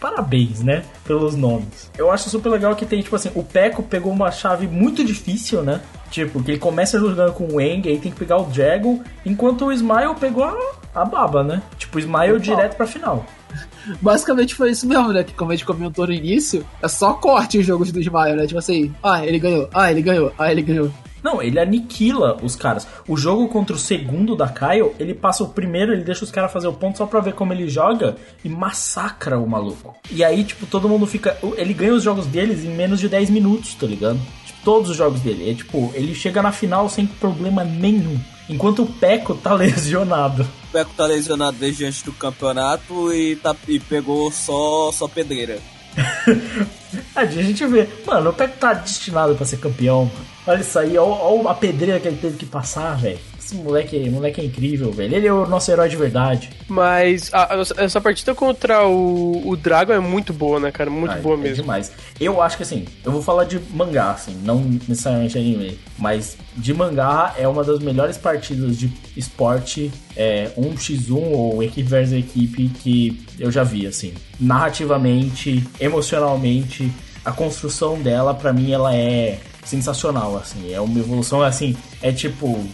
[0.00, 0.82] Parabéns, né?
[1.04, 1.90] Pelos nomes.
[1.96, 5.62] Eu acho super legal que tem, tipo assim, o Peco pegou uma chave muito difícil,
[5.62, 5.80] né?
[6.10, 9.66] Tipo, que ele começa jogando com o Wang, aí tem que pegar o Dragon, enquanto
[9.66, 10.56] o Smile pegou a,
[10.94, 11.62] a baba, né?
[11.78, 13.24] Tipo, o Smile direto pra final.
[14.00, 15.24] Basicamente foi isso mesmo, né?
[15.24, 18.46] Que como a gente comentou no início, é só corte os jogos do Smile, né?
[18.46, 20.90] Tipo assim, ah, ele ganhou, ah, ele ganhou, ah, ele ganhou.
[21.22, 22.86] Não, ele aniquila os caras.
[23.06, 26.52] O jogo contra o segundo da Kyle, ele passa o primeiro, ele deixa os caras
[26.52, 29.94] fazer o ponto só pra ver como ele joga e massacra o maluco.
[30.10, 31.36] E aí, tipo, todo mundo fica.
[31.56, 34.18] Ele ganha os jogos deles em menos de 10 minutos, tá ligado?
[34.64, 35.50] Todos os jogos dele.
[35.50, 38.18] É tipo, ele chega na final sem problema nenhum.
[38.48, 40.42] Enquanto o Peco tá lesionado.
[40.42, 45.58] O Peco tá lesionado desde antes do campeonato e, tá, e pegou só, só pedreira.
[47.14, 50.10] A gente vê, mano, o Peco tá destinado pra ser campeão.
[50.46, 53.18] Olha isso aí, olha a pedreira que ele teve que passar, velho.
[53.50, 55.12] Esse moleque, moleque é incrível, velho.
[55.16, 56.50] Ele é o nosso herói de verdade.
[56.68, 60.88] Mas a- a- essa partida contra o, o Dragon é muito boa, né, cara?
[60.88, 61.62] Muito Ah, boa é mesmo.
[61.62, 61.90] demais.
[62.20, 66.72] Eu acho que assim, eu vou falar de mangá, assim, não necessariamente anime, mas de
[66.72, 73.20] mangá é uma das melhores partidas de esporte, é, 1x1 ou equipe versus equipe que
[73.36, 74.14] eu já vi, assim.
[74.38, 76.90] Narrativamente, emocionalmente,
[77.24, 80.72] a construção dela, pra mim, ela é sensacional, assim.
[80.72, 82.64] É uma evolução, assim, é tipo.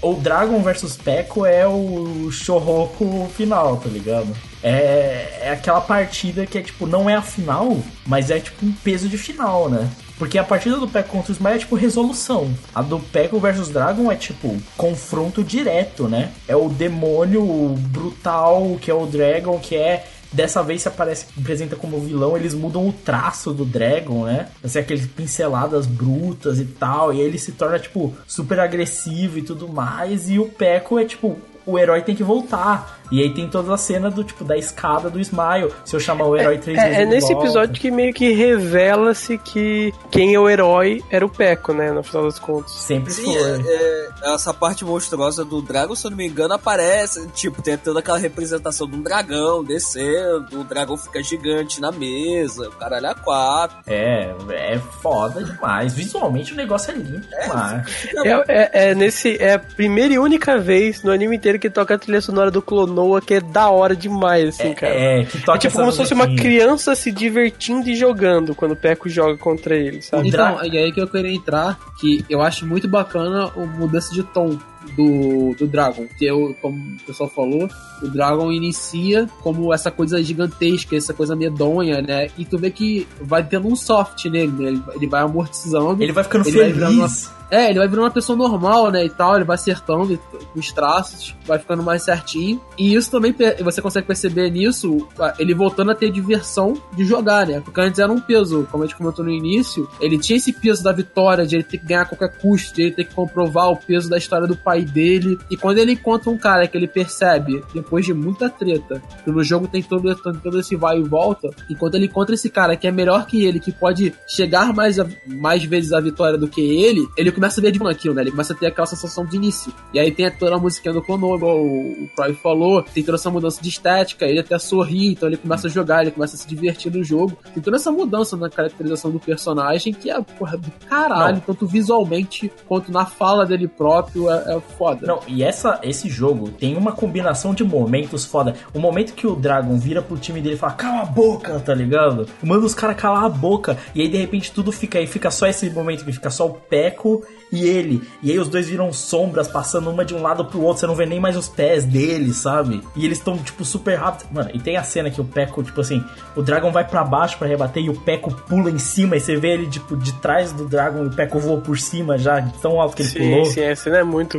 [0.00, 4.28] O Dragon versus Peco é o chorroco final, tá ligado?
[4.62, 7.76] É, é aquela partida que é tipo, não é a final,
[8.06, 9.88] mas é tipo um peso de final, né?
[10.16, 12.52] Porque a partida do Peco contra o Smile é tipo resolução.
[12.74, 16.32] A do Peco versus Dragon é tipo confronto direto, né?
[16.46, 21.74] É o demônio brutal que é o Dragon, que é Dessa vez se aparece, apresenta
[21.74, 24.48] como vilão, eles mudam o traço do Dragon, né?
[24.62, 27.12] Assim, aqueles pinceladas brutas e tal.
[27.12, 30.28] E ele se torna, tipo, super agressivo e tudo mais.
[30.28, 32.97] E o Peco é, tipo, o herói tem que voltar.
[33.10, 35.72] E aí tem toda a cena do tipo da escada do Smile.
[35.84, 36.98] Se eu chamar o herói três vezes.
[36.98, 37.46] É, é nesse volta.
[37.46, 41.90] episódio que meio que revela-se que quem é o herói era o Peco, né?
[41.92, 42.72] No final das contas.
[42.72, 47.26] Sempre Sim, é, é, essa parte monstruosa do Dragon, se eu não me engano, aparece,
[47.28, 52.68] tipo, tem toda aquela representação de um dragão descendo, o dragão fica gigante na mesa,
[52.68, 53.78] o caralho é quatro.
[53.86, 55.94] É, é foda demais.
[55.94, 58.08] Visualmente o negócio é lindo demais.
[58.24, 59.36] É, é, é nesse.
[59.40, 62.62] É a primeira e única vez no anime inteiro que toca a trilha sonora do
[62.98, 64.92] Clonoa, que é da hora demais, assim, cara.
[64.92, 68.72] é, que toca É tipo como se fosse uma criança se divertindo e jogando quando
[68.72, 70.28] o Peco joga contra ele, sabe?
[70.28, 74.22] Então, e aí que eu queria entrar, que eu acho muito bacana a mudança de
[74.22, 74.58] tom
[74.96, 76.06] do, do Dragon.
[76.18, 77.68] Que eu, como o pessoal falou,
[78.02, 82.28] o Dragon inicia como essa coisa gigantesca, essa coisa medonha, né?
[82.36, 84.68] E tu vê que vai tendo um soft nele, né?
[84.68, 86.02] Ele, ele vai amortizando.
[86.02, 86.74] Ele vai ficando vai feliz.
[86.74, 90.20] virando uma- é, ele vai virando uma pessoa normal, né, e tal, ele vai acertando
[90.54, 92.60] os traços, vai ficando mais certinho.
[92.76, 93.34] E isso também,
[93.64, 95.08] você consegue perceber nisso,
[95.38, 97.60] ele voltando a ter diversão de jogar, né?
[97.60, 100.84] Porque antes era um peso, como a gente comentou no início, ele tinha esse peso
[100.84, 103.70] da vitória, de ele ter que ganhar a qualquer custo, de ele ter que comprovar
[103.70, 105.38] o peso da história do pai dele.
[105.50, 109.42] E quando ele encontra um cara que ele percebe, depois de muita treta, que no
[109.42, 112.86] jogo tem todo, todo esse vai e volta, e quando ele encontra esse cara que
[112.86, 116.60] é melhor que ele, que pode chegar mais, a- mais vezes à vitória do que
[116.60, 118.22] ele, ele começa a ver de aquilo, né?
[118.22, 119.72] Ele começa a ter aquela sensação de início.
[119.94, 123.16] E aí tem toda a musiquinha do Clono, igual o, o Croy falou, tem toda
[123.16, 126.38] essa mudança de estética, ele até sorri, então ele começa a jogar, ele começa a
[126.38, 127.38] se divertir no jogo.
[127.54, 131.40] Tem toda essa mudança na caracterização do personagem que é, porra, do caralho, Não.
[131.40, 135.06] tanto visualmente quanto na fala dele próprio, é, é foda.
[135.06, 138.54] Não, e essa, esse jogo tem uma combinação de momentos foda.
[138.74, 141.74] O momento que o Dragon vira pro time dele e fala, cala a boca, tá
[141.74, 142.28] ligado?
[142.42, 143.76] Manda os caras calar a boca.
[143.94, 146.54] E aí de repente tudo fica aí, fica só esse momento que fica só o
[146.54, 148.02] Peco e ele.
[148.22, 150.94] E aí os dois viram sombras passando uma de um lado pro outro, você não
[150.94, 152.82] vê nem mais os pés dele, sabe?
[152.94, 154.26] E eles estão, tipo, super rápidos.
[154.32, 156.04] Mano, e tem a cena que o Peco, tipo assim,
[156.36, 159.36] o Dragon vai pra baixo pra rebater e o Peco pula em cima e você
[159.36, 162.80] vê ele, tipo, de trás do Dragon e o Peco voa por cima já, tão
[162.80, 163.44] alto que ele Sim, pulou.
[163.46, 164.38] sim, essa cena é muito,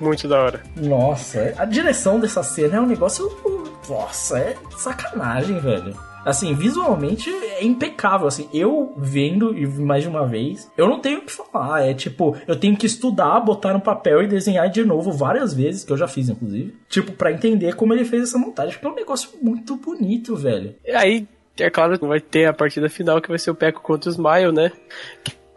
[0.00, 0.60] muito da hora.
[0.76, 3.30] Nossa, a direção dessa cena é um negócio.
[3.88, 5.94] Nossa, é sacanagem, velho.
[6.24, 8.26] Assim, visualmente é impecável.
[8.26, 11.86] Assim, eu vendo e mais de uma vez, eu não tenho o que falar.
[11.86, 15.84] É tipo, eu tenho que estudar, botar no papel e desenhar de novo várias vezes,
[15.84, 16.74] que eu já fiz, inclusive.
[16.88, 20.74] Tipo, pra entender como ele fez essa montagem, porque é um negócio muito bonito, velho.
[20.84, 21.28] E aí,
[21.58, 24.52] é claro, vai ter a partida final que vai ser o Peco contra o Smile,
[24.52, 24.72] né?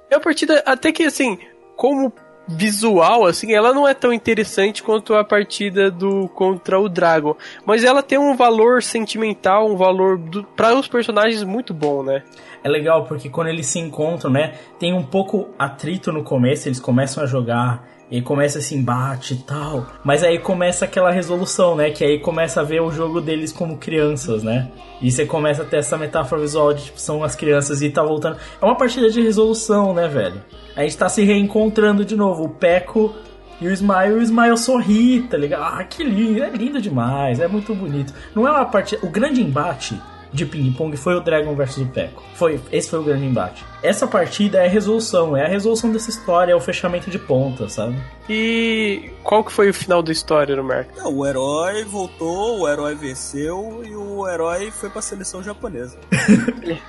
[0.10, 1.38] É uma partida até que assim,
[1.76, 2.14] como
[2.48, 7.84] visual, assim, ela não é tão interessante quanto a partida do contra o Dragon, mas
[7.84, 10.20] ela tem um valor sentimental, um valor
[10.56, 12.24] para os personagens muito bom, né?
[12.64, 16.80] É legal porque quando eles se encontram, né, tem um pouco atrito no começo, eles
[16.80, 19.88] começam a jogar e começa esse embate e tal.
[20.04, 21.90] Mas aí começa aquela resolução, né?
[21.90, 24.70] Que aí começa a ver o jogo deles como crianças, né?
[25.02, 28.04] E você começa a ter essa metáfora visual de tipo, são as crianças e tá
[28.04, 28.38] voltando.
[28.62, 30.44] É uma partida de resolução, né, velho?
[30.76, 32.44] A gente tá se reencontrando de novo.
[32.44, 33.16] O Peco
[33.60, 35.64] e o Smile, o Smile sorri, tá ligado?
[35.64, 38.14] Ah, que lindo, é lindo demais, é muito bonito.
[38.36, 39.04] Não é uma partida.
[39.04, 40.00] O grande embate
[40.32, 42.22] de ping-pong foi o Dragon versus o Peco.
[42.36, 43.73] Foi, esse foi o grande embate.
[43.84, 47.68] Essa partida é a resolução, é a resolução dessa história, é o fechamento de ponta,
[47.68, 47.96] sabe?
[48.30, 50.92] E qual que foi o final da história, no Marco?
[50.98, 55.98] Não, o herói voltou, o herói venceu e o herói foi pra seleção japonesa.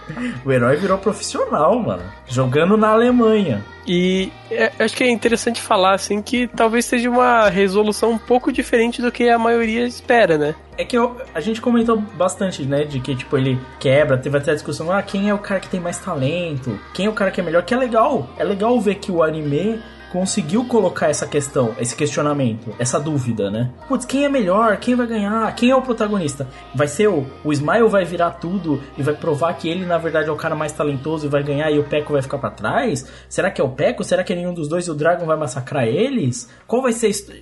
[0.45, 2.03] O herói virou profissional, mano.
[2.29, 3.65] Jogando na Alemanha.
[3.87, 8.53] E é, acho que é interessante falar, assim, que talvez seja uma resolução um pouco
[8.53, 10.55] diferente do que a maioria espera, né?
[10.79, 12.85] É que eu- a gente comentou bastante, né?
[12.85, 15.69] De que, tipo, ele quebra, teve até a discussão, ah, quem é o cara que
[15.69, 16.79] tem mais talento?
[16.93, 17.63] Quem é o cara que é melhor?
[17.65, 18.29] Que é legal.
[18.37, 19.81] É legal ver que o anime
[20.13, 23.73] conseguiu colocar essa questão, esse questionamento, essa dúvida, né?
[23.89, 24.77] Putz, quem é melhor?
[24.77, 25.53] Quem vai ganhar?
[25.57, 26.47] Quem é o protagonista?
[26.73, 30.29] Vai ser o, o Smile vai virar tudo e vai provar que ele, na verdade,
[30.29, 33.11] é o cara mais talentoso e vai ganhar e o Peco vai ficar pra trás?
[33.29, 34.05] Será que é o Peco?
[34.05, 36.49] Será que é nenhum dos dois e o Dragon vai massacrar eles?
[36.65, 37.33] Qual vai ser isso?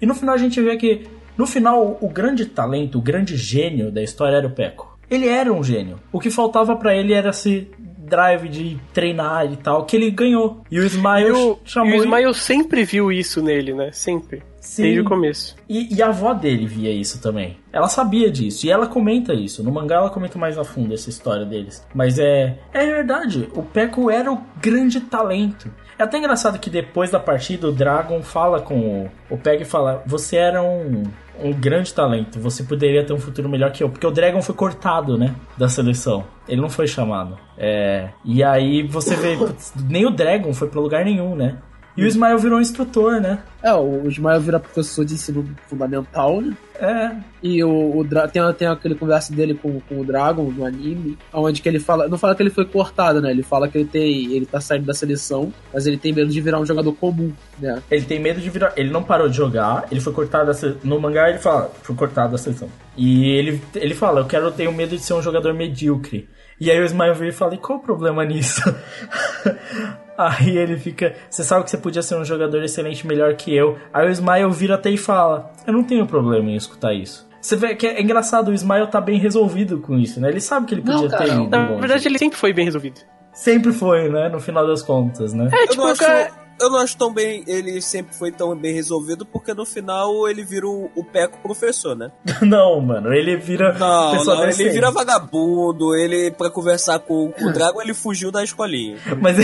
[0.00, 1.06] E no final a gente vê que
[1.36, 4.96] no final, o grande talento, o grande gênio da história era o Peco.
[5.10, 6.00] Ele era um gênio.
[6.10, 7.70] O que faltava pra ele era esse
[8.06, 10.62] drive de treinar e tal, que ele ganhou.
[10.70, 13.90] E o Smile E o, chamou e o ele- Smile sempre viu isso nele, né?
[13.92, 14.42] Sempre.
[14.60, 14.82] Sim.
[14.82, 15.54] Desde o começo.
[15.68, 17.58] E, e a avó dele via isso também.
[17.70, 18.66] Ela sabia disso.
[18.66, 19.62] E ela comenta isso.
[19.62, 21.86] No mangá ela comenta mais a fundo essa história deles.
[21.94, 22.56] Mas é.
[22.72, 23.46] É verdade.
[23.54, 25.70] O Peko era o grande talento.
[25.98, 30.02] É até engraçado que depois da partida o Dragon fala com o, o e fala:
[30.06, 31.02] Você era um,
[31.42, 32.38] um grande talento.
[32.40, 33.88] Você poderia ter um futuro melhor que eu.
[33.88, 35.34] Porque o Dragon foi cortado, né?
[35.56, 36.24] Da seleção.
[36.48, 37.38] Ele não foi chamado.
[37.56, 38.10] É.
[38.24, 39.36] E aí você vê.
[39.88, 41.58] nem o Dragon foi pra lugar nenhum, né?
[41.96, 43.38] E o Ismael virou um instrutor, né?
[43.62, 46.56] É, o Ismael vira professor de ensino fundamental, né?
[46.74, 47.12] É.
[47.40, 51.62] E o, o tem, tem aquele conversa dele com, com o Dragon no anime, onde
[51.62, 52.08] que ele fala.
[52.08, 53.30] Não fala que ele foi cortado, né?
[53.30, 54.32] Ele fala que ele tem.
[54.32, 57.80] ele tá saindo da seleção, mas ele tem medo de virar um jogador comum, né?
[57.88, 58.72] Ele tem medo de virar.
[58.76, 62.32] Ele não parou de jogar, ele foi cortado da No mangá ele fala, foi cortado
[62.32, 62.68] da seleção.
[62.96, 66.28] E ele, ele fala, eu quero ter o medo de ser um jogador medíocre.
[66.60, 68.62] E aí o Ismael vira e fala, e qual o problema nisso?
[70.16, 73.76] aí ele fica, você sabe que você podia ser um jogador excelente melhor que eu.
[73.92, 77.28] Aí o Ismael vira até e fala, eu não tenho problema em escutar isso.
[77.40, 80.30] Você vê que é engraçado, o Ismael tá bem resolvido com isso, né?
[80.30, 82.64] Ele sabe que ele Não, podia cara, ter ido na verdade ele sempre foi bem
[82.64, 83.00] resolvido.
[83.34, 84.28] Sempre foi, né?
[84.30, 85.50] No final das contas, né?
[85.52, 87.44] É, eu, tipo, não o acho, cara- eu não acho tão bem.
[87.46, 91.96] Ele sempre foi tão bem resolvido, porque no final ele vira o, o Peco professor,
[91.96, 92.10] né?
[92.42, 97.52] Não, mano, ele vira Não, não, ele vira vagabundo, ele, pra conversar com, com o
[97.52, 98.96] Dragon, ele fugiu da escolinha.
[99.20, 99.36] Mas,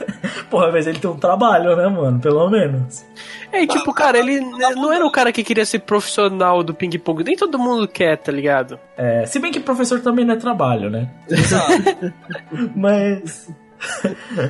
[0.50, 2.18] porra, mas ele tem um trabalho, né, mano?
[2.20, 3.04] Pelo menos.
[3.52, 7.22] É, e tipo, cara, ele não era o cara que queria ser profissional do ping-pong.
[7.22, 8.78] Nem todo mundo quer, tá ligado?
[8.96, 11.08] É, se bem que professor também não é trabalho, né?
[12.74, 13.48] Mas.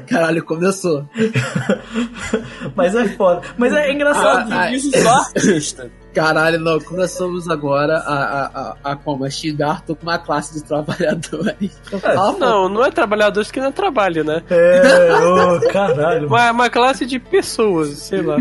[0.06, 1.04] Caralho, começou.
[2.74, 3.42] Mas é foda.
[3.56, 4.52] Mas é engraçado.
[4.52, 5.90] Ah, ah, Isso só artista.
[6.14, 9.24] Caralho, não, começamos agora a, a, a, a como?
[9.24, 11.78] A xingar tô com uma classe de trabalhadores.
[12.02, 14.42] Ah, não, não é trabalhadores que não é trabalho, né?
[14.50, 16.26] É, ô, caralho.
[16.26, 18.36] Uma, uma classe de pessoas, sei lá.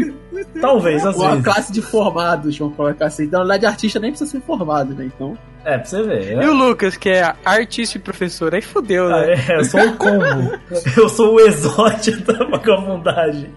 [0.59, 1.43] Talvez, às Uma vezes.
[1.43, 3.27] classe de formados, vamos colocar assim.
[3.27, 5.05] Na verdade, artista nem precisa ser formado, né?
[5.05, 5.37] Então.
[5.69, 6.41] É, pra você ver.
[6.41, 9.33] E o Lucas, que é artista e professor, aí fodeu, Ah, né?
[9.49, 10.57] é, eu sou o combo.
[10.95, 13.49] Eu sou o exótico da vagabundagem.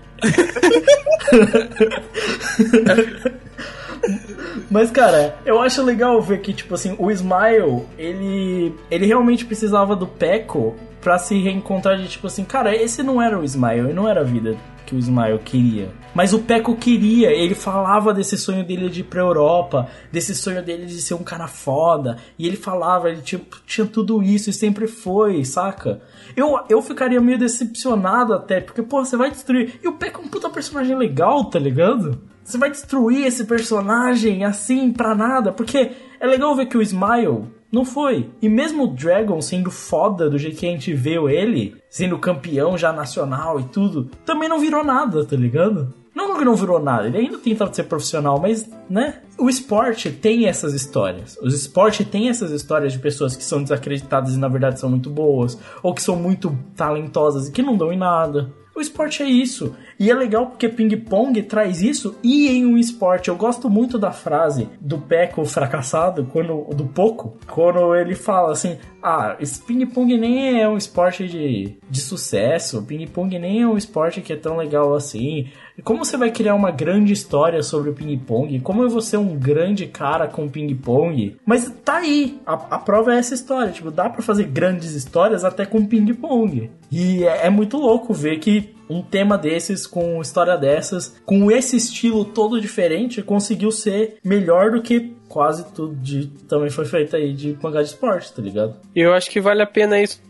[4.71, 9.95] Mas, cara, eu acho legal ver que, tipo assim, o Smile, ele, ele realmente precisava
[9.95, 14.09] do Peco pra se reencontrar de, tipo assim, cara, esse não era o Smile, não
[14.09, 14.57] era a vida
[14.91, 15.93] que o Smile queria.
[16.13, 20.63] Mas o Peco queria, ele falava desse sonho dele de ir pra Europa, desse sonho
[20.65, 24.53] dele de ser um cara foda, e ele falava, ele tinha, tinha tudo isso e
[24.53, 26.03] sempre foi, saca?
[26.37, 29.79] Eu, eu ficaria meio decepcionado até, porque, pô, você vai destruir.
[29.81, 32.21] E o Peco é um puta personagem legal, tá ligado?
[32.43, 37.47] Você vai destruir esse personagem assim pra nada, porque é legal ver que o Smile
[37.71, 38.31] não foi.
[38.43, 42.77] E mesmo o Dragon sendo foda do jeito que a gente vê ele, sendo campeão
[42.77, 45.95] já nacional e tudo, também não virou nada, tá ligado?
[46.15, 49.21] Não que não virou nada, ele ainda tentava ser profissional, mas, né?
[49.39, 51.39] O esporte tem essas histórias.
[51.41, 55.09] O esporte tem essas histórias de pessoas que são desacreditadas e na verdade são muito
[55.09, 58.53] boas, ou que são muito talentosas e que não dão em nada.
[58.81, 59.77] O esporte é isso.
[59.99, 63.29] E é legal porque ping-pong traz isso e em um esporte.
[63.29, 68.79] Eu gosto muito da frase do Peco fracassado, quando, do Poco, quando ele fala assim:
[69.03, 74.23] Ah, esse ping-pong nem é um esporte de, de sucesso, ping-pong nem é um esporte
[74.23, 75.51] que é tão legal assim.
[75.83, 78.61] Como você vai criar uma grande história sobre o ping-pong?
[78.61, 81.37] Como eu vou ser um grande cara com ping-pong?
[81.45, 83.73] Mas tá aí, a, a prova é essa história.
[83.73, 86.71] Tipo, dá pra fazer grandes histórias até com ping-pong.
[86.91, 91.77] E é, é muito louco ver que um tema desses, com história dessas, com esse
[91.77, 97.33] estilo todo diferente, conseguiu ser melhor do que quase tudo de também foi feito aí
[97.33, 98.75] de mangá de esporte, tá ligado?
[98.95, 100.21] E eu acho que vale a pena isso,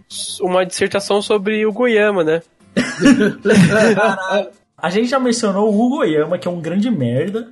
[0.42, 2.42] uma dissertação sobre o Goiama, né?
[4.82, 7.48] A gente já mencionou o Hugo Yama, que é um grande merda.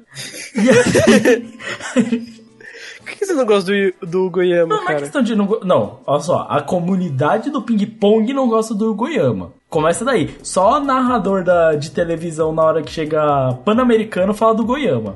[2.98, 4.98] Por que você não gosta do, do Goiama, Não, não é cara?
[5.00, 5.60] questão de não.
[5.64, 9.52] Não, olha só, a comunidade do ping-pong não gosta do Goiama.
[9.70, 10.34] Começa daí.
[10.42, 15.14] Só o narrador da, de televisão na hora que chega Pan-Americano fala do Goiama.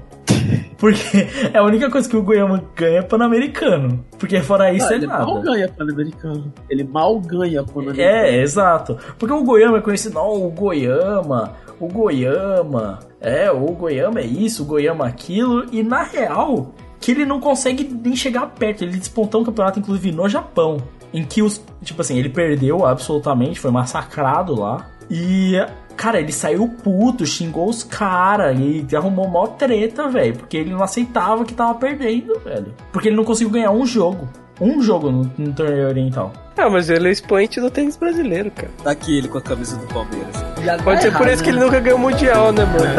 [0.83, 4.05] Porque é a única coisa que o Goiama ganha é Pan-Americano.
[4.19, 5.41] Porque fora isso Ah, é ele mal nada.
[5.41, 6.53] ganha Pan-Americano.
[6.69, 8.01] Ele mal ganha Pan-Americano.
[8.03, 8.99] É, exato.
[9.17, 14.65] Porque o Goiama é conhecido, não, o Goiama, o Goiama, é, o Goiama é isso,
[14.65, 18.83] o Goiama aquilo, e na real, que ele não consegue nem chegar perto.
[18.83, 20.79] Ele despontou um campeonato, inclusive, no Japão,
[21.15, 25.55] em que os, tipo assim, ele perdeu absolutamente, foi massacrado lá, e,
[25.93, 30.83] cara, ele saiu puto, xingou os caras, e arrumou mó treta, velho, porque ele não
[30.83, 32.75] aceitava que tava perdendo, velho.
[32.93, 34.29] Porque ele não conseguiu ganhar um jogo.
[34.61, 36.33] Um jogo no, no torneio oriental.
[36.57, 38.71] Ah, mas ele é expoente do tênis brasileiro, cara.
[38.85, 40.37] Tá aqui ele com a camisa do Palmeiras.
[40.85, 41.57] Pode ser por errado, isso que né?
[41.57, 42.93] ele nunca ganhou o Mundial, né, mano?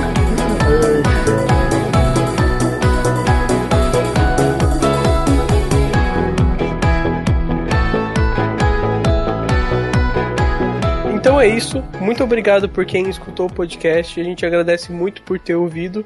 [11.21, 11.85] Então é isso.
[12.01, 14.19] Muito obrigado por quem escutou o podcast.
[14.19, 16.03] A gente agradece muito por ter ouvido.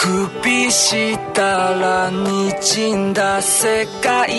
[0.00, 4.30] あくびしたら滲んだ世界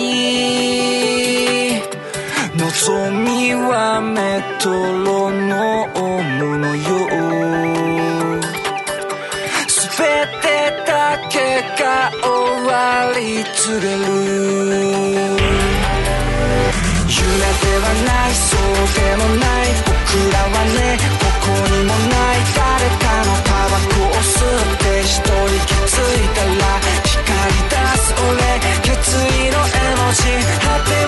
[2.56, 8.40] 望みはメトロノームのよう。
[9.68, 10.44] 全て
[10.84, 10.90] だ
[11.30, 12.26] けが終
[12.66, 12.72] わ
[13.14, 14.02] り告げる。
[17.06, 17.22] 夢
[17.62, 18.58] ではないそう
[18.98, 19.70] でもない。
[19.86, 19.94] 僕
[20.32, 22.42] らはねここにもない。
[22.56, 22.60] 誰
[22.98, 24.34] かのタバコを吸
[24.74, 24.81] って
[25.12, 28.32] 一人気づいたら光り出す俺
[28.80, 31.01] 決意の絵文字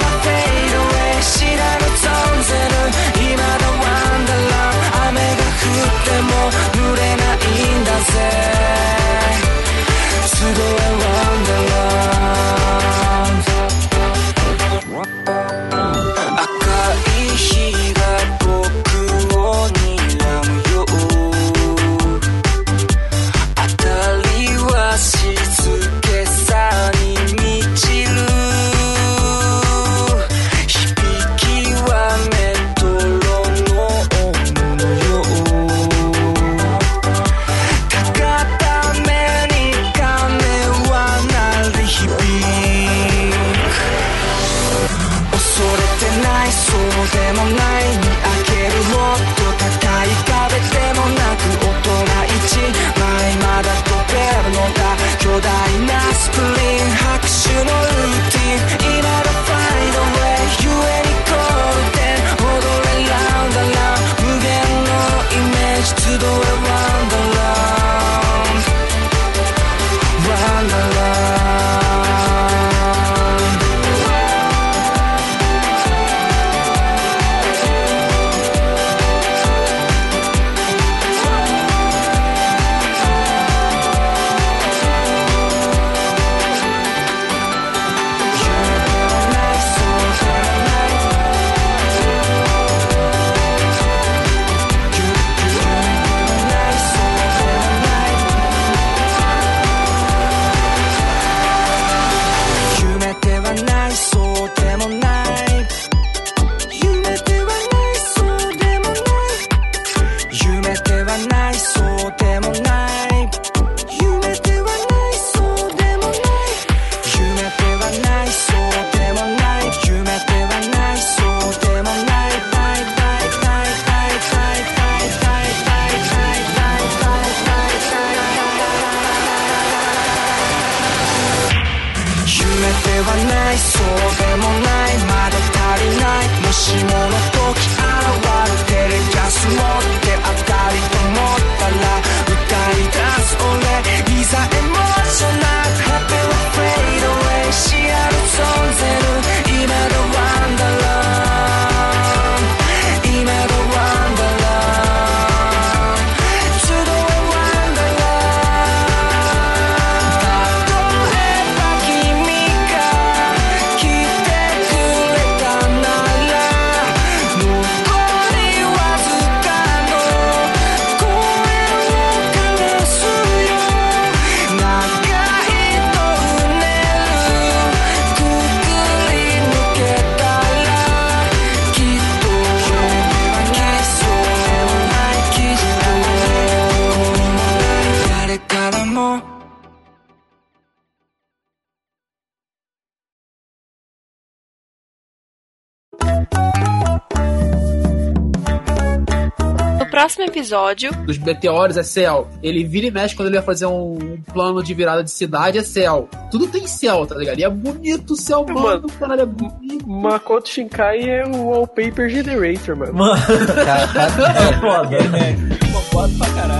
[200.55, 200.93] episódio.
[201.05, 202.29] Dos meteoros é céu.
[202.43, 205.63] Ele vira e mexe quando ele vai fazer um plano de virada de cidade, é
[205.63, 206.09] céu.
[206.31, 207.39] Tudo tem céu, tá ligado?
[207.39, 208.87] E é bonito o céu, mano.
[208.99, 209.89] Caralho, é bonito.
[209.89, 212.95] Makoto Shinkai é o wallpaper generator, mano.
[212.95, 215.37] Mano, É foda, né?
[215.73, 216.54] Concordo pra caralho.